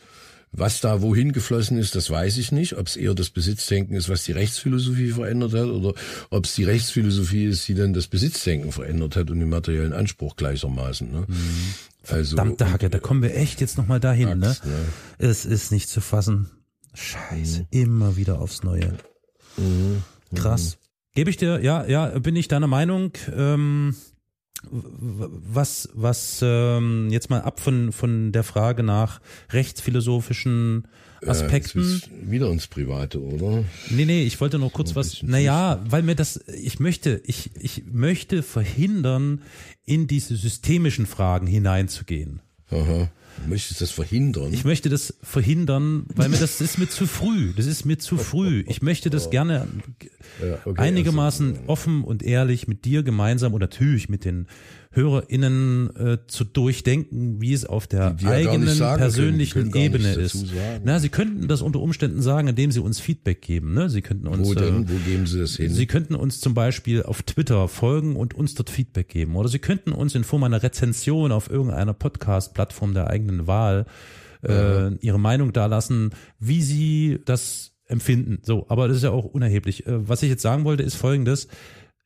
Was 0.57 0.79
da 0.79 1.01
wohin 1.01 1.33
geflossen 1.33 1.77
ist, 1.77 1.95
das 1.95 2.09
weiß 2.09 2.37
ich 2.37 2.53
nicht. 2.53 2.77
Ob 2.77 2.87
es 2.87 2.95
eher 2.95 3.13
das 3.13 3.29
Besitzdenken 3.29 3.93
ist, 3.95 4.07
was 4.07 4.23
die 4.23 4.31
Rechtsphilosophie 4.31 5.11
verändert 5.11 5.53
hat, 5.53 5.67
oder 5.67 5.93
ob 6.29 6.45
es 6.45 6.55
die 6.55 6.63
Rechtsphilosophie 6.63 7.45
ist, 7.45 7.67
die 7.67 7.75
dann 7.75 7.93
das 7.93 8.07
Besitzdenken 8.07 8.71
verändert 8.71 9.17
hat 9.17 9.29
und 9.29 9.39
den 9.39 9.49
materiellen 9.49 9.91
Anspruch 9.91 10.37
gleichermaßen. 10.37 11.11
Ne? 11.11 11.25
Mhm. 11.27 11.73
Also, 12.07 12.37
Verdammte 12.37 12.71
Hacke, 12.71 12.89
da 12.89 12.99
äh, 12.99 13.01
kommen 13.01 13.21
wir 13.21 13.35
echt 13.35 13.59
jetzt 13.59 13.77
nochmal 13.77 13.99
dahin. 13.99 14.43
Axt, 14.43 14.65
ne? 14.65 14.71
ne? 14.71 14.77
Es 15.17 15.45
ist 15.45 15.71
nicht 15.71 15.89
zu 15.89 15.99
fassen. 15.99 16.49
Scheiße, 16.93 17.61
mhm. 17.61 17.67
immer 17.71 18.15
wieder 18.15 18.39
aufs 18.39 18.63
Neue. 18.63 18.97
Mhm. 19.57 20.03
mhm. 20.31 20.35
Krass. 20.35 20.77
Gebe 21.15 21.29
ich 21.29 21.37
dir, 21.37 21.61
ja, 21.61 21.85
ja, 21.85 22.17
bin 22.19 22.35
ich 22.35 22.47
deiner 22.47 22.67
Meinung. 22.67 23.11
Ähm, 23.33 23.95
was, 24.71 25.89
was 25.93 26.39
ähm, 26.41 27.09
jetzt 27.11 27.29
mal 27.29 27.41
ab 27.41 27.59
von, 27.59 27.91
von 27.91 28.31
der 28.31 28.43
Frage 28.43 28.83
nach 28.83 29.21
rechtsphilosophischen 29.51 30.87
äh, 31.21 31.29
Aspekten. 31.29 32.01
Äh, 32.25 32.31
wieder 32.31 32.49
ins 32.49 32.67
Private, 32.67 33.21
oder? 33.21 33.63
Nee, 33.89 34.05
nee, 34.05 34.23
ich 34.23 34.39
wollte 34.41 34.59
noch 34.59 34.73
kurz 34.73 34.95
was. 34.95 35.21
Naja, 35.23 35.83
weil 35.87 36.03
mir 36.03 36.15
das, 36.15 36.37
ich 36.47 36.79
möchte, 36.79 37.21
ich, 37.25 37.51
ich 37.59 37.83
möchte 37.91 38.43
verhindern, 38.43 39.41
in 39.85 40.07
diese 40.07 40.35
systemischen 40.35 41.05
Fragen 41.05 41.47
hineinzugehen. 41.47 42.41
Aha. 42.71 43.09
Du 43.43 43.49
möchtest 43.49 43.81
das 43.81 43.91
verhindern? 43.91 44.53
Ich 44.53 44.63
möchte 44.63 44.89
das 44.89 45.15
verhindern, 45.21 46.05
weil 46.15 46.29
mir 46.29 46.37
das 46.37 46.61
ist 46.61 46.77
mir 46.77 46.89
zu 46.89 47.05
früh. 47.05 47.53
Das 47.55 47.65
ist 47.65 47.85
mir 47.85 47.99
zu 47.99 48.17
früh. 48.17 48.63
Ich 48.67 48.81
möchte 48.81 49.09
das 49.09 49.29
gerne 49.29 49.67
ja, 50.41 50.57
okay, 50.65 50.79
einigermaßen 50.79 51.49
also, 51.49 51.61
offen 51.67 52.03
und 52.03 52.23
ehrlich 52.23 52.67
mit 52.67 52.85
dir 52.85 53.03
gemeinsam 53.03 53.53
oder 53.53 53.65
natürlich 53.65 54.09
mit 54.09 54.25
den 54.25 54.47
HörerInnen 54.95 55.95
äh, 55.95 56.17
zu 56.27 56.45
durchdenken, 56.45 57.41
wie 57.41 57.53
es 57.53 57.65
auf 57.65 57.85
der 57.85 58.15
eigenen 58.25 58.77
persönlichen 58.77 59.71
können, 59.71 59.75
Ebene 59.75 60.13
ist. 60.13 60.45
Na, 60.83 60.99
sie 60.99 61.09
könnten 61.09 61.47
das 61.47 61.61
unter 61.61 61.79
Umständen 61.79 62.21
sagen, 62.21 62.47
indem 62.47 62.71
sie 62.71 62.79
uns 62.79 62.99
Feedback 62.99 63.41
geben. 63.41 63.73
Ne? 63.73 63.89
Sie 63.89 64.01
könnten 64.01 64.27
uns, 64.27 64.47
Wo 64.47 64.53
denn? 64.53 64.83
Äh, 64.83 64.89
Wo 64.89 64.97
geben 65.05 65.27
sie 65.27 65.39
das 65.39 65.55
hin? 65.57 65.73
Sie 65.73 65.85
könnten 65.85 66.15
uns 66.15 66.39
zum 66.39 66.53
Beispiel 66.53 67.03
auf 67.03 67.23
Twitter 67.23 67.67
folgen 67.67 68.15
und 68.15 68.33
uns 68.33 68.55
dort 68.55 68.69
Feedback 68.69 69.09
geben. 69.09 69.35
Oder 69.35 69.49
sie 69.49 69.59
könnten 69.59 69.91
uns 69.91 70.15
in 70.15 70.23
Form 70.23 70.43
einer 70.43 70.63
Rezension 70.63 71.31
auf 71.31 71.49
irgendeiner 71.49 71.93
Podcast-Plattform 71.93 72.93
der 72.93 73.07
eigenen 73.07 73.47
Wahl 73.47 73.85
äh, 74.43 74.93
ihre 74.95 75.19
Meinung 75.19 75.53
dalassen, 75.53 76.11
wie 76.39 76.61
sie 76.61 77.19
das 77.25 77.73
empfinden. 77.87 78.39
So, 78.43 78.65
aber 78.69 78.87
das 78.87 78.97
ist 78.97 79.03
ja 79.03 79.11
auch 79.11 79.25
unerheblich. 79.25 79.85
Äh, 79.85 80.07
was 80.07 80.23
ich 80.23 80.29
jetzt 80.29 80.41
sagen 80.41 80.63
wollte, 80.63 80.83
ist 80.83 80.95
folgendes. 80.95 81.47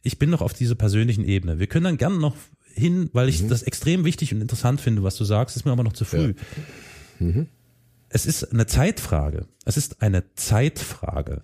Ich 0.01 0.17
bin 0.17 0.29
noch 0.29 0.41
auf 0.41 0.53
dieser 0.53 0.75
persönlichen 0.75 1.25
Ebene. 1.25 1.59
Wir 1.59 1.67
können 1.67 1.83
dann 1.83 1.97
gerne 1.97 2.17
noch 2.17 2.35
hin, 2.73 3.09
weil 3.13 3.29
ich 3.29 3.41
mhm. 3.41 3.49
das 3.49 3.63
extrem 3.63 4.05
wichtig 4.05 4.33
und 4.33 4.41
interessant 4.41 4.81
finde, 4.81 5.03
was 5.03 5.15
du 5.15 5.23
sagst, 5.23 5.55
ist 5.55 5.65
mir 5.65 5.71
aber 5.71 5.83
noch 5.83 5.93
zu 5.93 6.05
früh. 6.05 6.33
Ja. 7.19 7.25
Mhm. 7.25 7.47
Es 8.09 8.25
ist 8.25 8.51
eine 8.51 8.65
Zeitfrage. 8.65 9.45
Es 9.65 9.77
ist 9.77 10.01
eine 10.01 10.33
Zeitfrage. 10.35 11.43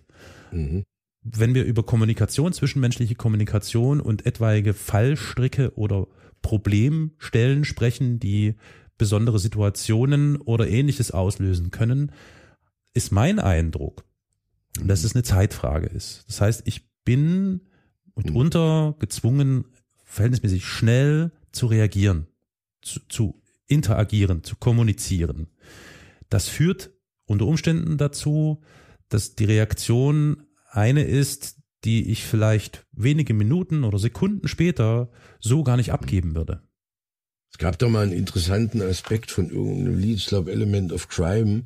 Mhm. 0.52 0.84
Wenn 1.22 1.56
wir 1.56 1.64
über 1.64 1.84
Kommunikation, 1.84 2.54
zwischenmenschliche 2.54 3.16
Kommunikation 3.16 4.00
und 4.00 4.26
etwaige 4.26 4.74
Fallstricke 4.74 5.74
oder 5.76 6.08
Problemstellen 6.42 7.66
sprechen, 7.66 8.20
die 8.20 8.56
besondere 8.98 9.40
Situationen 9.40 10.38
oder 10.38 10.68
ähnliches 10.68 11.12
auslösen 11.12 11.72
können, 11.72 12.12
ist 12.94 13.12
mein 13.12 13.40
Eindruck, 13.40 14.06
dass 14.84 15.04
es 15.04 15.16
eine 15.16 15.24
Zeitfrage 15.24 15.88
ist. 15.88 16.24
Das 16.28 16.42
heißt, 16.42 16.64
ich 16.66 16.88
bin 17.04 17.62
mitunter 18.16 18.92
mhm. 18.92 19.00
gezwungen, 19.00 19.66
verhältnismäßig 20.06 20.66
schnell 20.66 21.32
zu 21.52 21.68
reagieren, 21.68 22.28
zu, 22.82 23.00
zu 23.10 23.42
interagieren, 23.68 24.44
zu 24.44 24.56
kommunizieren. 24.56 25.48
Das 26.30 26.48
führt 26.48 26.92
unter 27.26 27.46
Umständen 27.46 27.98
dazu, 27.98 28.62
dass 29.10 29.36
die 29.36 29.46
Reaktion 29.46 30.44
eine 30.70 31.04
ist, 31.04 31.58
die 31.84 32.10
ich 32.10 32.24
vielleicht 32.26 32.86
wenige 32.92 33.34
Minuten 33.34 33.84
oder 33.84 34.00
Sekunden 34.00 34.48
später 34.48 35.12
so 35.40 35.64
gar 35.64 35.78
nicht 35.78 35.92
abgeben 35.92 36.36
würde. 36.36 36.62
Es 37.52 37.58
gab 37.58 37.80
da 37.80 37.88
mal 37.88 38.04
einen 38.04 38.12
interessanten 38.12 38.82
Aspekt 38.82 39.32
von 39.32 39.50
irgendeinem 39.50 39.98
Lied, 39.98 40.18
ich 40.18 40.26
glaube 40.26 40.52
Element 40.52 40.92
of 40.92 41.08
Crime, 41.08 41.64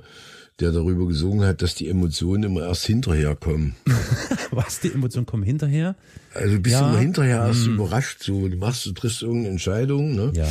der 0.60 0.72
darüber 0.72 1.07
gesungen 1.07 1.45
hat, 1.45 1.62
dass 1.62 1.76
die 1.76 1.88
Emotionen 1.88 2.43
immer 2.43 2.62
erst 2.62 2.86
hinterher 2.86 3.36
kommen. 3.36 3.76
Was, 4.51 4.80
die 4.80 4.91
Emotionen 4.91 5.26
kommen 5.26 5.43
hinterher? 5.43 5.95
Also 6.34 6.55
du 6.55 6.62
bist 6.62 6.74
ja. 6.74 6.89
immer 6.89 6.99
hinterher 6.99 7.45
erst 7.45 7.66
hm. 7.66 7.76
überrascht, 7.76 8.24
so 8.24 8.47
du 8.47 8.57
machst, 8.57 8.86
du 8.86 8.91
triffst 8.91 9.22
irgendeine 9.22 9.51
Entscheidung, 9.51 10.16
ne? 10.16 10.32
Ja. 10.36 10.47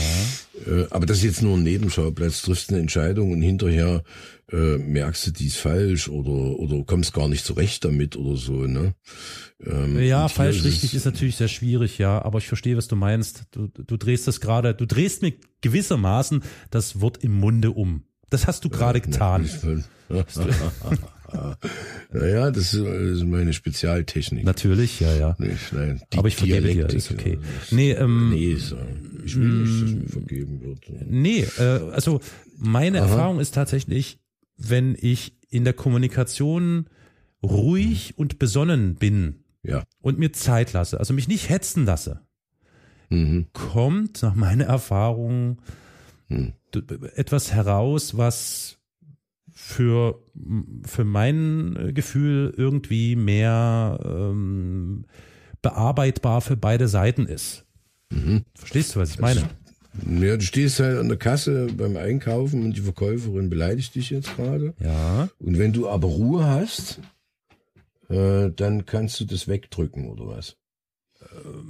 Äh, 0.67 0.87
aber 0.91 1.07
das 1.07 1.19
ist 1.19 1.25
jetzt 1.25 1.43
nur 1.43 1.57
ein 1.57 1.63
Nebenschauplatz, 1.63 2.43
triffst 2.43 2.71
eine 2.71 2.81
Entscheidung 2.81 3.33
und 3.33 3.43
hinterher 3.43 4.03
äh, 4.51 4.79
merkst 4.79 5.27
du, 5.27 5.31
die 5.33 5.47
ist 5.47 5.59
falsch 5.59 6.09
oder 6.09 6.59
oder 6.59 6.83
kommst 6.85 7.13
gar 7.13 7.29
nicht 7.29 7.45
zurecht 7.45 7.85
damit 7.85 8.17
oder 8.17 8.37
so, 8.37 8.65
ne? 8.65 8.95
Ähm, 9.65 10.01
ja, 10.01 10.29
falsch, 10.29 10.65
richtig 10.65 10.95
ist 10.95 11.05
natürlich 11.05 11.37
sehr 11.37 11.49
schwierig, 11.49 11.99
ja, 11.99 12.23
aber 12.23 12.39
ich 12.39 12.49
verstehe, 12.49 12.77
was 12.77 12.89
du 12.89 12.97
meinst. 12.97 13.45
Du, 13.51 13.67
du 13.67 13.97
drehst 13.97 14.27
das 14.29 14.41
gerade, 14.41 14.75
du 14.75 14.87
drehst 14.87 15.23
mir 15.23 15.35
gewissermaßen 15.61 16.43
das 16.71 17.01
Wort 17.01 17.23
im 17.25 17.33
Munde 17.33 17.73
um. 17.73 18.05
Das 18.31 18.47
hast 18.47 18.65
du 18.65 18.69
gerade 18.69 19.01
getan. 19.01 19.49
naja, 22.13 22.51
das 22.51 22.75
ist 22.75 23.25
meine 23.25 23.53
Spezialtechnik. 23.53 24.45
Natürlich, 24.45 25.01
ja, 25.01 25.15
ja. 25.15 25.37
Nicht, 25.39 25.73
nein, 25.73 26.01
Aber 26.17 26.29
ich 26.29 26.37
vergebe 26.37 26.69
dir, 26.73 26.89
ist 26.89 27.11
okay. 27.11 27.39
Nee, 27.71 27.93
ähm, 27.93 28.31
nee, 28.31 28.57
ich 29.25 29.37
will 29.37 29.49
nicht, 29.49 29.83
dass 29.83 29.91
mir 29.91 30.09
vergeben 30.09 30.61
wird. 30.63 30.81
Nee, 31.07 31.47
äh, 31.59 31.91
also 31.93 32.21
meine 32.57 33.03
Aha. 33.03 33.09
Erfahrung 33.09 33.41
ist 33.41 33.55
tatsächlich, 33.55 34.19
wenn 34.57 34.97
ich 34.99 35.37
in 35.51 35.65
der 35.65 35.73
Kommunikation 35.73 36.89
ruhig 37.43 38.15
und 38.17 38.39
besonnen 38.39 38.97
bin 38.97 39.45
ja. 39.63 39.85
und 40.01 40.19
mir 40.19 40.33
Zeit 40.33 40.73
lasse, 40.73 40.99
also 40.99 41.15
mich 41.15 41.29
nicht 41.29 41.49
hetzen 41.49 41.87
lasse, 41.87 42.21
mhm. 43.11 43.47
kommt 43.53 44.23
nach 44.23 44.35
meiner 44.35 44.65
Erfahrung 44.65 45.59
etwas 47.15 47.53
heraus, 47.53 48.17
was 48.17 48.79
für, 49.51 50.23
für 50.85 51.05
mein 51.05 51.93
Gefühl 51.95 52.55
irgendwie 52.57 53.17
mehr 53.17 53.99
ähm, 54.05 55.05
bearbeitbar 55.63 56.41
für 56.41 56.57
beide 56.57 56.89
Seiten 56.89 57.27
ist. 57.27 57.65
Mhm. 58.11 58.45
Verstehst 58.55 58.95
du, 58.95 59.01
was 59.01 59.11
ich 59.11 59.19
meine? 59.19 59.49
Ja, 60.07 60.37
du 60.37 60.43
stehst 60.43 60.79
halt 60.81 60.99
an 60.99 61.09
der 61.09 61.19
Kasse 61.19 61.67
beim 61.77 61.97
Einkaufen 61.97 62.63
und 62.63 62.77
die 62.77 62.83
Verkäuferin 62.83 63.51
beleidigt 63.51 63.95
dich 63.95 64.11
jetzt 64.11 64.37
gerade. 64.37 64.75
Ja. 64.81 65.29
Und 65.41 65.59
wenn 65.59 65.73
du 65.73 65.89
aber 65.89 66.09
Ruhe 66.09 66.45
hast, 66.45 67.01
äh, 68.09 68.51
dann 68.55 68.87
kannst 68.87 69.19
du 69.21 69.25
das 69.25 69.49
wegdrücken 69.49 70.09
oder 70.09 70.29
was? 70.29 70.57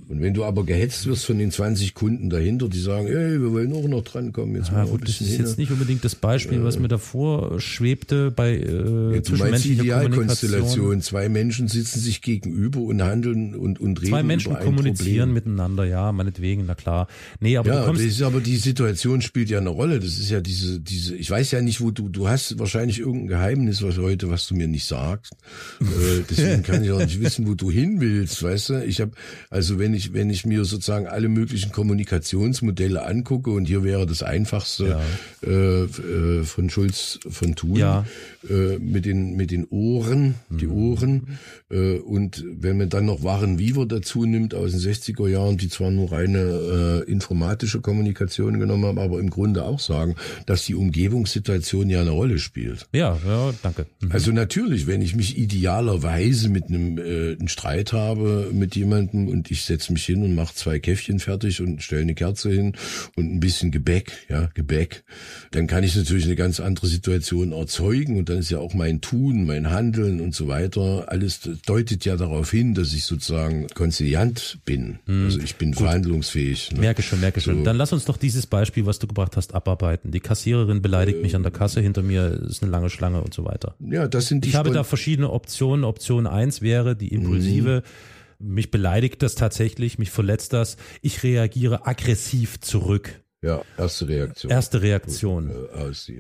Und 0.08 0.22
wenn 0.22 0.32
du 0.34 0.44
aber 0.44 0.64
gehetzt 0.64 1.06
wirst 1.06 1.26
von 1.26 1.38
den 1.38 1.50
20 1.50 1.92
Kunden 1.94 2.30
dahinter, 2.30 2.68
die 2.68 2.80
sagen, 2.80 3.06
ey, 3.08 3.40
wir 3.40 3.52
wollen 3.52 3.72
auch 3.72 3.86
noch 3.88 4.02
drankommen, 4.02 4.56
jetzt 4.56 4.68
ja, 4.68 4.74
mal 4.74 4.86
gut, 4.86 5.02
Das 5.02 5.20
ist 5.20 5.28
hin. 5.28 5.40
jetzt 5.40 5.58
nicht 5.58 5.70
unbedingt 5.70 6.04
das 6.04 6.14
Beispiel, 6.14 6.62
was 6.64 6.78
mir 6.78 6.88
davor 6.88 7.60
schwebte 7.60 8.30
bei 8.30 8.52
äh, 8.56 9.14
ja, 9.14 9.20
du 9.20 9.36
meinst 9.36 9.64
die 9.64 9.74
Idealkonstellation. 9.74 11.02
Zwei 11.02 11.28
Menschen 11.28 11.68
sitzen 11.68 12.00
sich 12.00 12.22
gegenüber 12.22 12.80
und 12.80 13.02
handeln 13.02 13.54
und, 13.54 13.80
und 13.80 14.00
reden 14.00 14.10
Zwei 14.10 14.22
Menschen 14.22 14.52
über 14.52 14.60
ein 14.60 14.64
kommunizieren 14.64 15.28
Problem. 15.30 15.34
miteinander, 15.34 15.84
ja, 15.84 16.12
meinetwegen, 16.12 16.64
na 16.66 16.74
klar. 16.74 17.08
Nee, 17.40 17.56
aber 17.56 17.68
ja, 17.68 17.92
das 17.92 18.00
ist 18.00 18.22
aber 18.22 18.40
die 18.40 18.56
Situation 18.56 19.20
spielt 19.22 19.50
ja 19.50 19.58
eine 19.58 19.70
Rolle. 19.70 20.00
Das 20.00 20.18
ist 20.18 20.30
ja 20.30 20.40
diese, 20.40 20.80
diese, 20.80 21.16
ich 21.16 21.30
weiß 21.30 21.50
ja 21.50 21.60
nicht, 21.60 21.80
wo 21.80 21.90
du, 21.90 22.08
du 22.08 22.28
hast 22.28 22.58
wahrscheinlich 22.58 22.98
irgendein 23.00 23.28
Geheimnis, 23.28 23.82
was 23.82 23.98
heute, 23.98 24.30
was 24.30 24.46
du 24.46 24.54
mir 24.54 24.68
nicht 24.68 24.86
sagst. 24.86 25.34
äh, 25.80 26.22
deswegen 26.30 26.62
kann 26.62 26.82
ich 26.84 26.90
auch 26.92 26.98
nicht 26.98 27.20
wissen, 27.20 27.46
wo 27.46 27.54
du 27.54 27.70
hin 27.70 28.00
willst, 28.00 28.42
weißt 28.42 28.70
du? 28.70 28.84
Ich 28.84 29.00
habe 29.00 29.12
also 29.50 29.78
wenn 29.78 29.94
ich, 29.94 30.12
wenn 30.12 30.28
ich 30.30 30.44
mir 30.44 30.64
sozusagen 30.64 31.06
alle 31.06 31.28
möglichen 31.28 31.72
Kommunikationsmodelle 31.72 33.04
angucke 33.04 33.50
und 33.50 33.64
hier 33.66 33.82
wäre 33.82 34.06
das 34.06 34.22
einfachste 34.22 34.88
ja. 34.88 35.00
äh, 35.46 35.84
äh, 35.84 36.44
von 36.44 36.68
Schulz 36.68 37.18
von 37.28 37.54
Thun 37.54 37.76
ja. 37.76 38.04
äh, 38.48 38.78
mit 38.78 39.06
den 39.06 39.36
mit 39.36 39.50
den 39.50 39.66
Ohren, 39.70 40.34
mhm. 40.48 40.58
die 40.58 40.68
Ohren 40.68 41.38
äh, 41.70 41.98
und 41.98 42.44
wenn 42.46 42.76
man 42.76 42.90
dann 42.90 43.06
noch 43.06 43.22
Waren 43.22 43.58
Weaver 43.58 43.86
dazu 43.86 44.26
nimmt 44.26 44.54
aus 44.54 44.72
den 44.72 44.80
60er 44.80 45.28
Jahren, 45.28 45.56
die 45.56 45.68
zwar 45.68 45.90
nur 45.90 46.12
reine 46.12 47.04
äh, 47.06 47.10
informatische 47.10 47.80
Kommunikation 47.80 48.60
genommen 48.60 48.84
haben, 48.84 48.98
aber 48.98 49.18
im 49.18 49.30
Grunde 49.30 49.64
auch 49.64 49.80
sagen, 49.80 50.16
dass 50.46 50.64
die 50.64 50.74
Umgebungssituation 50.74 51.88
ja 51.88 52.02
eine 52.02 52.10
Rolle 52.10 52.38
spielt. 52.38 52.86
Ja, 52.92 53.18
ja, 53.26 53.52
danke. 53.62 53.86
Mhm. 54.00 54.12
Also 54.12 54.32
natürlich, 54.32 54.86
wenn 54.86 55.00
ich 55.00 55.16
mich 55.16 55.38
idealerweise 55.38 56.50
mit 56.50 56.68
einem 56.68 56.98
äh, 56.98 57.36
einen 57.38 57.48
Streit 57.48 57.92
habe 57.92 58.50
mit 58.52 58.76
jemandem 58.76 59.28
und 59.38 59.52
ich 59.52 59.62
setze 59.62 59.92
mich 59.92 60.04
hin 60.04 60.24
und 60.24 60.34
mache 60.34 60.52
zwei 60.54 60.80
Käffchen 60.80 61.20
fertig 61.20 61.60
und 61.60 61.80
stelle 61.80 62.02
eine 62.02 62.14
Kerze 62.16 62.50
hin 62.50 62.72
und 63.14 63.32
ein 63.32 63.38
bisschen 63.38 63.70
Gebäck, 63.70 64.12
ja, 64.28 64.50
Gebäck, 64.54 65.04
dann 65.52 65.68
kann 65.68 65.84
ich 65.84 65.94
natürlich 65.94 66.24
eine 66.24 66.34
ganz 66.34 66.58
andere 66.58 66.88
Situation 66.88 67.52
erzeugen 67.52 68.18
und 68.18 68.28
dann 68.28 68.38
ist 68.38 68.50
ja 68.50 68.58
auch 68.58 68.74
mein 68.74 69.00
Tun, 69.00 69.46
mein 69.46 69.70
Handeln 69.70 70.20
und 70.20 70.34
so 70.34 70.48
weiter, 70.48 71.04
alles 71.06 71.48
deutet 71.66 72.04
ja 72.04 72.16
darauf 72.16 72.50
hin, 72.50 72.74
dass 72.74 72.92
ich 72.92 73.04
sozusagen 73.04 73.68
konziliant 73.74 74.58
bin. 74.64 74.98
Hm, 75.06 75.26
also 75.26 75.38
ich 75.38 75.54
bin 75.54 75.70
gut. 75.70 75.84
verhandlungsfähig. 75.84 76.72
Ne? 76.72 76.80
Merke 76.80 77.02
schon, 77.02 77.20
merke 77.20 77.40
so. 77.40 77.52
schon. 77.52 77.62
Dann 77.62 77.76
lass 77.76 77.92
uns 77.92 78.04
doch 78.04 78.16
dieses 78.16 78.46
Beispiel, 78.46 78.86
was 78.86 78.98
du 78.98 79.06
gebracht 79.06 79.36
hast, 79.36 79.54
abarbeiten. 79.54 80.10
Die 80.10 80.20
Kassiererin 80.20 80.82
beleidigt 80.82 81.18
äh, 81.18 81.22
mich 81.22 81.36
an 81.36 81.44
der 81.44 81.52
Kasse, 81.52 81.80
hinter 81.80 82.02
mir 82.02 82.42
ist 82.48 82.62
eine 82.62 82.72
lange 82.72 82.90
Schlange 82.90 83.22
und 83.22 83.32
so 83.32 83.44
weiter. 83.44 83.76
Ja, 83.78 84.08
das 84.08 84.26
sind 84.26 84.44
die 84.44 84.48
Ich 84.48 84.56
habe 84.56 84.72
da 84.72 84.82
verschiedene 84.82 85.30
Optionen. 85.30 85.84
Option 85.84 86.26
eins 86.26 86.60
wäre 86.60 86.96
die 86.96 87.14
impulsive. 87.14 87.84
Mhm 87.84 88.17
mich 88.38 88.70
beleidigt 88.70 89.22
das 89.22 89.34
tatsächlich, 89.34 89.98
mich 89.98 90.10
verletzt 90.10 90.52
das. 90.52 90.76
Ich 91.02 91.22
reagiere 91.22 91.86
aggressiv 91.86 92.60
zurück. 92.60 93.22
Ja, 93.42 93.62
erste 93.76 94.08
Reaktion. 94.08 94.50
Erste 94.50 94.82
Reaktion. 94.82 95.50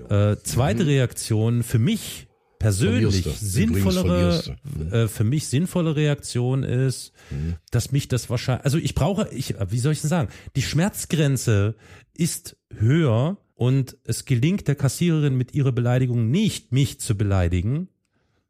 Äh, 0.08 0.36
zweite 0.42 0.84
mhm. 0.84 0.88
Reaktion 0.88 1.62
für 1.62 1.78
mich 1.78 2.28
persönlich 2.58 3.24
sinnvollere, 3.24 4.56
äh, 4.90 5.08
für 5.08 5.24
mich 5.24 5.48
sinnvolle 5.48 5.96
Reaktion 5.96 6.62
ist, 6.62 7.12
mhm. 7.30 7.54
dass 7.70 7.92
mich 7.92 8.08
das 8.08 8.30
wahrscheinlich, 8.30 8.64
also 8.64 8.78
ich 8.78 8.94
brauche, 8.94 9.28
ich, 9.32 9.54
wie 9.68 9.78
soll 9.78 9.92
ich 9.92 10.00
denn 10.00 10.10
sagen, 10.10 10.28
die 10.56 10.62
Schmerzgrenze 10.62 11.76
ist 12.14 12.56
höher 12.76 13.38
und 13.54 13.96
es 14.04 14.24
gelingt 14.24 14.68
der 14.68 14.74
Kassiererin 14.74 15.36
mit 15.36 15.54
ihrer 15.54 15.72
Beleidigung 15.72 16.30
nicht, 16.30 16.72
mich 16.72 17.00
zu 17.00 17.16
beleidigen. 17.16 17.88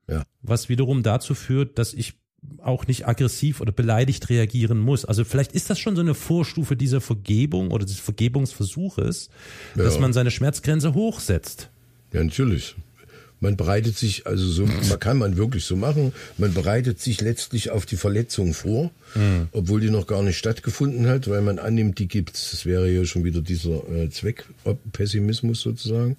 Ja. 0.08 0.24
Was 0.40 0.68
wiederum 0.68 1.02
dazu 1.02 1.34
führt, 1.34 1.78
dass 1.78 1.92
ich 1.92 2.14
auch 2.62 2.86
nicht 2.86 3.07
aggressiv 3.07 3.61
oder 3.61 3.72
beleidigt 3.72 4.28
reagieren 4.30 4.78
muss. 4.78 5.05
Also 5.05 5.24
vielleicht 5.24 5.53
ist 5.53 5.70
das 5.70 5.78
schon 5.78 5.97
so 5.97 6.03
eine 6.03 6.14
Vorstufe 6.14 6.76
dieser 6.76 7.01
Vergebung 7.01 7.70
oder 7.70 7.84
des 7.84 7.99
Vergebungsversuches, 7.99 9.30
ja. 9.74 9.84
dass 9.84 9.99
man 9.99 10.12
seine 10.12 10.30
Schmerzgrenze 10.30 10.95
hochsetzt. 10.95 11.70
Ja, 12.12 12.22
natürlich. 12.22 12.76
Man 13.41 13.57
bereitet 13.57 13.97
sich, 13.97 14.26
also 14.26 14.47
so, 14.47 14.66
man 14.89 14.99
kann 15.01 15.18
man 15.18 15.36
wirklich 15.36 15.64
so 15.64 15.76
machen, 15.76 16.12
man 16.36 16.55
bereitet 16.55 17.01
sich 17.01 17.20
letztlich 17.20 17.70
auf 17.70 17.86
die 17.86 17.97
Verletzung 17.97 18.55
vor 18.55 18.91
mhm. 19.14 19.48
obwohl 19.52 19.80
die 19.80 19.90
noch 19.90 20.06
gar 20.06 20.22
nicht 20.22 20.38
stattgefunden 20.38 21.06
hat, 21.06 21.28
weil 21.28 21.42
man 21.42 21.59
annimmt, 21.59 21.98
die 21.98 22.09
gibt's. 22.09 22.50
Das 22.50 22.66
wäre 22.66 22.90
ja 22.90 23.04
schon 23.04 23.24
wieder 23.24 23.40
dieser 23.40 23.88
äh, 23.90 24.11
Zweckpessimismus 24.11 25.61
sozusagen. 25.61 26.16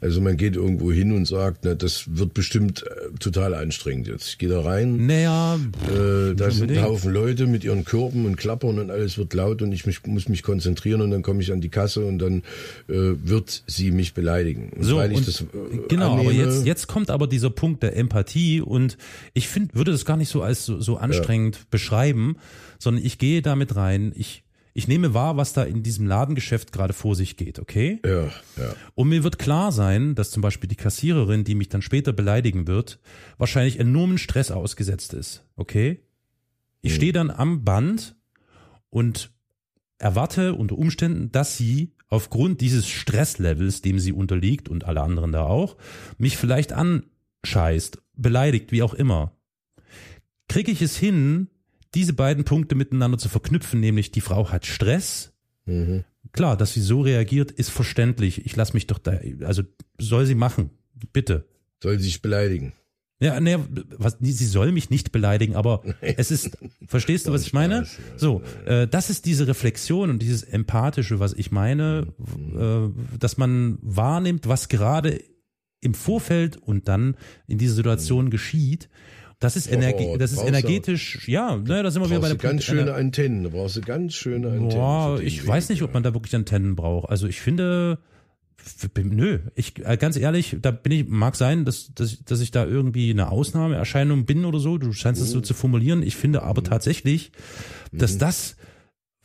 Also 0.00 0.20
man 0.20 0.36
geht 0.36 0.56
irgendwo 0.56 0.92
hin 0.92 1.12
und 1.12 1.26
sagt, 1.26 1.60
na, 1.64 1.74
das 1.74 2.04
wird 2.16 2.34
bestimmt 2.34 2.82
äh, 2.82 3.18
total 3.18 3.54
anstrengend 3.54 4.08
jetzt. 4.08 4.28
Ich 4.28 4.38
gehe 4.38 4.48
da 4.48 4.60
rein. 4.60 5.06
Naja, 5.06 5.58
äh, 5.88 6.34
da 6.34 6.50
sind 6.50 6.70
ein 6.70 6.82
Haufen 6.82 7.12
Leute 7.12 7.46
mit 7.46 7.64
ihren 7.64 7.84
Körben 7.84 8.26
und 8.26 8.36
Klappern 8.36 8.78
und 8.78 8.90
alles 8.90 9.18
wird 9.18 9.34
laut 9.34 9.62
und 9.62 9.72
ich 9.72 9.86
mich, 9.86 10.04
muss 10.06 10.28
mich 10.28 10.42
konzentrieren 10.42 11.00
und 11.00 11.10
dann 11.10 11.22
komme 11.22 11.42
ich 11.42 11.52
an 11.52 11.60
die 11.60 11.68
Kasse 11.68 12.04
und 12.04 12.18
dann 12.18 12.42
äh, 12.88 12.94
wird 13.22 13.62
sie 13.66 13.90
mich 13.90 14.14
beleidigen. 14.14 14.70
Und 14.76 14.84
so, 14.84 15.02
ich 15.02 15.24
das, 15.24 15.40
äh, 15.42 15.44
genau, 15.88 16.14
annehme, 16.14 16.30
aber 16.30 16.32
jetzt, 16.32 16.66
jetzt 16.66 16.86
kommt 16.86 17.10
aber 17.10 17.26
dieser 17.26 17.50
Punkt 17.50 17.82
der 17.82 17.96
Empathie 17.96 18.60
und 18.60 18.96
ich 19.34 19.48
finde, 19.48 19.74
würde 19.74 19.92
das 19.92 20.04
gar 20.04 20.16
nicht 20.16 20.28
so 20.28 20.42
als 20.42 20.66
so, 20.66 20.80
so 20.80 20.96
anstrengend 20.96 21.56
ja. 21.56 21.62
beschreiben 21.70 22.15
schreiben, 22.16 22.36
sondern 22.78 23.04
ich 23.04 23.18
gehe 23.18 23.42
damit 23.42 23.76
rein, 23.76 24.12
ich 24.14 24.42
ich 24.74 24.88
nehme 24.88 25.14
wahr, 25.14 25.38
was 25.38 25.54
da 25.54 25.62
in 25.62 25.82
diesem 25.82 26.06
Ladengeschäft 26.06 26.70
gerade 26.70 26.92
vor 26.92 27.14
sich 27.14 27.38
geht, 27.38 27.58
okay? 27.58 27.98
Ja, 28.04 28.24
ja. 28.58 28.74
Und 28.94 29.08
mir 29.08 29.24
wird 29.24 29.38
klar 29.38 29.72
sein, 29.72 30.14
dass 30.14 30.30
zum 30.30 30.42
Beispiel 30.42 30.68
die 30.68 30.76
Kassiererin, 30.76 31.44
die 31.44 31.54
mich 31.54 31.70
dann 31.70 31.80
später 31.80 32.12
beleidigen 32.12 32.66
wird, 32.66 33.00
wahrscheinlich 33.38 33.80
enormen 33.80 34.18
Stress 34.18 34.50
ausgesetzt 34.50 35.14
ist, 35.14 35.46
okay? 35.56 36.02
Ich 36.82 36.92
mhm. 36.92 36.96
stehe 36.96 37.12
dann 37.14 37.30
am 37.30 37.64
Band 37.64 38.16
und 38.90 39.30
erwarte 39.96 40.52
unter 40.52 40.76
Umständen, 40.76 41.32
dass 41.32 41.56
sie 41.56 41.94
aufgrund 42.08 42.60
dieses 42.60 42.86
Stresslevels, 42.86 43.80
dem 43.80 43.98
sie 43.98 44.12
unterliegt 44.12 44.68
und 44.68 44.84
alle 44.84 45.00
anderen 45.00 45.32
da 45.32 45.44
auch, 45.44 45.78
mich 46.18 46.36
vielleicht 46.36 46.74
anscheißt, 46.74 48.02
beleidigt, 48.14 48.72
wie 48.72 48.82
auch 48.82 48.92
immer. 48.92 49.32
Kriege 50.48 50.70
ich 50.70 50.82
es 50.82 50.98
hin, 50.98 51.48
diese 51.96 52.12
beiden 52.12 52.44
Punkte 52.44 52.74
miteinander 52.74 53.16
zu 53.16 53.30
verknüpfen, 53.30 53.80
nämlich 53.80 54.12
die 54.12 54.20
Frau 54.20 54.50
hat 54.50 54.66
Stress. 54.66 55.32
Mhm. 55.64 56.04
Klar, 56.32 56.58
dass 56.58 56.74
sie 56.74 56.82
so 56.82 57.00
reagiert, 57.00 57.50
ist 57.50 57.70
verständlich. 57.70 58.44
Ich 58.44 58.54
lasse 58.54 58.74
mich 58.74 58.86
doch 58.86 58.98
da, 58.98 59.18
also 59.40 59.62
soll 59.98 60.26
sie 60.26 60.34
machen, 60.34 60.70
bitte. 61.14 61.48
Soll 61.82 61.98
sie 61.98 62.04
sich 62.04 62.20
beleidigen. 62.20 62.74
Ja, 63.18 63.40
ne, 63.40 63.66
was, 63.96 64.18
sie 64.20 64.44
soll 64.44 64.72
mich 64.72 64.90
nicht 64.90 65.10
beleidigen, 65.10 65.56
aber 65.56 65.82
es 66.02 66.30
ist, 66.30 66.58
verstehst 66.86 67.26
du, 67.26 67.32
was 67.32 67.42
ich 67.42 67.54
meine? 67.54 67.86
So, 68.18 68.42
äh, 68.66 68.86
das 68.86 69.08
ist 69.08 69.24
diese 69.24 69.46
Reflexion 69.46 70.10
und 70.10 70.20
dieses 70.20 70.42
Empathische, 70.42 71.18
was 71.18 71.32
ich 71.32 71.50
meine, 71.50 72.08
mhm. 72.18 72.92
äh, 73.14 73.18
dass 73.18 73.38
man 73.38 73.78
wahrnimmt, 73.80 74.46
was 74.46 74.68
gerade 74.68 75.22
im 75.80 75.94
Vorfeld 75.94 76.58
und 76.58 76.88
dann 76.88 77.16
in 77.46 77.56
dieser 77.56 77.74
Situation 77.74 78.26
mhm. 78.26 78.30
geschieht 78.30 78.90
das 79.38 79.54
ist, 79.56 79.70
Energie, 79.70 80.06
oh, 80.08 80.16
das 80.16 80.32
ist 80.32 80.42
energetisch, 80.42 81.28
ja, 81.28 81.56
ne, 81.56 81.82
da 81.82 81.90
sind 81.90 82.02
wir 82.02 82.08
wieder 82.08 82.20
bei 82.20 82.28
der 82.28 82.38
ganz 82.38 82.64
Punkt, 82.64 82.64
schöne 82.64 82.94
Antennen, 82.94 83.44
da 83.44 83.50
brauchst 83.50 83.76
du 83.76 83.82
ganz 83.82 84.14
schöne 84.14 84.48
Antennen. 84.48 84.70
Boah, 84.70 85.20
ich 85.20 85.42
Weg, 85.42 85.48
weiß 85.48 85.68
nicht, 85.68 85.82
ob 85.82 85.92
man 85.92 86.02
da 86.02 86.14
wirklich 86.14 86.34
Antennen 86.34 86.74
braucht. 86.74 87.10
Also 87.10 87.26
ich 87.26 87.40
finde, 87.40 87.98
nö, 88.96 89.40
ich 89.54 89.84
äh, 89.84 89.98
ganz 89.98 90.16
ehrlich, 90.16 90.56
da 90.62 90.70
bin 90.70 90.92
ich, 90.92 91.08
mag 91.08 91.36
sein, 91.36 91.66
dass, 91.66 91.92
dass, 91.94 92.24
dass 92.24 92.40
ich 92.40 92.50
da 92.50 92.64
irgendwie 92.64 93.10
eine 93.10 93.30
Ausnahmeerscheinung 93.30 94.24
bin 94.24 94.46
oder 94.46 94.58
so. 94.58 94.78
Du 94.78 94.92
scheinst 94.92 95.20
es 95.20 95.30
so 95.30 95.38
mhm. 95.38 95.44
zu 95.44 95.54
formulieren. 95.54 96.02
Ich 96.02 96.16
finde 96.16 96.42
aber 96.42 96.62
mhm. 96.62 96.66
tatsächlich, 96.66 97.32
dass 97.92 98.14
mhm. 98.14 98.20
das 98.20 98.56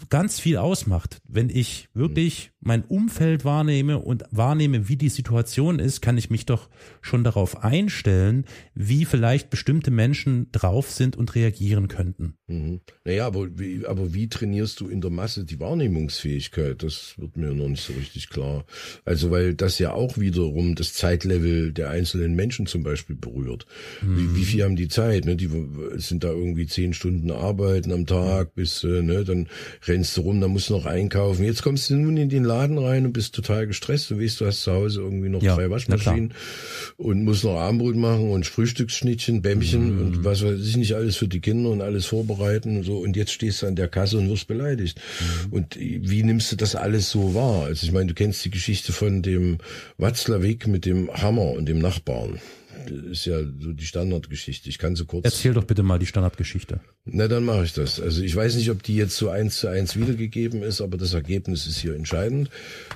ganz 0.09 0.39
viel 0.39 0.57
ausmacht, 0.57 1.21
wenn 1.27 1.49
ich 1.49 1.87
wirklich 1.93 2.50
mein 2.61 2.83
Umfeld 2.83 3.43
wahrnehme 3.43 3.99
und 3.99 4.23
wahrnehme, 4.31 4.87
wie 4.87 4.95
die 4.95 5.09
Situation 5.09 5.79
ist, 5.79 6.01
kann 6.01 6.17
ich 6.17 6.29
mich 6.29 6.45
doch 6.45 6.69
schon 7.01 7.23
darauf 7.23 7.63
einstellen, 7.63 8.45
wie 8.75 9.05
vielleicht 9.05 9.49
bestimmte 9.49 9.89
Menschen 9.89 10.51
drauf 10.51 10.91
sind 10.91 11.15
und 11.15 11.33
reagieren 11.33 11.87
könnten. 11.87 12.35
Mhm. 12.47 12.81
Naja, 13.03 13.25
aber 13.25 13.57
wie, 13.57 13.85
aber 13.85 14.13
wie 14.13 14.29
trainierst 14.29 14.79
du 14.79 14.87
in 14.87 15.01
der 15.01 15.09
Masse 15.09 15.43
die 15.43 15.59
Wahrnehmungsfähigkeit? 15.59 16.83
Das 16.83 17.15
wird 17.17 17.35
mir 17.35 17.53
noch 17.53 17.67
nicht 17.67 17.83
so 17.83 17.93
richtig 17.93 18.29
klar. 18.29 18.65
Also, 19.05 19.31
weil 19.31 19.55
das 19.55 19.79
ja 19.79 19.93
auch 19.93 20.19
wiederum 20.19 20.75
das 20.75 20.93
Zeitlevel 20.93 21.73
der 21.73 21.89
einzelnen 21.89 22.35
Menschen 22.35 22.67
zum 22.67 22.83
Beispiel 22.83 23.15
berührt. 23.15 23.65
Mhm. 24.01 24.17
Wie, 24.17 24.35
wie 24.35 24.45
viel 24.45 24.63
haben 24.63 24.75
die 24.75 24.87
Zeit? 24.87 25.25
Ne? 25.25 25.35
Die 25.35 25.49
sind 25.95 26.23
da 26.23 26.29
irgendwie 26.29 26.67
zehn 26.67 26.93
Stunden 26.93 27.31
arbeiten 27.31 27.91
am 27.91 28.05
Tag, 28.05 28.53
bis, 28.53 28.83
äh, 28.83 29.01
ne, 29.01 29.23
dann 29.23 29.47
rennst 29.87 30.15
du 30.15 30.21
rum, 30.21 30.39
dann 30.39 30.51
musst 30.51 30.69
du 30.69 30.73
noch 30.73 30.85
einkaufen. 30.85 31.43
Jetzt 31.43 31.63
kommst 31.63 31.89
du 31.89 31.95
nun 31.95 32.17
in 32.17 32.29
den 32.29 32.43
Laden 32.51 32.77
rein 32.77 33.05
und 33.05 33.13
bist 33.13 33.33
total 33.33 33.65
gestresst. 33.65 34.11
Du 34.11 34.19
weißt, 34.19 34.41
du 34.41 34.45
hast 34.45 34.63
zu 34.63 34.73
Hause 34.73 35.01
irgendwie 35.01 35.29
noch 35.29 35.41
ja, 35.41 35.55
drei 35.55 35.69
Waschmaschinen 35.69 36.33
und 36.97 37.23
musst 37.23 37.45
noch 37.45 37.57
Armbrot 37.57 37.95
machen 37.95 38.29
und 38.29 38.45
Frühstücksschnittchen, 38.45 39.41
Bämmchen 39.41 39.95
mhm. 39.95 40.01
und 40.01 40.23
was 40.25 40.43
weiß 40.43 40.59
ich 40.59 40.75
nicht 40.75 40.95
alles 40.95 41.15
für 41.15 41.27
die 41.27 41.39
Kinder 41.39 41.69
und 41.69 41.81
alles 41.81 42.05
vorbereiten 42.05 42.77
und 42.77 42.83
so. 42.83 42.97
Und 42.97 43.15
jetzt 43.15 43.31
stehst 43.31 43.61
du 43.61 43.67
an 43.67 43.75
der 43.75 43.87
Kasse 43.87 44.17
und 44.17 44.29
wirst 44.29 44.47
beleidigt. 44.47 44.99
Mhm. 45.47 45.53
Und 45.53 45.77
wie 45.79 46.23
nimmst 46.23 46.51
du 46.51 46.57
das 46.57 46.75
alles 46.75 47.09
so 47.09 47.33
wahr? 47.33 47.63
Also 47.65 47.85
ich 47.85 47.93
meine, 47.93 48.07
du 48.07 48.13
kennst 48.13 48.43
die 48.43 48.51
Geschichte 48.51 48.91
von 48.91 49.21
dem 49.21 49.59
Watzlawick 49.97 50.67
mit 50.67 50.85
dem 50.85 51.09
Hammer 51.13 51.51
und 51.51 51.67
dem 51.67 51.79
Nachbarn 51.79 52.39
ist 53.11 53.25
ja 53.25 53.39
so 53.39 53.73
die 53.73 53.85
Standardgeschichte. 53.85 54.69
Ich 54.69 54.77
kann 54.77 54.95
so 54.95 55.05
kurz. 55.05 55.25
Erzähl 55.25 55.53
doch 55.53 55.63
bitte 55.63 55.83
mal 55.83 55.99
die 55.99 56.05
Standardgeschichte. 56.05 56.79
Na, 57.05 57.27
dann 57.27 57.45
mache 57.45 57.63
ich 57.63 57.73
das. 57.73 57.99
Also 57.99 58.21
ich 58.23 58.35
weiß 58.35 58.55
nicht, 58.55 58.69
ob 58.71 58.83
die 58.83 58.95
jetzt 58.95 59.15
so 59.17 59.29
eins 59.29 59.57
zu 59.57 59.67
eins 59.67 59.95
wiedergegeben 59.95 60.63
ist, 60.63 60.81
aber 60.81 60.97
das 60.97 61.13
Ergebnis 61.13 61.67
ist 61.67 61.79
hier 61.79 61.95
entscheidend. 61.95 62.49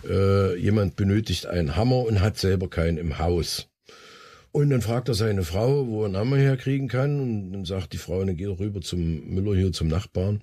Äh, 0.08 0.58
jemand 0.58 0.96
benötigt 0.96 1.46
einen 1.46 1.76
Hammer 1.76 2.06
und 2.06 2.22
hat 2.22 2.38
selber 2.38 2.70
keinen 2.70 2.98
im 2.98 3.20
Haus. 3.20 3.68
Und 4.52 4.70
dann 4.70 4.82
fragt 4.82 5.10
er 5.10 5.16
seine 5.16 5.44
Frau, 5.44 5.86
wo 5.88 6.04
er 6.04 6.06
einen 6.06 6.16
Hammer 6.16 6.38
herkriegen 6.38 6.88
kann. 6.88 7.20
Und 7.20 7.52
dann 7.52 7.66
sagt 7.66 7.92
die 7.92 7.98
Frau, 7.98 8.24
dann 8.24 8.38
geht 8.38 8.48
er 8.48 8.58
rüber 8.58 8.80
zum 8.80 9.28
Müller 9.28 9.54
hier, 9.54 9.74
zum 9.74 9.90
Nachbarn. 9.90 10.40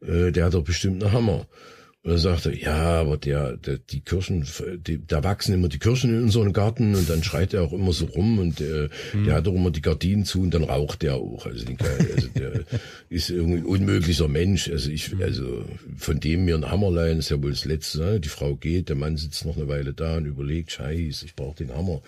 Äh, 0.00 0.32
der 0.32 0.46
hat 0.46 0.54
doch 0.54 0.64
bestimmt 0.64 1.04
einen 1.04 1.12
Hammer. 1.12 1.46
Und 2.04 2.10
dann 2.10 2.18
sagte 2.18 2.50
er, 2.50 2.58
ja, 2.58 3.00
aber 3.00 3.16
der, 3.16 3.56
der 3.56 3.78
die 3.78 4.02
Kirschen, 4.02 4.46
die, 4.86 5.00
da 5.06 5.24
wachsen 5.24 5.54
immer 5.54 5.68
die 5.68 5.78
Kirschen 5.78 6.10
in 6.10 6.24
unserem 6.24 6.52
Garten 6.52 6.94
und 6.94 7.08
dann 7.08 7.24
schreit 7.24 7.54
er 7.54 7.62
auch 7.62 7.72
immer 7.72 7.94
so 7.94 8.04
rum 8.04 8.38
und 8.38 8.60
der, 8.60 8.90
hm. 9.12 9.24
der 9.24 9.36
hat 9.36 9.48
auch 9.48 9.54
immer 9.54 9.70
die 9.70 9.80
Gardinen 9.80 10.26
zu 10.26 10.42
und 10.42 10.52
dann 10.52 10.64
raucht 10.64 11.00
der 11.00 11.14
auch. 11.14 11.46
Also, 11.46 11.64
den, 11.64 11.78
also 11.80 12.28
der 12.28 12.64
ist 13.08 13.30
irgendwie 13.30 13.60
ein 13.60 13.64
unmöglicher 13.64 14.28
Mensch. 14.28 14.68
Also 14.68 14.90
ich, 14.90 15.12
hm. 15.12 15.22
also 15.22 15.64
von 15.96 16.20
dem 16.20 16.44
mir 16.44 16.56
ein 16.56 16.70
Hammer 16.70 16.90
leihen 16.90 17.20
ist 17.20 17.30
ja 17.30 17.42
wohl 17.42 17.52
das 17.52 17.64
Letzte. 17.64 18.00
Ne? 18.00 18.20
Die 18.20 18.28
Frau 18.28 18.54
geht, 18.54 18.90
der 18.90 18.96
Mann 18.96 19.16
sitzt 19.16 19.46
noch 19.46 19.56
eine 19.56 19.68
Weile 19.68 19.94
da 19.94 20.18
und 20.18 20.26
überlegt, 20.26 20.72
scheiße, 20.72 21.24
ich 21.24 21.34
brauche 21.34 21.56
den 21.56 21.74
Hammer. 21.74 22.02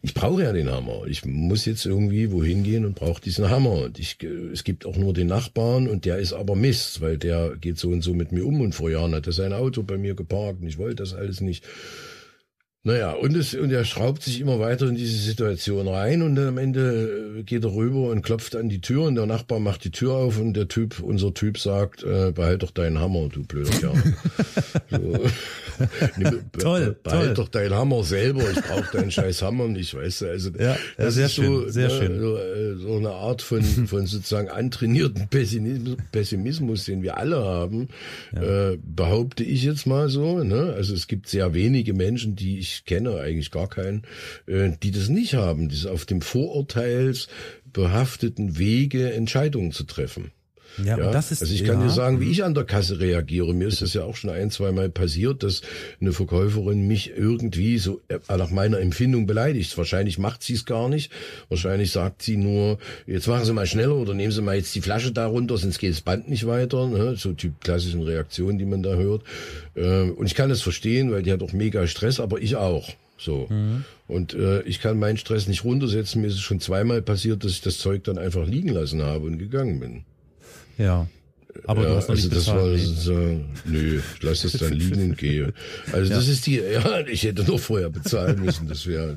Ich 0.00 0.14
brauche 0.14 0.42
ja 0.42 0.52
den 0.52 0.70
Hammer. 0.70 1.02
Ich 1.06 1.26
muss 1.26 1.66
jetzt 1.66 1.84
irgendwie 1.84 2.32
wohin 2.32 2.62
gehen 2.62 2.86
und 2.86 2.94
brauche 2.94 3.20
diesen 3.20 3.50
Hammer. 3.50 3.82
Und 3.82 3.98
ich, 3.98 4.16
es 4.54 4.64
gibt 4.64 4.86
auch 4.86 4.96
nur 4.96 5.12
den 5.12 5.26
Nachbarn 5.26 5.86
und 5.86 6.06
der 6.06 6.16
ist 6.16 6.32
aber 6.32 6.56
Mist, 6.56 7.02
weil 7.02 7.18
der 7.18 7.56
geht 7.60 7.76
so 7.76 7.90
und 7.90 8.00
so 8.00 8.14
mit 8.14 8.32
mir 8.32 8.46
um 8.46 8.62
und 8.62 8.74
vor 8.74 8.90
Jahren 8.90 9.14
hat 9.14 9.26
er 9.26 9.33
sein 9.34 9.52
Auto 9.52 9.82
bei 9.82 9.98
mir 9.98 10.14
geparkt 10.14 10.60
und 10.60 10.68
ich 10.68 10.78
wollte 10.78 10.96
das 10.96 11.14
alles 11.14 11.40
nicht. 11.40 11.64
Naja, 12.86 13.12
und, 13.12 13.34
es, 13.34 13.54
und 13.54 13.72
er 13.72 13.86
schraubt 13.86 14.22
sich 14.22 14.42
immer 14.42 14.60
weiter 14.60 14.86
in 14.86 14.94
diese 14.94 15.16
Situation 15.16 15.88
rein 15.88 16.20
und 16.20 16.34
dann 16.34 16.48
am 16.48 16.58
Ende 16.58 17.42
geht 17.46 17.64
er 17.64 17.74
rüber 17.74 18.10
und 18.10 18.20
klopft 18.20 18.54
an 18.54 18.68
die 18.68 18.82
Tür 18.82 19.04
und 19.04 19.14
der 19.14 19.24
Nachbar 19.24 19.58
macht 19.58 19.84
die 19.84 19.90
Tür 19.90 20.12
auf 20.12 20.38
und 20.38 20.52
der 20.52 20.68
Typ, 20.68 21.00
unser 21.00 21.32
Typ 21.32 21.58
sagt, 21.58 22.02
äh, 22.02 22.30
behalt 22.32 22.62
doch 22.62 22.70
deinen 22.70 23.00
Hammer, 23.00 23.30
du 23.30 23.42
blöder 23.42 23.70
Kerl. 23.70 23.94
so. 24.90 25.18
Toll, 26.58 26.96
behalt 27.02 27.02
toll. 27.02 27.34
doch 27.34 27.48
deinen 27.48 27.74
Hammer 27.74 28.04
selber, 28.04 28.42
ich 28.50 28.60
brauche 28.60 28.96
deinen 28.96 29.10
scheiß 29.10 29.42
Hammer 29.42 29.68
nicht, 29.68 29.94
weißt 29.94 30.22
du. 30.22 30.30
Also 30.30 30.50
ja, 30.58 30.76
das 30.96 31.14
sehr 31.14 31.26
ist 31.26 31.34
schön, 31.34 31.46
so, 31.46 31.68
sehr 31.68 31.88
ne, 31.88 31.98
schön. 31.98 32.20
So, 32.20 32.36
äh, 32.36 32.76
so, 32.76 32.96
eine 32.96 33.10
Art 33.10 33.42
von, 33.42 33.62
von 33.86 34.06
sozusagen 34.06 34.48
antrainierten 34.48 35.28
Pessimismus, 35.28 35.96
Pessimismus, 36.12 36.84
den 36.84 37.02
wir 37.02 37.18
alle 37.18 37.44
haben, 37.44 37.88
ja. 38.34 38.70
äh, 38.70 38.78
behaupte 38.82 39.44
ich 39.44 39.62
jetzt 39.64 39.86
mal 39.86 40.08
so. 40.08 40.42
Ne? 40.42 40.72
Also 40.76 40.94
es 40.94 41.06
gibt 41.06 41.28
sehr 41.28 41.52
wenige 41.54 41.94
Menschen, 41.94 42.36
die 42.36 42.58
ich 42.58 42.84
kenne 42.84 43.18
eigentlich 43.18 43.50
gar 43.50 43.68
keinen, 43.68 44.02
äh, 44.46 44.70
die 44.82 44.90
das 44.90 45.08
nicht 45.08 45.34
haben, 45.34 45.68
die 45.68 45.88
auf 45.88 46.04
dem 46.06 46.22
vorurteilsbehafteten 46.22 48.58
Wege 48.58 49.12
Entscheidungen 49.12 49.72
zu 49.72 49.84
treffen. 49.84 50.32
Ja, 50.82 50.98
ja, 50.98 51.10
das 51.10 51.30
ist, 51.30 51.42
also 51.42 51.54
ich 51.54 51.64
kann 51.64 51.80
ja. 51.80 51.86
dir 51.86 51.92
sagen, 51.92 52.20
wie 52.20 52.30
ich 52.30 52.42
an 52.44 52.54
der 52.54 52.64
Kasse 52.64 52.98
reagiere. 52.98 53.54
Mir 53.54 53.68
ist 53.68 53.82
das 53.82 53.94
ja 53.94 54.02
auch 54.04 54.16
schon 54.16 54.30
ein, 54.30 54.50
zwei 54.50 54.72
Mal 54.72 54.88
passiert, 54.88 55.42
dass 55.42 55.62
eine 56.00 56.12
Verkäuferin 56.12 56.86
mich 56.86 57.12
irgendwie 57.16 57.78
so 57.78 58.00
äh, 58.08 58.18
nach 58.28 58.50
meiner 58.50 58.78
Empfindung 58.80 59.26
beleidigt. 59.26 59.76
Wahrscheinlich 59.76 60.18
macht 60.18 60.42
sie 60.42 60.54
es 60.54 60.64
gar 60.64 60.88
nicht. 60.88 61.12
Wahrscheinlich 61.48 61.92
sagt 61.92 62.22
sie 62.22 62.36
nur, 62.36 62.78
jetzt 63.06 63.28
machen 63.28 63.44
Sie 63.44 63.52
mal 63.52 63.66
schneller 63.66 63.94
oder 63.96 64.14
nehmen 64.14 64.32
Sie 64.32 64.42
mal 64.42 64.56
jetzt 64.56 64.74
die 64.74 64.80
Flasche 64.80 65.12
da 65.12 65.26
runter, 65.26 65.56
sonst 65.58 65.78
geht 65.78 65.92
das 65.92 66.00
Band 66.00 66.28
nicht 66.28 66.46
weiter. 66.46 66.88
Ne? 66.88 67.16
So 67.16 67.32
Typ 67.32 67.60
klassischen 67.60 68.02
Reaktionen, 68.02 68.58
die 68.58 68.66
man 68.66 68.82
da 68.82 68.94
hört. 68.94 69.22
Ähm, 69.76 70.12
und 70.14 70.26
ich 70.26 70.34
kann 70.34 70.48
das 70.48 70.62
verstehen, 70.62 71.10
weil 71.12 71.22
die 71.22 71.32
hat 71.32 71.42
auch 71.42 71.52
mega 71.52 71.86
Stress, 71.86 72.20
aber 72.20 72.40
ich 72.40 72.56
auch. 72.56 72.88
So. 73.16 73.46
Mhm. 73.48 73.84
Und 74.06 74.34
äh, 74.34 74.62
ich 74.62 74.80
kann 74.80 74.98
meinen 74.98 75.16
Stress 75.16 75.48
nicht 75.48 75.64
runtersetzen. 75.64 76.20
Mir 76.20 76.28
ist 76.28 76.34
es 76.34 76.40
schon 76.40 76.60
zweimal 76.60 77.00
passiert, 77.02 77.44
dass 77.44 77.52
ich 77.52 77.62
das 77.62 77.78
Zeug 77.78 78.04
dann 78.04 78.18
einfach 78.18 78.46
liegen 78.46 78.68
lassen 78.68 79.02
habe 79.02 79.26
und 79.26 79.38
gegangen 79.38 79.80
bin. 79.80 80.04
Ja. 80.78 81.06
Aber 81.66 81.82
ja, 81.82 81.90
du 81.90 81.96
hast 81.96 82.08
noch 82.08 82.16
also 82.16 82.28
nicht 82.28 82.36
das 82.36 82.44
bezahlt, 82.44 82.60
war 82.60 82.70
nee. 82.70 82.78
so, 82.78 83.40
nö, 83.66 84.00
ich 84.16 84.22
lasse 84.22 84.46
es 84.48 84.54
dann 84.54 84.72
liegen 84.72 85.10
und 85.10 85.18
gehe. 85.18 85.52
Also 85.92 86.10
ja. 86.10 86.16
das 86.16 86.28
ist 86.28 86.46
die, 86.46 86.56
ja, 86.56 87.00
ich 87.06 87.22
hätte 87.22 87.44
noch 87.44 87.60
vorher 87.60 87.90
bezahlen 87.90 88.44
müssen. 88.44 88.68
Das 88.68 88.86
wäre 88.86 89.16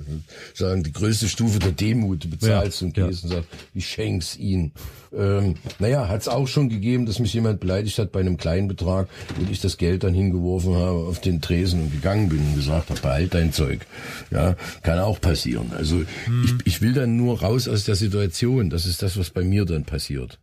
sagen 0.53 0.83
die 0.83 0.93
größte 0.93 1.27
Stufe 1.27 1.59
der 1.59 1.71
Demut. 1.71 2.23
Du 2.23 2.29
bezahlst 2.29 2.81
ja. 2.81 2.87
und 2.87 2.93
gehst 2.93 3.23
und 3.23 3.31
sagst, 3.31 3.49
ich 3.73 3.87
schenk's 3.87 4.37
ihn. 4.37 4.71
Ähm, 5.15 5.55
naja, 5.79 6.07
hat 6.07 6.21
es 6.21 6.27
auch 6.27 6.47
schon 6.47 6.69
gegeben, 6.69 7.05
dass 7.05 7.19
mich 7.19 7.33
jemand 7.33 7.59
beleidigt 7.59 7.97
hat 7.97 8.11
bei 8.11 8.19
einem 8.19 8.37
kleinen 8.37 8.67
Betrag 8.67 9.07
und 9.39 9.49
ich 9.49 9.61
das 9.61 9.77
Geld 9.77 10.03
dann 10.03 10.13
hingeworfen 10.13 10.75
habe 10.75 10.99
auf 11.07 11.19
den 11.21 11.41
Tresen 11.41 11.81
und 11.81 11.91
gegangen 11.91 12.29
bin 12.29 12.39
und 12.39 12.55
gesagt 12.55 12.89
habe, 12.89 12.99
behalt 12.99 13.33
dein 13.33 13.51
Zeug. 13.51 13.85
Ja, 14.31 14.55
kann 14.83 14.99
auch 14.99 15.19
passieren. 15.19 15.71
Also 15.75 16.03
hm. 16.25 16.43
ich, 16.45 16.67
ich 16.67 16.81
will 16.81 16.93
dann 16.93 17.17
nur 17.17 17.41
raus 17.41 17.67
aus 17.67 17.85
der 17.85 17.95
Situation. 17.95 18.69
Das 18.69 18.85
ist 18.85 19.01
das, 19.01 19.17
was 19.17 19.29
bei 19.31 19.43
mir 19.43 19.65
dann 19.65 19.85
passiert. 19.85 20.39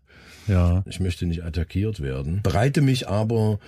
Ja. 0.46 0.84
Ich 0.88 1.00
möchte 1.00 1.26
nicht 1.26 1.44
attackiert 1.44 2.00
werden. 2.00 2.40
Bereite 2.42 2.80
mich 2.80 3.08
aber 3.08 3.58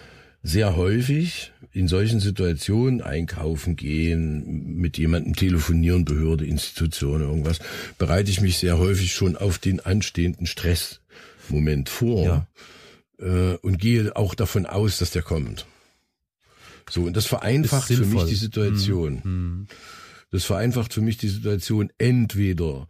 sehr 0.43 0.77
häufig 0.77 1.53
in 1.72 1.89
solchen 1.89 2.20
Situationen 2.20 3.03
einkaufen 3.03 3.77
gehen, 3.77 4.77
mit 4.77 4.97
jemandem 4.97 5.35
telefonieren, 5.35 6.05
Behörde, 6.05 6.47
Institution, 6.47 7.20
irgendwas, 7.20 7.59
bereite 7.99 8.31
ich 8.31 8.41
mich 8.41 8.59
sehr 8.59 8.79
häufig 8.79 9.12
schon 9.12 9.37
auf 9.37 9.59
den 9.59 9.81
anstehenden 9.81 10.47
Stressmoment 10.47 11.89
vor 11.89 12.24
ja. 12.24 12.47
äh, 13.18 13.57
und 13.57 13.79
gehe 13.79 14.14
auch 14.14 14.35
davon 14.35 14.66
aus, 14.66 14.99
dass 14.99 15.11
der 15.11 15.22
kommt. 15.22 15.66
So, 16.89 17.03
und 17.03 17.16
das 17.16 17.27
vereinfacht 17.27 17.89
für 17.89 18.07
mich 18.07 18.24
die 18.24 18.37
Situation. 18.37 19.20
Mhm. 19.24 19.66
Das 20.31 20.45
vereinfacht 20.45 20.93
für 20.93 21.01
mich 21.01 21.18
die 21.18 21.29
Situation 21.29 21.91
entweder 21.99 22.87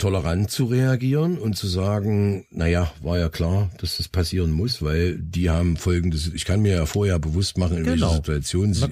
tolerant 0.00 0.50
zu 0.50 0.64
reagieren 0.64 1.38
und 1.38 1.56
zu 1.56 1.68
sagen, 1.68 2.46
naja, 2.50 2.92
war 3.02 3.18
ja 3.18 3.28
klar, 3.28 3.70
dass 3.78 3.98
das 3.98 4.08
passieren 4.08 4.50
muss, 4.50 4.82
weil 4.82 5.18
die 5.18 5.50
haben 5.50 5.76
folgendes, 5.76 6.32
ich 6.34 6.44
kann 6.44 6.62
mir 6.62 6.74
ja 6.74 6.86
vorher 6.86 7.18
bewusst 7.18 7.58
machen, 7.58 7.78
in 7.78 7.84
genau. 7.84 8.08
welcher 8.08 8.16
Situation 8.16 8.74
sie, 8.74 8.88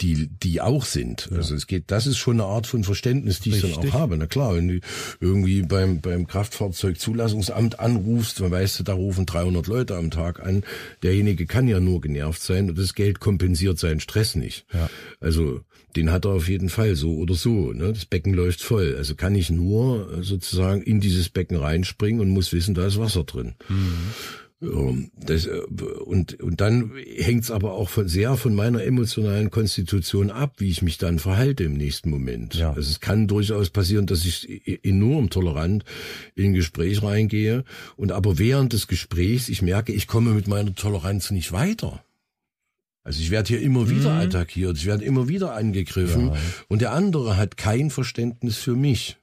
die, 0.00 0.26
die 0.26 0.60
auch 0.60 0.84
sind. 0.84 1.28
Ja. 1.30 1.38
Also 1.38 1.54
es 1.54 1.66
geht, 1.66 1.84
das 1.90 2.06
ist 2.06 2.18
schon 2.18 2.40
eine 2.40 2.48
Art 2.48 2.66
von 2.66 2.84
Verständnis, 2.84 3.40
die 3.40 3.50
Richtig. 3.50 3.70
ich 3.70 3.76
dann 3.76 3.88
auch 3.88 3.94
habe. 3.94 4.16
Na 4.18 4.26
klar, 4.26 4.56
wenn 4.56 4.68
du 4.68 4.80
irgendwie 5.20 5.62
beim, 5.62 6.00
beim 6.00 6.26
Kraftfahrzeugzulassungsamt 6.26 7.78
anrufst, 7.78 8.40
dann 8.40 8.50
weißt 8.50 8.80
du, 8.80 8.82
da 8.82 8.92
rufen 8.94 9.26
300 9.26 9.66
Leute 9.66 9.96
am 9.96 10.10
Tag 10.10 10.44
an, 10.44 10.64
derjenige 11.02 11.46
kann 11.46 11.68
ja 11.68 11.80
nur 11.80 12.00
genervt 12.00 12.42
sein 12.42 12.68
und 12.68 12.78
das 12.78 12.94
Geld 12.94 13.20
kompensiert 13.20 13.78
seinen 13.78 14.00
Stress 14.00 14.34
nicht. 14.34 14.66
Ja. 14.74 14.90
Also 15.20 15.60
den 15.96 16.10
hat 16.10 16.24
er 16.24 16.32
auf 16.32 16.48
jeden 16.48 16.68
Fall 16.68 16.96
so 16.96 17.16
oder 17.16 17.34
so. 17.34 17.72
Ne? 17.72 17.92
Das 17.92 18.04
Becken 18.04 18.34
läuft 18.34 18.62
voll. 18.62 18.94
Also 18.96 19.14
kann 19.14 19.34
ich 19.34 19.50
nur 19.50 20.12
äh, 20.12 20.22
sozusagen 20.22 20.82
in 20.82 21.00
dieses 21.00 21.28
Becken 21.28 21.56
reinspringen 21.56 22.20
und 22.20 22.30
muss 22.30 22.52
wissen, 22.52 22.74
da 22.74 22.86
ist 22.86 22.98
Wasser 22.98 23.24
drin. 23.24 23.54
Mhm. 23.68 24.12
Das, 24.60 25.46
äh, 25.46 25.60
und, 26.04 26.40
und 26.40 26.60
dann 26.60 26.90
hängt's 27.16 27.52
aber 27.52 27.74
auch 27.74 27.88
von, 27.88 28.08
sehr 28.08 28.36
von 28.36 28.56
meiner 28.56 28.82
emotionalen 28.82 29.50
Konstitution 29.50 30.30
ab, 30.30 30.54
wie 30.58 30.68
ich 30.68 30.82
mich 30.82 30.98
dann 30.98 31.20
verhalte 31.20 31.62
im 31.62 31.74
nächsten 31.74 32.10
Moment. 32.10 32.56
Ja. 32.56 32.72
Also 32.72 32.90
es 32.90 32.98
kann 32.98 33.28
durchaus 33.28 33.70
passieren, 33.70 34.06
dass 34.06 34.24
ich 34.24 34.84
enorm 34.84 35.30
tolerant 35.30 35.84
in 36.34 36.46
ein 36.46 36.54
Gespräch 36.54 37.02
reingehe 37.04 37.62
und 37.96 38.10
aber 38.10 38.38
während 38.38 38.72
des 38.72 38.88
Gesprächs 38.88 39.48
ich 39.48 39.62
merke, 39.62 39.92
ich 39.92 40.08
komme 40.08 40.32
mit 40.32 40.48
meiner 40.48 40.74
Toleranz 40.74 41.30
nicht 41.30 41.52
weiter. 41.52 42.02
Also 43.08 43.22
ich 43.22 43.30
werde 43.30 43.48
hier 43.48 43.62
immer 43.62 43.88
wieder 43.88 44.12
mhm. 44.12 44.20
attackiert, 44.20 44.76
ich 44.76 44.84
werde 44.84 45.02
immer 45.02 45.28
wieder 45.28 45.54
angegriffen 45.54 46.26
ja. 46.26 46.36
und 46.68 46.82
der 46.82 46.92
andere 46.92 47.38
hat 47.38 47.56
kein 47.56 47.88
Verständnis 47.88 48.58
für 48.58 48.76
mich. 48.76 49.16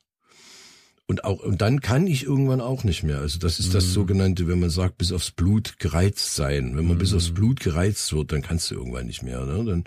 Und 1.05 1.23
auch 1.23 1.41
und 1.41 1.61
dann 1.61 1.81
kann 1.81 2.07
ich 2.07 2.23
irgendwann 2.23 2.61
auch 2.61 2.83
nicht 2.83 3.03
mehr. 3.03 3.19
Also 3.19 3.37
das 3.37 3.59
ist 3.59 3.69
mhm. 3.69 3.73
das 3.73 3.93
sogenannte, 3.93 4.47
wenn 4.47 4.59
man 4.59 4.71
sagt, 4.71 4.97
bis 4.97 5.11
aufs 5.11 5.29
Blut 5.29 5.77
gereizt 5.77 6.33
sein. 6.33 6.75
Wenn 6.75 6.87
man 6.87 6.95
mhm. 6.95 6.99
bis 7.01 7.13
aufs 7.13 7.29
Blut 7.29 7.59
gereizt 7.59 8.11
wird, 8.11 8.31
dann 8.31 8.41
kannst 8.41 8.71
du 8.71 8.75
irgendwann 8.75 9.05
nicht 9.05 9.21
mehr. 9.21 9.45
Ne? 9.45 9.63
Dann 9.63 9.83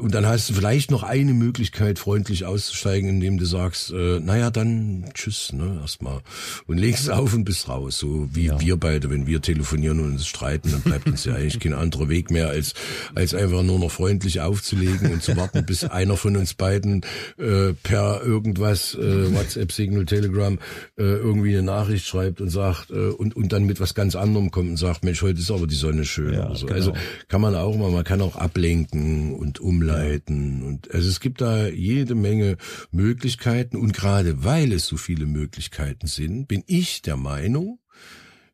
und 0.00 0.14
dann 0.14 0.26
hast 0.26 0.48
du 0.48 0.54
vielleicht 0.54 0.90
noch 0.90 1.02
eine 1.02 1.34
Möglichkeit, 1.34 1.98
freundlich 1.98 2.44
auszusteigen, 2.44 3.08
indem 3.08 3.38
du 3.38 3.44
sagst, 3.44 3.92
äh, 3.92 4.18
naja, 4.18 4.50
dann 4.50 5.04
tschüss, 5.14 5.52
ne, 5.52 5.78
erstmal. 5.80 6.20
Und 6.66 6.78
legst 6.78 7.02
es 7.02 7.08
auf 7.10 7.34
und 7.34 7.44
bist 7.44 7.68
raus. 7.68 7.98
So 7.98 8.28
wie 8.32 8.46
ja. 8.46 8.60
wir 8.60 8.76
beide, 8.76 9.10
wenn 9.10 9.26
wir 9.26 9.42
telefonieren 9.42 10.00
und 10.00 10.12
uns 10.12 10.26
streiten, 10.26 10.70
dann 10.72 10.80
bleibt 10.80 11.06
uns 11.06 11.24
ja 11.24 11.34
eigentlich 11.34 11.60
kein 11.60 11.74
anderer 11.74 12.08
Weg 12.08 12.30
mehr, 12.30 12.48
als, 12.48 12.74
als 13.14 13.34
einfach 13.34 13.62
nur 13.62 13.78
noch 13.78 13.90
freundlich 13.90 14.40
aufzulegen 14.40 15.12
und 15.12 15.22
zu 15.22 15.36
warten, 15.36 15.64
bis 15.66 15.84
einer 15.84 16.16
von 16.16 16.36
uns 16.36 16.54
beiden 16.54 17.02
äh, 17.38 17.74
per 17.82 18.22
irgendwas, 18.22 18.94
äh, 18.94 19.34
WhatsApp, 19.34 19.70
Signal, 19.70 20.06
Telegram, 20.06 20.58
äh, 20.96 21.02
irgendwie 21.02 21.52
eine 21.52 21.62
Nachricht 21.62 22.06
schreibt 22.06 22.40
und 22.40 22.48
sagt, 22.48 22.90
äh, 22.90 22.94
und, 22.94 23.36
und 23.36 23.52
dann 23.52 23.64
mit 23.64 23.80
was 23.80 23.94
ganz 23.94 24.16
anderem 24.16 24.50
kommt 24.50 24.70
und 24.70 24.76
sagt, 24.78 25.04
Mensch, 25.04 25.20
heute 25.20 25.40
ist 25.40 25.50
aber 25.50 25.66
die 25.66 25.74
Sonne 25.74 26.04
schön. 26.04 26.32
Ja, 26.32 26.44
so. 26.44 26.48
Also 26.50 26.66
genau. 26.66 26.76
Also 26.76 26.92
kann 27.28 27.40
man 27.40 27.54
auch 27.54 27.76
mal, 27.76 27.90
man 27.90 28.04
kann 28.04 28.22
auch 28.22 28.36
ablenken 28.36 29.34
und 29.34 29.60
umleiten. 29.60 29.89
Ja. 29.90 30.66
Und 30.66 30.90
also 30.92 31.08
es 31.08 31.20
gibt 31.20 31.40
da 31.40 31.66
jede 31.66 32.14
Menge 32.14 32.56
Möglichkeiten. 32.90 33.76
Und 33.76 33.92
gerade 33.92 34.44
weil 34.44 34.72
es 34.72 34.86
so 34.86 34.96
viele 34.96 35.26
Möglichkeiten 35.26 36.06
sind, 36.06 36.46
bin 36.46 36.64
ich 36.66 37.02
der 37.02 37.16
Meinung, 37.16 37.78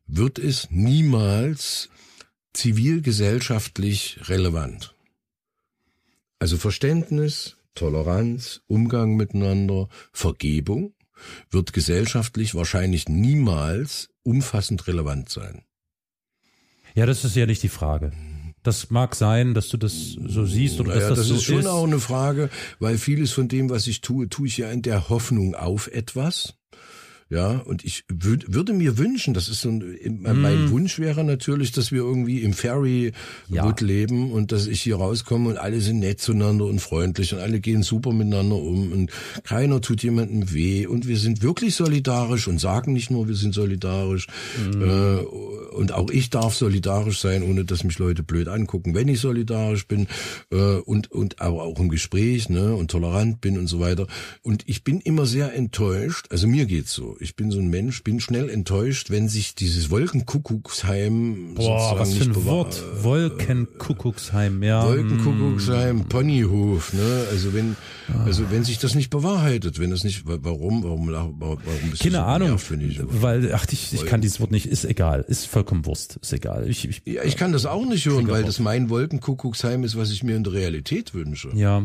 wird 0.07 0.39
es 0.39 0.69
niemals 0.71 1.89
zivilgesellschaftlich 2.53 4.19
relevant. 4.23 4.95
Also 6.39 6.57
Verständnis, 6.57 7.57
Toleranz, 7.75 8.61
Umgang 8.67 9.15
miteinander, 9.15 9.89
Vergebung 10.11 10.93
wird 11.49 11.73
gesellschaftlich 11.73 12.55
wahrscheinlich 12.55 13.09
niemals 13.09 14.09
umfassend 14.23 14.87
relevant 14.87 15.29
sein. 15.29 15.63
Ja, 16.95 17.05
das 17.05 17.23
ist 17.23 17.35
nicht 17.35 17.63
die 17.63 17.69
Frage. 17.69 18.11
Das 18.67 18.89
mag 18.89 19.15
sein, 19.15 19.53
dass 19.53 19.69
du 19.69 19.77
das 19.77 19.93
so 19.93 20.45
siehst 20.45 20.81
oder 20.81 20.93
dass 20.93 21.07
das, 21.07 21.19
das 21.19 21.27
so 21.27 21.35
ist 21.35 21.43
schon 21.43 21.59
ist. 21.59 21.67
auch 21.67 21.85
eine 21.85 22.01
Frage, 22.01 22.49
weil 22.79 22.97
vieles 22.97 23.31
von 23.31 23.47
dem, 23.47 23.69
was 23.69 23.87
ich 23.87 24.01
tue, 24.01 24.27
tue 24.27 24.47
ich 24.47 24.57
ja 24.57 24.69
in 24.69 24.81
der 24.81 25.07
Hoffnung 25.07 25.55
auf 25.55 25.87
etwas. 25.87 26.55
Ja, 27.29 27.57
und 27.57 27.83
ich 27.83 28.05
würd, 28.07 28.53
würde 28.53 28.71
mir 28.71 28.97
wünschen, 28.97 29.33
das 29.33 29.49
ist 29.49 29.59
so 29.59 29.69
ein, 29.69 30.19
mein 30.21 30.65
mm. 30.65 30.71
Wunsch 30.71 30.97
wäre 30.97 31.25
natürlich, 31.25 31.73
dass 31.73 31.91
wir 31.91 31.99
irgendwie 31.99 32.41
im 32.41 32.53
Fairy 32.53 33.11
ja. 33.49 33.75
leben 33.81 34.31
und 34.31 34.53
dass 34.53 34.65
ich 34.65 34.81
hier 34.81 34.95
rauskomme 34.95 35.49
und 35.49 35.57
alle 35.57 35.81
sind 35.81 35.99
nett 35.99 36.21
zueinander 36.21 36.63
und 36.63 36.79
freundlich 36.79 37.33
und 37.33 37.41
alle 37.41 37.59
gehen 37.59 37.83
super 37.83 38.13
miteinander 38.13 38.55
um 38.55 38.93
und 38.93 39.11
keiner 39.43 39.81
tut 39.81 40.03
jemandem 40.03 40.53
weh 40.53 40.87
und 40.87 41.05
wir 41.05 41.17
sind 41.17 41.41
wirklich 41.41 41.75
solidarisch 41.75 42.47
und 42.47 42.59
sagen 42.59 42.93
nicht 42.93 43.11
nur, 43.11 43.27
wir 43.27 43.35
sind 43.35 43.53
solidarisch 43.53 44.27
mm. 44.71 44.81
äh, 44.81 45.17
und 45.75 45.91
auch 45.91 46.09
ich 46.09 46.29
darf 46.29 46.55
solidarisch 46.55 47.19
sein, 47.19 47.43
ohne 47.43 47.65
dass 47.65 47.83
mich 47.83 47.99
Leute 47.99 48.23
blöd 48.23 48.47
angucken, 48.47 48.95
wenn 48.95 49.09
ich 49.09 49.19
solidarisch 49.19 49.85
bin 49.85 50.07
äh, 50.49 50.77
und 50.77 51.11
und 51.11 51.41
aber 51.41 51.63
auch 51.63 51.77
im 51.77 51.89
Gespräch 51.89 52.47
ne 52.47 52.73
und 52.73 52.89
tolerant 52.89 53.41
bin 53.41 53.57
und 53.57 53.67
so 53.67 53.81
weiter 53.81 54.07
und 54.43 54.63
ich 54.65 54.85
bin 54.85 55.01
immer 55.01 55.25
sehr 55.25 55.53
enttäuscht, 55.53 56.27
also 56.29 56.47
mir 56.47 56.65
geht's 56.65 56.93
so 56.93 57.16
ich 57.19 57.35
bin 57.35 57.51
so 57.51 57.59
ein 57.59 57.67
Mensch, 57.69 58.03
bin 58.03 58.19
schnell 58.19 58.49
enttäuscht, 58.49 59.09
wenn 59.09 59.29
sich 59.29 59.55
dieses 59.55 59.89
Wolkenkuckucksheim 59.89 61.55
Boah, 61.55 61.99
was 61.99 62.13
für 62.13 62.25
ein 62.25 62.45
Wort. 62.45 62.83
Wolkenkuckucksheim, 63.01 64.63
ja. 64.63 64.85
Wolkenkuckucksheim, 64.85 65.99
hm. 66.01 66.07
Ponyhof, 66.07 66.93
ne? 66.93 67.27
Also 67.31 67.53
wenn, 67.53 67.75
also 68.25 68.49
wenn 68.51 68.63
sich 68.63 68.79
das 68.79 68.95
nicht 68.95 69.09
bewahrheitet, 69.09 69.79
wenn 69.79 69.91
das 69.91 70.03
nicht, 70.03 70.23
warum, 70.25 70.83
warum, 70.83 71.11
warum, 71.11 71.35
warum 71.39 71.93
ist 71.93 72.01
Keine 72.01 72.17
das 72.17 72.21
so 72.21 72.27
Ahnung, 72.27 72.49
nervig, 72.49 73.01
weil, 73.03 73.53
ach, 73.53 73.65
ich, 73.71 73.93
ich 73.93 74.05
kann 74.05 74.21
dieses 74.21 74.39
Wort 74.39 74.51
nicht, 74.51 74.65
ist 74.65 74.85
egal, 74.85 75.25
ist 75.27 75.47
vollkommen 75.47 75.85
Wurst, 75.85 76.17
ist 76.21 76.33
egal. 76.33 76.69
Ich, 76.69 76.87
ich, 76.87 77.01
ja, 77.05 77.23
ich 77.23 77.37
kann 77.37 77.51
das 77.51 77.65
auch 77.65 77.85
nicht 77.85 78.05
hören, 78.05 78.27
weil 78.29 78.43
das 78.43 78.59
mein 78.59 78.89
Wolkenkuckucksheim 78.89 79.83
ist, 79.83 79.97
was 79.97 80.11
ich 80.11 80.23
mir 80.23 80.35
in 80.35 80.43
der 80.43 80.53
Realität 80.53 81.13
wünsche. 81.13 81.49
Ja. 81.53 81.83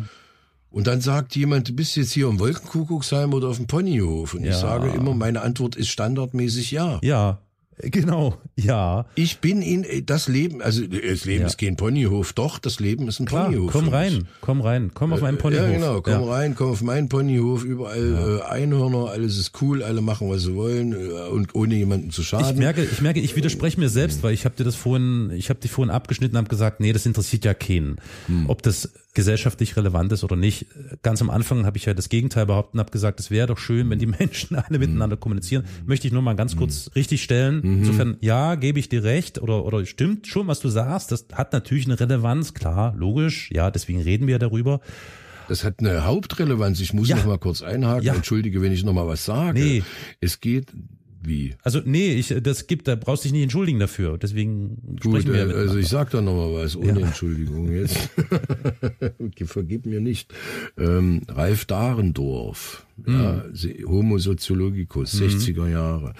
Und 0.73 0.87
dann 0.87 1.01
sagt 1.01 1.37
jemand, 1.37 1.69
du 1.69 1.75
bist 1.75 1.97
jetzt 1.97 2.13
hier 2.13 2.29
im 2.29 2.39
Wolkenkuckucksheim 2.39 3.35
oder 3.35 3.49
auf 3.49 3.59
dem 3.59 3.67
Ponyhof. 3.67 4.35
Und 4.35 4.45
ja. 4.45 4.51
ich 4.51 4.57
sage 4.57 4.89
immer, 4.91 5.15
meine 5.15 5.43
Antwort 5.43 5.77
ist 5.77 5.89
standardmäßig 5.89 6.71
ja. 6.71 6.99
Ja, 7.03 7.39
Genau, 7.79 8.35
ja. 8.55 9.07
Ich 9.15 9.39
bin 9.39 9.63
in 9.63 10.05
das 10.05 10.29
Leben, 10.29 10.61
also 10.61 10.87
das 10.87 11.25
Leben 11.25 11.41
ja. 11.41 11.47
ist 11.47 11.57
kein 11.59 11.77
Ponyhof, 11.77 12.33
doch, 12.35 12.59
das 12.59 12.81
Leben 12.81 13.09
ist 13.09 13.19
ein 13.19 13.27
Klar, 13.27 13.47
Ponyhof. 13.47 13.73
Komm 13.73 13.89
rein, 13.89 14.29
komm 14.41 14.61
rein, 14.61 14.91
komm 14.95 15.13
auf 15.13 15.23
meinen 15.23 15.39
Ponyhof. 15.39 15.67
Ja, 15.67 15.73
genau, 15.73 16.01
komm 16.03 16.13
ja. 16.13 16.33
rein, 16.33 16.55
komm 16.55 16.71
auf 16.71 16.83
meinen 16.83 17.09
Ponyhof, 17.09 17.65
überall 17.65 18.13
ja. 18.13 18.37
äh, 18.37 18.43
Einhörner, 18.43 19.09
alles 19.11 19.39
ist 19.39 19.61
cool, 19.63 19.83
alle 19.83 20.03
machen, 20.03 20.29
was 20.31 20.43
sie 20.43 20.55
wollen 20.55 20.93
äh, 20.93 21.29
und 21.31 21.55
ohne 21.55 21.75
jemanden 21.75 22.11
zu 22.11 22.23
schaden. 22.23 22.51
Ich 22.51 22.57
merke, 22.57 22.85
ich 22.85 23.01
merke, 23.01 23.21
ich 23.21 23.35
widerspreche 23.37 23.81
mir 23.81 23.89
selbst, 23.89 24.23
weil 24.23 24.35
ich 24.35 24.45
habe 24.45 24.55
dir 24.55 24.65
das 24.65 24.77
vorhin, 24.77 25.31
ich 25.35 25.49
habe 25.49 25.59
dich 25.59 25.71
vorhin 25.71 25.91
abgeschnitten 25.91 26.37
und 26.37 26.43
habe 26.45 26.51
gesagt, 26.51 26.79
nee, 26.79 26.93
das 26.93 27.07
interessiert 27.07 27.45
ja 27.45 27.55
keinen. 27.55 27.97
Hm. 28.27 28.49
Ob 28.49 28.63
das 28.63 28.93
gesellschaftlich 29.15 29.77
relevant 29.77 30.11
ist 30.13 30.25
oder 30.25 30.37
nicht. 30.37 30.67
Ganz 31.03 31.21
am 31.21 31.31
Anfang 31.31 31.67
habe 31.67 31.77
ich 31.77 31.85
ja 31.85 31.95
das 31.95 32.09
Gegenteil 32.09 32.47
behauptet 32.47 32.75
und 32.75 32.81
habe 32.81 32.91
gesagt, 32.91 33.21
es 33.21 33.31
wäre 33.31 33.47
doch 33.47 33.59
schön, 33.59 33.91
wenn 33.91 33.99
die 33.99 34.07
Menschen 34.19 34.57
alle 34.57 34.79
miteinander 34.79 35.17
kommunizieren. 35.17 35.65
Möchte 35.85 36.07
ich 36.07 36.13
nur 36.13 36.23
mal 36.23 36.35
ganz 36.35 36.57
kurz 36.57 36.87
mhm. 36.87 36.93
richtig 36.95 37.23
stellen. 37.23 37.61
Mhm. 37.63 37.79
Insofern, 37.81 38.17
ja, 38.21 38.55
gebe 38.55 38.79
ich 38.79 38.89
dir 38.89 39.05
recht 39.05 39.41
oder, 39.41 39.65
oder 39.65 39.85
stimmt 39.85 40.27
schon, 40.27 40.47
was 40.47 40.61
du 40.61 40.69
sagst. 40.69 41.13
Das 41.13 41.27
hat 41.33 41.53
natürlich 41.53 41.87
eine 41.87 41.99
Relevanz, 42.01 42.55
klar, 42.55 42.95
logisch. 42.97 43.51
Ja, 43.53 43.71
deswegen 43.71 44.01
reden 44.01 44.27
wir 44.27 44.39
darüber. 44.39 44.81
Das 45.49 45.65
hat 45.65 45.81
eine 45.81 46.07
Hauptrelevanz. 46.07 46.81
Ich 46.81 46.95
muss 46.95 47.09
ja. 47.09 47.17
noch 47.17 47.27
mal 47.27 47.39
kurz 47.39 47.63
einhaken. 47.63 48.05
Ja. 48.05 48.15
Entschuldige, 48.15 48.63
wenn 48.63 48.73
ich 48.73 48.85
noch 48.85 48.95
mal 48.95 49.07
was 49.07 49.25
sage. 49.25 49.61
Nee. 49.61 49.83
Es 50.21 50.41
geht 50.41 50.69
wie? 51.25 51.55
Also 51.63 51.81
nee, 51.85 52.15
ich 52.15 52.35
das 52.43 52.67
gibt, 52.67 52.89
da 52.89 52.97
brauchst 52.97 53.25
du 53.25 53.29
dich 53.29 53.33
nicht 53.33 53.45
entschuldigen 53.45 53.79
dafür. 53.79 54.19
Deswegen 54.19 54.77
Gut, 55.01 55.23
sprechen 55.23 55.33
wir 55.33 55.51
äh, 55.51 55.55
also 55.55 55.77
ich 55.77 55.89
sag 55.89 56.11
da 56.11 56.21
noch 56.21 56.35
mal 56.35 56.53
was 56.55 56.77
ohne 56.77 57.01
ja. 57.01 57.07
Entschuldigung 57.07 57.73
jetzt. 57.73 58.11
Vergib 59.45 59.87
mir 59.87 60.01
nicht. 60.01 60.33
Ähm, 60.79 61.23
Ralf 61.29 61.65
Dahrendorf, 61.65 62.87
mhm. 62.97 63.15
ja, 63.15 63.45
Homo 63.87 64.19
sociologicus, 64.19 65.15
mhm. 65.15 65.27
60er 65.27 65.69
Jahre, 65.69 66.15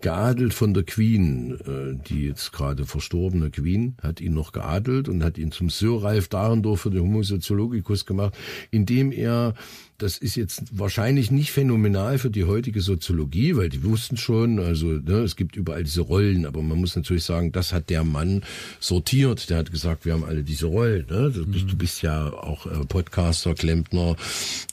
geadelt 0.00 0.54
von 0.54 0.74
der 0.74 0.84
Queen, 0.84 1.58
äh, 1.60 2.02
die 2.08 2.26
jetzt 2.26 2.52
gerade 2.52 2.86
verstorbene 2.86 3.50
Queen, 3.50 3.96
hat 4.02 4.20
ihn 4.20 4.34
noch 4.34 4.52
geadelt 4.52 5.08
und 5.08 5.22
hat 5.22 5.38
ihn 5.38 5.52
zum 5.52 5.70
Sir 5.70 6.02
Ralf 6.02 6.28
Dahrendorf 6.28 6.80
für 6.80 6.90
den 6.90 7.02
Homo 7.02 7.22
sociologicus 7.22 8.06
gemacht, 8.06 8.36
indem 8.70 9.12
er 9.12 9.54
das 9.98 10.16
ist 10.16 10.36
jetzt 10.36 10.62
wahrscheinlich 10.70 11.32
nicht 11.32 11.50
phänomenal 11.50 12.18
für 12.18 12.30
die 12.30 12.44
heutige 12.44 12.80
Soziologie, 12.80 13.56
weil 13.56 13.68
die 13.68 13.82
wussten 13.82 14.16
schon, 14.16 14.60
also 14.60 14.86
ne, 14.86 15.18
es 15.18 15.34
gibt 15.34 15.56
überall 15.56 15.82
diese 15.82 16.02
Rollen, 16.02 16.46
aber 16.46 16.62
man 16.62 16.78
muss 16.78 16.94
natürlich 16.94 17.24
sagen, 17.24 17.50
das 17.50 17.72
hat 17.72 17.90
der 17.90 18.04
Mann 18.04 18.44
sortiert. 18.78 19.50
Der 19.50 19.58
hat 19.58 19.72
gesagt, 19.72 20.04
wir 20.04 20.12
haben 20.12 20.22
alle 20.22 20.44
diese 20.44 20.66
Rollen. 20.66 21.06
Ne? 21.10 21.32
Du, 21.32 21.44
bist, 21.46 21.64
mhm. 21.64 21.68
du 21.70 21.76
bist 21.76 22.02
ja 22.02 22.32
auch 22.32 22.66
äh, 22.66 22.84
Podcaster, 22.86 23.54
Klempner, 23.54 24.14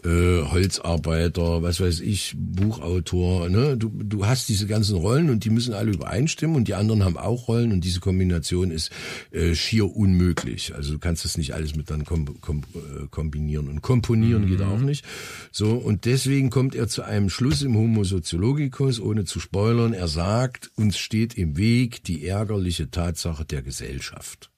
äh, 0.04 0.44
Holzarbeiter, 0.44 1.64
was 1.64 1.80
weiß 1.80 2.02
ich, 2.02 2.36
Buchautor. 2.38 3.50
Ne? 3.50 3.78
Du, 3.78 3.90
du 3.90 4.28
hast 4.28 4.48
diese 4.48 4.68
ganzen 4.68 4.96
Rollen 4.96 5.32
und 5.32 5.44
die 5.44 5.50
müssen 5.50 5.74
alle 5.74 5.92
übereinstimmen 5.92 6.56
und 6.56 6.68
die 6.68 6.76
anderen 6.76 7.04
haben 7.04 7.18
auch 7.18 7.48
Rollen 7.48 7.72
und 7.72 7.84
diese 7.84 8.00
Kombination 8.00 8.70
ist 8.70 8.92
äh, 9.32 9.56
schier 9.56 9.96
unmöglich. 9.96 10.76
Also 10.76 10.94
du 10.94 11.00
kannst 11.00 11.26
das 11.26 11.36
nicht 11.36 11.56
alles 11.56 11.76
mit 11.76 11.90
dann 11.90 12.06
kom 12.06 12.40
kom 12.42 12.62
äh, 12.76 13.08
kombinieren 13.10 13.68
und 13.70 13.82
komponieren 13.82 14.44
mhm. 14.44 14.48
geht 14.50 14.62
auch 14.62 14.80
nicht. 14.80 15.04
So, 15.52 15.74
und 15.74 16.06
deswegen 16.06 16.50
kommt 16.50 16.76
er 16.76 16.88
zu 16.88 17.04
einem 17.04 17.30
Schluss 17.30 17.62
im 17.62 17.76
Homo 17.76 18.04
sociologicus, 18.04 19.00
ohne 19.00 19.26
zu 19.26 19.40
spoilern. 19.40 19.94
Er 19.94 20.08
sagt, 20.08 20.72
uns 20.76 20.98
steht 20.98 21.36
im 21.36 21.58
Weg 21.58 22.04
die 22.04 22.28
ärgerliche 22.28 22.92
Tatsache 22.92 23.46
der 23.46 23.62
Gesellschaft. 23.62 24.52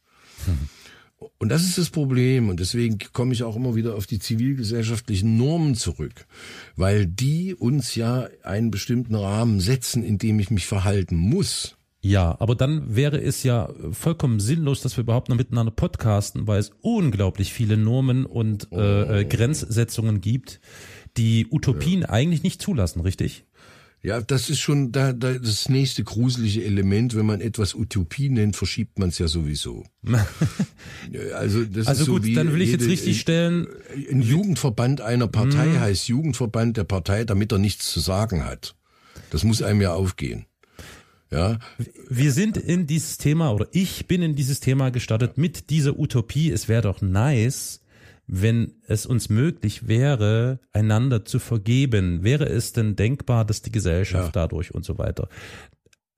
Hm. 0.45 0.57
Und 1.39 1.49
das 1.49 1.63
ist 1.63 1.77
das 1.77 1.89
Problem. 1.89 2.49
Und 2.49 2.59
deswegen 2.59 2.97
komme 3.13 3.33
ich 3.33 3.43
auch 3.43 3.55
immer 3.55 3.75
wieder 3.75 3.95
auf 3.95 4.05
die 4.07 4.19
zivilgesellschaftlichen 4.19 5.37
Normen 5.37 5.75
zurück, 5.75 6.25
weil 6.75 7.05
die 7.05 7.55
uns 7.55 7.95
ja 7.95 8.27
einen 8.43 8.71
bestimmten 8.71 9.15
Rahmen 9.15 9.59
setzen, 9.59 10.03
in 10.03 10.17
dem 10.17 10.39
ich 10.39 10.51
mich 10.51 10.65
verhalten 10.65 11.15
muss. 11.15 11.76
Ja, 12.07 12.37
aber 12.39 12.55
dann 12.55 12.95
wäre 12.95 13.21
es 13.21 13.43
ja 13.43 13.69
vollkommen 13.91 14.39
sinnlos, 14.39 14.81
dass 14.81 14.95
wir 14.95 15.01
überhaupt 15.01 15.27
noch 15.27 15.35
miteinander 15.35 15.71
podcasten, 15.71 16.47
weil 16.47 16.59
es 16.59 16.71
unglaublich 16.81 17.51
viele 17.51 17.75
Normen 17.75 18.25
und 18.25 18.67
oh. 18.71 18.79
äh, 18.79 19.25
Grenzsetzungen 19.25 20.21
gibt, 20.21 20.61
die 21.17 21.47
Utopien 21.51 22.01
ja. 22.01 22.09
eigentlich 22.09 22.43
nicht 22.43 22.61
zulassen, 22.61 23.01
richtig? 23.01 23.43
Ja, 24.03 24.21
das 24.21 24.49
ist 24.49 24.59
schon 24.59 24.93
da, 24.93 25.11
da 25.11 25.33
das 25.33 25.67
nächste 25.67 26.05
gruselige 26.05 26.63
Element. 26.63 27.13
Wenn 27.13 27.25
man 27.25 27.41
etwas 27.41 27.75
Utopie 27.75 28.29
nennt, 28.29 28.55
verschiebt 28.55 28.99
man 28.99 29.09
es 29.09 29.17
ja 29.17 29.27
sowieso. 29.27 29.83
also 31.35 31.65
das 31.65 31.87
also 31.87 32.03
ist 32.03 32.07
gut, 32.07 32.21
so 32.21 32.27
wie 32.27 32.35
dann 32.35 32.53
will 32.53 32.61
ich 32.61 32.69
jede, 32.69 32.83
jetzt 32.85 32.89
richtig 32.89 33.19
stellen. 33.19 33.67
Ein 34.09 34.21
Jugendverband 34.21 35.01
einer 35.01 35.27
Partei 35.27 35.65
hm. 35.65 35.79
heißt 35.81 36.07
Jugendverband 36.07 36.77
der 36.77 36.85
Partei, 36.85 37.25
damit 37.25 37.51
er 37.51 37.57
nichts 37.57 37.91
zu 37.91 37.99
sagen 37.99 38.45
hat. 38.45 38.75
Das 39.29 39.43
muss 39.43 39.61
einem 39.61 39.81
ja 39.81 39.93
aufgehen. 39.93 40.45
Ja. 41.31 41.59
Wir 42.09 42.31
sind 42.31 42.57
in 42.57 42.87
dieses 42.87 43.17
Thema 43.17 43.51
oder 43.51 43.67
ich 43.71 44.07
bin 44.07 44.21
in 44.21 44.35
dieses 44.35 44.59
Thema 44.59 44.91
gestartet 44.91 45.37
mit 45.37 45.69
dieser 45.69 45.99
Utopie. 45.99 46.51
Es 46.51 46.67
wäre 46.67 46.83
doch 46.83 47.01
nice, 47.01 47.81
wenn 48.27 48.73
es 48.87 49.05
uns 49.05 49.29
möglich 49.29 49.87
wäre, 49.87 50.59
einander 50.71 51.25
zu 51.25 51.39
vergeben. 51.39 52.23
Wäre 52.23 52.45
es 52.45 52.73
denn 52.73 52.95
denkbar, 52.95 53.45
dass 53.45 53.61
die 53.61 53.71
Gesellschaft 53.71 54.35
ja. 54.35 54.41
dadurch 54.41 54.73
und 54.73 54.85
so 54.85 54.97
weiter. 54.97 55.29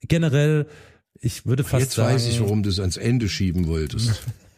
Generell, 0.02 0.68
ich 1.20 1.46
würde 1.46 1.64
fast 1.64 1.82
Jetzt 1.82 1.94
sagen. 1.94 2.14
Jetzt 2.14 2.26
weiß 2.26 2.34
ich, 2.34 2.42
warum 2.42 2.64
du 2.64 2.70
es 2.70 2.80
ans 2.80 2.98
Ende 2.98 3.30
schieben 3.30 3.68
wolltest. 3.68 4.24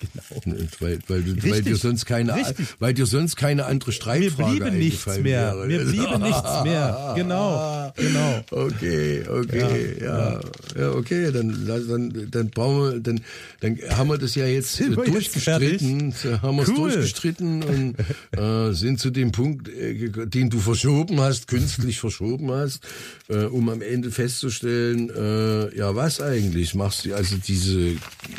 Genau. 0.00 0.58
Weil, 0.80 0.98
weil, 1.08 1.22
du, 1.22 1.50
weil 1.50 1.60
dir 1.60 1.76
sonst 1.76 2.06
keine, 2.06 2.34
Richtig. 2.34 2.68
weil 2.78 2.94
dir 2.94 3.04
sonst 3.04 3.36
keine 3.36 3.66
andere 3.66 3.92
Streitfrage 3.92 4.52
Mir 4.54 4.70
bliebe 4.70 4.76
nichts 4.76 5.06
mehr. 5.06 5.24
Wäre. 5.24 5.66
Mir 5.66 5.84
bliebe 5.84 6.18
nichts 6.18 6.64
mehr. 6.64 7.12
Genau, 7.16 7.92
genau. 7.96 8.44
Okay, 8.50 9.22
okay, 9.28 9.96
ja, 10.00 10.32
ja, 10.32 10.40
ja 10.78 10.90
okay. 10.92 11.30
Dann, 11.30 11.66
dann, 11.66 12.30
dann 12.30 12.50
brauchen 12.50 12.82
wir, 12.82 13.00
dann, 13.00 13.20
dann 13.60 13.78
haben 13.90 14.08
wir 14.08 14.16
das 14.16 14.34
ja 14.36 14.46
jetzt 14.46 14.76
sind 14.76 14.96
durchgestritten, 14.96 16.10
jetzt 16.10 16.24
haben 16.40 16.56
wir 16.56 16.62
es 16.62 16.68
cool. 16.70 16.92
durchgestritten 16.92 17.62
und 17.62 17.96
äh, 18.38 18.72
sind 18.72 19.00
zu 19.00 19.10
dem 19.10 19.32
Punkt, 19.32 19.68
äh, 19.68 20.08
den 20.26 20.48
du 20.48 20.60
verschoben 20.60 21.20
hast, 21.20 21.46
künstlich 21.46 22.00
verschoben 22.00 22.50
hast, 22.50 22.80
äh, 23.28 23.44
um 23.44 23.68
am 23.68 23.82
Ende 23.82 24.10
festzustellen, 24.10 25.10
äh, 25.10 25.76
ja, 25.76 25.94
was 25.94 26.22
eigentlich? 26.22 26.74
Machst 26.74 27.04
du 27.04 27.14
also 27.14 27.36
diese 27.36 27.96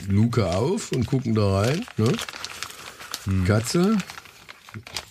Luke 0.10 0.48
auf 0.48 0.92
und 0.92 1.06
gucken 1.06 1.36
da 1.36 1.51
rein. 1.52 1.86
Ne? 1.98 2.12
Hm. 3.26 3.46
Katze. 3.46 3.98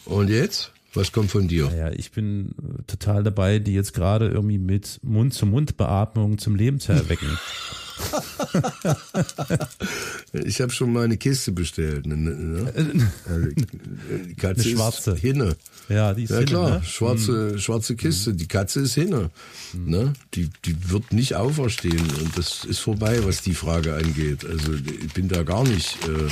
Und 0.04 0.28
jetzt? 0.28 0.72
Was 0.94 1.12
kommt 1.12 1.30
von 1.30 1.46
dir? 1.46 1.70
Ja, 1.76 1.90
ich 1.90 2.10
bin 2.10 2.50
äh, 2.58 2.82
total 2.86 3.22
dabei, 3.22 3.60
die 3.60 3.74
jetzt 3.74 3.94
gerade 3.94 4.28
irgendwie 4.28 4.58
mit 4.58 4.98
Mund-zu-Mund-Beatmung 5.02 6.38
zum 6.38 6.56
Leben 6.56 6.80
zu 6.80 6.92
erwecken. 6.92 7.38
ich 10.32 10.60
habe 10.60 10.72
schon 10.72 10.92
mal 10.92 11.04
eine 11.04 11.16
Kiste 11.16 11.52
bestellt. 11.52 12.06
Ne? 12.06 12.16
ne? 12.16 12.72
Die 14.28 14.34
Katze 14.34 14.62
eine 14.62 14.70
schwarze. 14.70 15.12
ist 15.12 15.20
Hinne. 15.20 15.56
Ja, 15.88 16.14
die 16.14 16.24
ist 16.24 16.30
ja, 16.30 16.36
Hinne, 16.36 16.46
klar, 16.46 16.70
ne? 16.70 16.84
schwarze, 16.84 17.50
hm. 17.52 17.58
schwarze 17.58 17.96
Kiste. 17.96 18.34
Die 18.34 18.48
Katze 18.48 18.80
ist 18.80 18.94
Hinne. 18.94 19.30
Hm. 19.72 19.90
Ne? 19.90 20.12
Die, 20.34 20.50
die 20.64 20.90
wird 20.90 21.12
nicht 21.12 21.34
auferstehen. 21.34 22.10
Und 22.20 22.36
das 22.36 22.64
ist 22.64 22.78
vorbei, 22.78 23.24
was 23.24 23.42
die 23.42 23.54
Frage 23.54 23.94
angeht. 23.94 24.44
Also 24.44 24.72
ich 24.74 25.12
bin 25.12 25.28
da 25.28 25.42
gar 25.42 25.64
nicht. 25.64 25.96
Äh, 26.06 26.28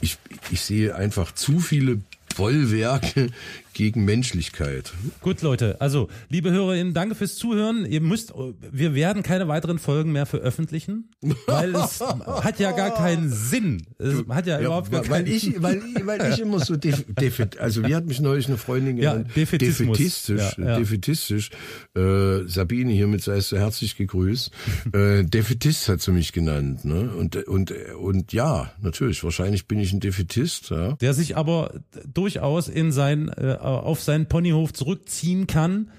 ich, 0.00 0.18
ich 0.50 0.60
sehe 0.60 0.94
einfach 0.94 1.32
zu 1.32 1.60
viele 1.60 2.00
Bollwerke 2.36 3.30
gegen 3.74 4.04
Menschlichkeit. 4.04 4.92
Gut, 5.20 5.42
Leute. 5.42 5.80
Also, 5.80 6.08
liebe 6.28 6.50
HörerInnen, 6.50 6.94
danke 6.94 7.14
fürs 7.14 7.36
Zuhören. 7.36 7.86
Ihr 7.86 8.00
müsst, 8.00 8.32
wir 8.70 8.94
werden 8.94 9.22
keine 9.22 9.48
weiteren 9.48 9.78
Folgen 9.78 10.12
mehr 10.12 10.26
veröffentlichen, 10.26 11.10
weil 11.46 11.74
es 11.74 12.00
hat 12.26 12.58
ja 12.58 12.72
gar 12.72 12.94
keinen 12.94 13.30
Sinn. 13.30 13.82
Es 13.98 14.24
hat 14.28 14.46
ja, 14.46 14.58
ja 14.58 14.66
überhaupt 14.66 14.90
gar 14.90 15.00
weil 15.08 15.24
keinen 15.24 15.34
ich, 15.34 15.62
weil, 15.62 15.82
weil 16.04 16.32
ich 16.32 16.40
immer 16.40 16.60
so 16.60 16.76
def, 16.76 17.04
defet, 17.08 17.58
also 17.58 17.84
wie 17.86 17.94
hat 17.94 18.06
mich 18.06 18.20
neulich 18.20 18.46
eine 18.46 18.56
Freundin 18.56 18.96
genannt? 18.96 19.28
Ja, 19.28 19.34
Defetismus. 19.34 19.98
Defetistisch, 19.98 20.58
ja, 20.58 20.64
ja. 20.64 20.78
defetistisch. 20.78 21.50
Äh, 21.96 22.46
Sabine 22.46 22.92
hiermit 22.92 23.22
sei 23.22 23.36
es 23.36 23.48
so 23.48 23.58
herzlich 23.58 23.96
gegrüßt. 23.96 24.50
äh, 24.92 25.24
Defetist 25.24 25.88
hat 25.88 26.00
sie 26.00 26.12
mich 26.12 26.32
genannt, 26.32 26.84
ne? 26.84 27.10
Und, 27.16 27.36
und, 27.46 27.72
und 28.00 28.32
ja, 28.32 28.72
natürlich, 28.80 29.22
wahrscheinlich 29.24 29.66
bin 29.66 29.78
ich 29.78 29.92
ein 29.92 30.00
Defetist, 30.00 30.70
ja. 30.70 30.92
Der 30.96 31.14
sich 31.14 31.36
aber 31.36 31.80
durchaus 32.06 32.68
in 32.68 32.92
sein, 32.92 33.28
äh, 33.28 33.58
auf 33.64 34.02
seinen 34.02 34.26
Ponyhof 34.26 34.72
zurückziehen 34.72 35.46
kann, 35.46 35.90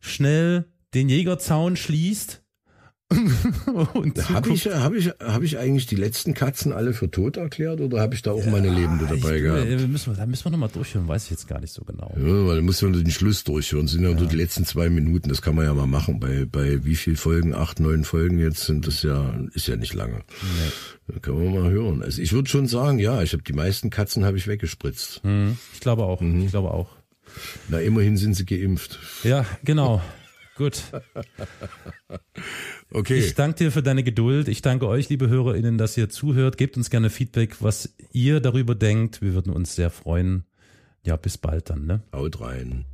schnell 0.00 0.66
den 0.94 1.08
Jägerzaun 1.08 1.76
schließt 1.76 2.42
habe 4.28 4.52
ich, 4.52 4.66
hab 4.66 4.94
ich, 4.94 5.08
hab 5.08 5.42
ich 5.42 5.58
eigentlich 5.58 5.86
die 5.86 5.96
letzten 5.96 6.32
Katzen 6.32 6.72
alle 6.72 6.92
für 6.92 7.10
tot 7.10 7.36
erklärt 7.36 7.80
oder 7.80 8.00
habe 8.00 8.14
ich 8.14 8.22
da 8.22 8.30
auch 8.30 8.44
ja, 8.44 8.50
meine 8.50 8.70
Lebende 8.70 9.06
dabei 9.06 9.36
ich, 9.36 9.42
gehabt? 9.42 9.68
Da 9.68 9.86
müssen 9.88 10.12
wir, 10.12 10.16
da 10.16 10.26
müssen 10.26 10.44
wir 10.44 10.50
nochmal 10.50 10.68
durchhören, 10.68 11.08
weiß 11.08 11.24
ich 11.24 11.30
jetzt 11.30 11.48
gar 11.48 11.60
nicht 11.60 11.72
so 11.72 11.82
genau. 11.82 12.14
Ja, 12.16 12.46
weil 12.46 12.56
da 12.56 12.62
muss 12.62 12.80
man 12.82 12.92
den 12.92 13.10
Schluss 13.10 13.42
durchhören. 13.42 13.86
Das 13.86 13.92
sind 13.92 14.04
ja, 14.04 14.10
ja. 14.10 14.16
nur 14.16 14.28
die 14.28 14.36
letzten 14.36 14.64
zwei 14.64 14.90
Minuten, 14.90 15.28
das 15.28 15.42
kann 15.42 15.56
man 15.56 15.64
ja 15.64 15.74
mal 15.74 15.88
machen. 15.88 16.20
Bei, 16.20 16.44
bei 16.44 16.84
wie 16.84 16.94
viel 16.94 17.16
Folgen? 17.16 17.52
Acht, 17.52 17.80
neun 17.80 18.04
Folgen 18.04 18.38
jetzt 18.38 18.66
sind 18.66 18.86
das 18.86 19.02
ja, 19.02 19.34
ist 19.54 19.66
ja 19.66 19.74
nicht 19.74 19.94
lange. 19.94 20.18
Nee. 20.42 21.12
Da 21.14 21.18
kann 21.18 21.34
man 21.34 21.52
mal 21.52 21.70
hören. 21.70 22.02
Also 22.02 22.22
ich 22.22 22.32
würde 22.32 22.48
schon 22.48 22.68
sagen, 22.68 23.00
ja, 23.00 23.22
ich 23.22 23.32
habe 23.32 23.42
die 23.42 23.52
meisten 23.52 23.90
Katzen 23.90 24.24
habe 24.24 24.36
ich 24.36 24.46
weggespritzt. 24.46 25.24
Mhm. 25.24 25.58
Ich 25.74 25.80
glaube 25.80 26.04
auch. 26.04 26.20
Mhm. 26.20 26.44
Ich 26.44 26.50
glaube 26.50 26.70
auch. 26.70 26.99
Na, 27.68 27.80
immerhin 27.80 28.16
sind 28.16 28.34
sie 28.34 28.46
geimpft. 28.46 28.98
Ja, 29.24 29.44
genau. 29.64 30.02
Gut. 30.56 30.82
Okay. 32.92 33.18
Ich 33.18 33.34
danke 33.34 33.58
dir 33.58 33.72
für 33.72 33.82
deine 33.82 34.02
Geduld. 34.02 34.48
Ich 34.48 34.62
danke 34.62 34.86
euch, 34.88 35.08
liebe 35.08 35.28
HörerInnen, 35.28 35.78
dass 35.78 35.96
ihr 35.96 36.10
zuhört. 36.10 36.58
Gebt 36.58 36.76
uns 36.76 36.90
gerne 36.90 37.08
Feedback, 37.08 37.62
was 37.62 37.94
ihr 38.12 38.40
darüber 38.40 38.74
denkt. 38.74 39.22
Wir 39.22 39.32
würden 39.32 39.52
uns 39.52 39.76
sehr 39.76 39.90
freuen. 39.90 40.44
Ja, 41.02 41.16
bis 41.16 41.38
bald 41.38 41.70
dann, 41.70 41.86
ne? 41.86 42.02
Haut 42.12 42.40
rein. 42.40 42.84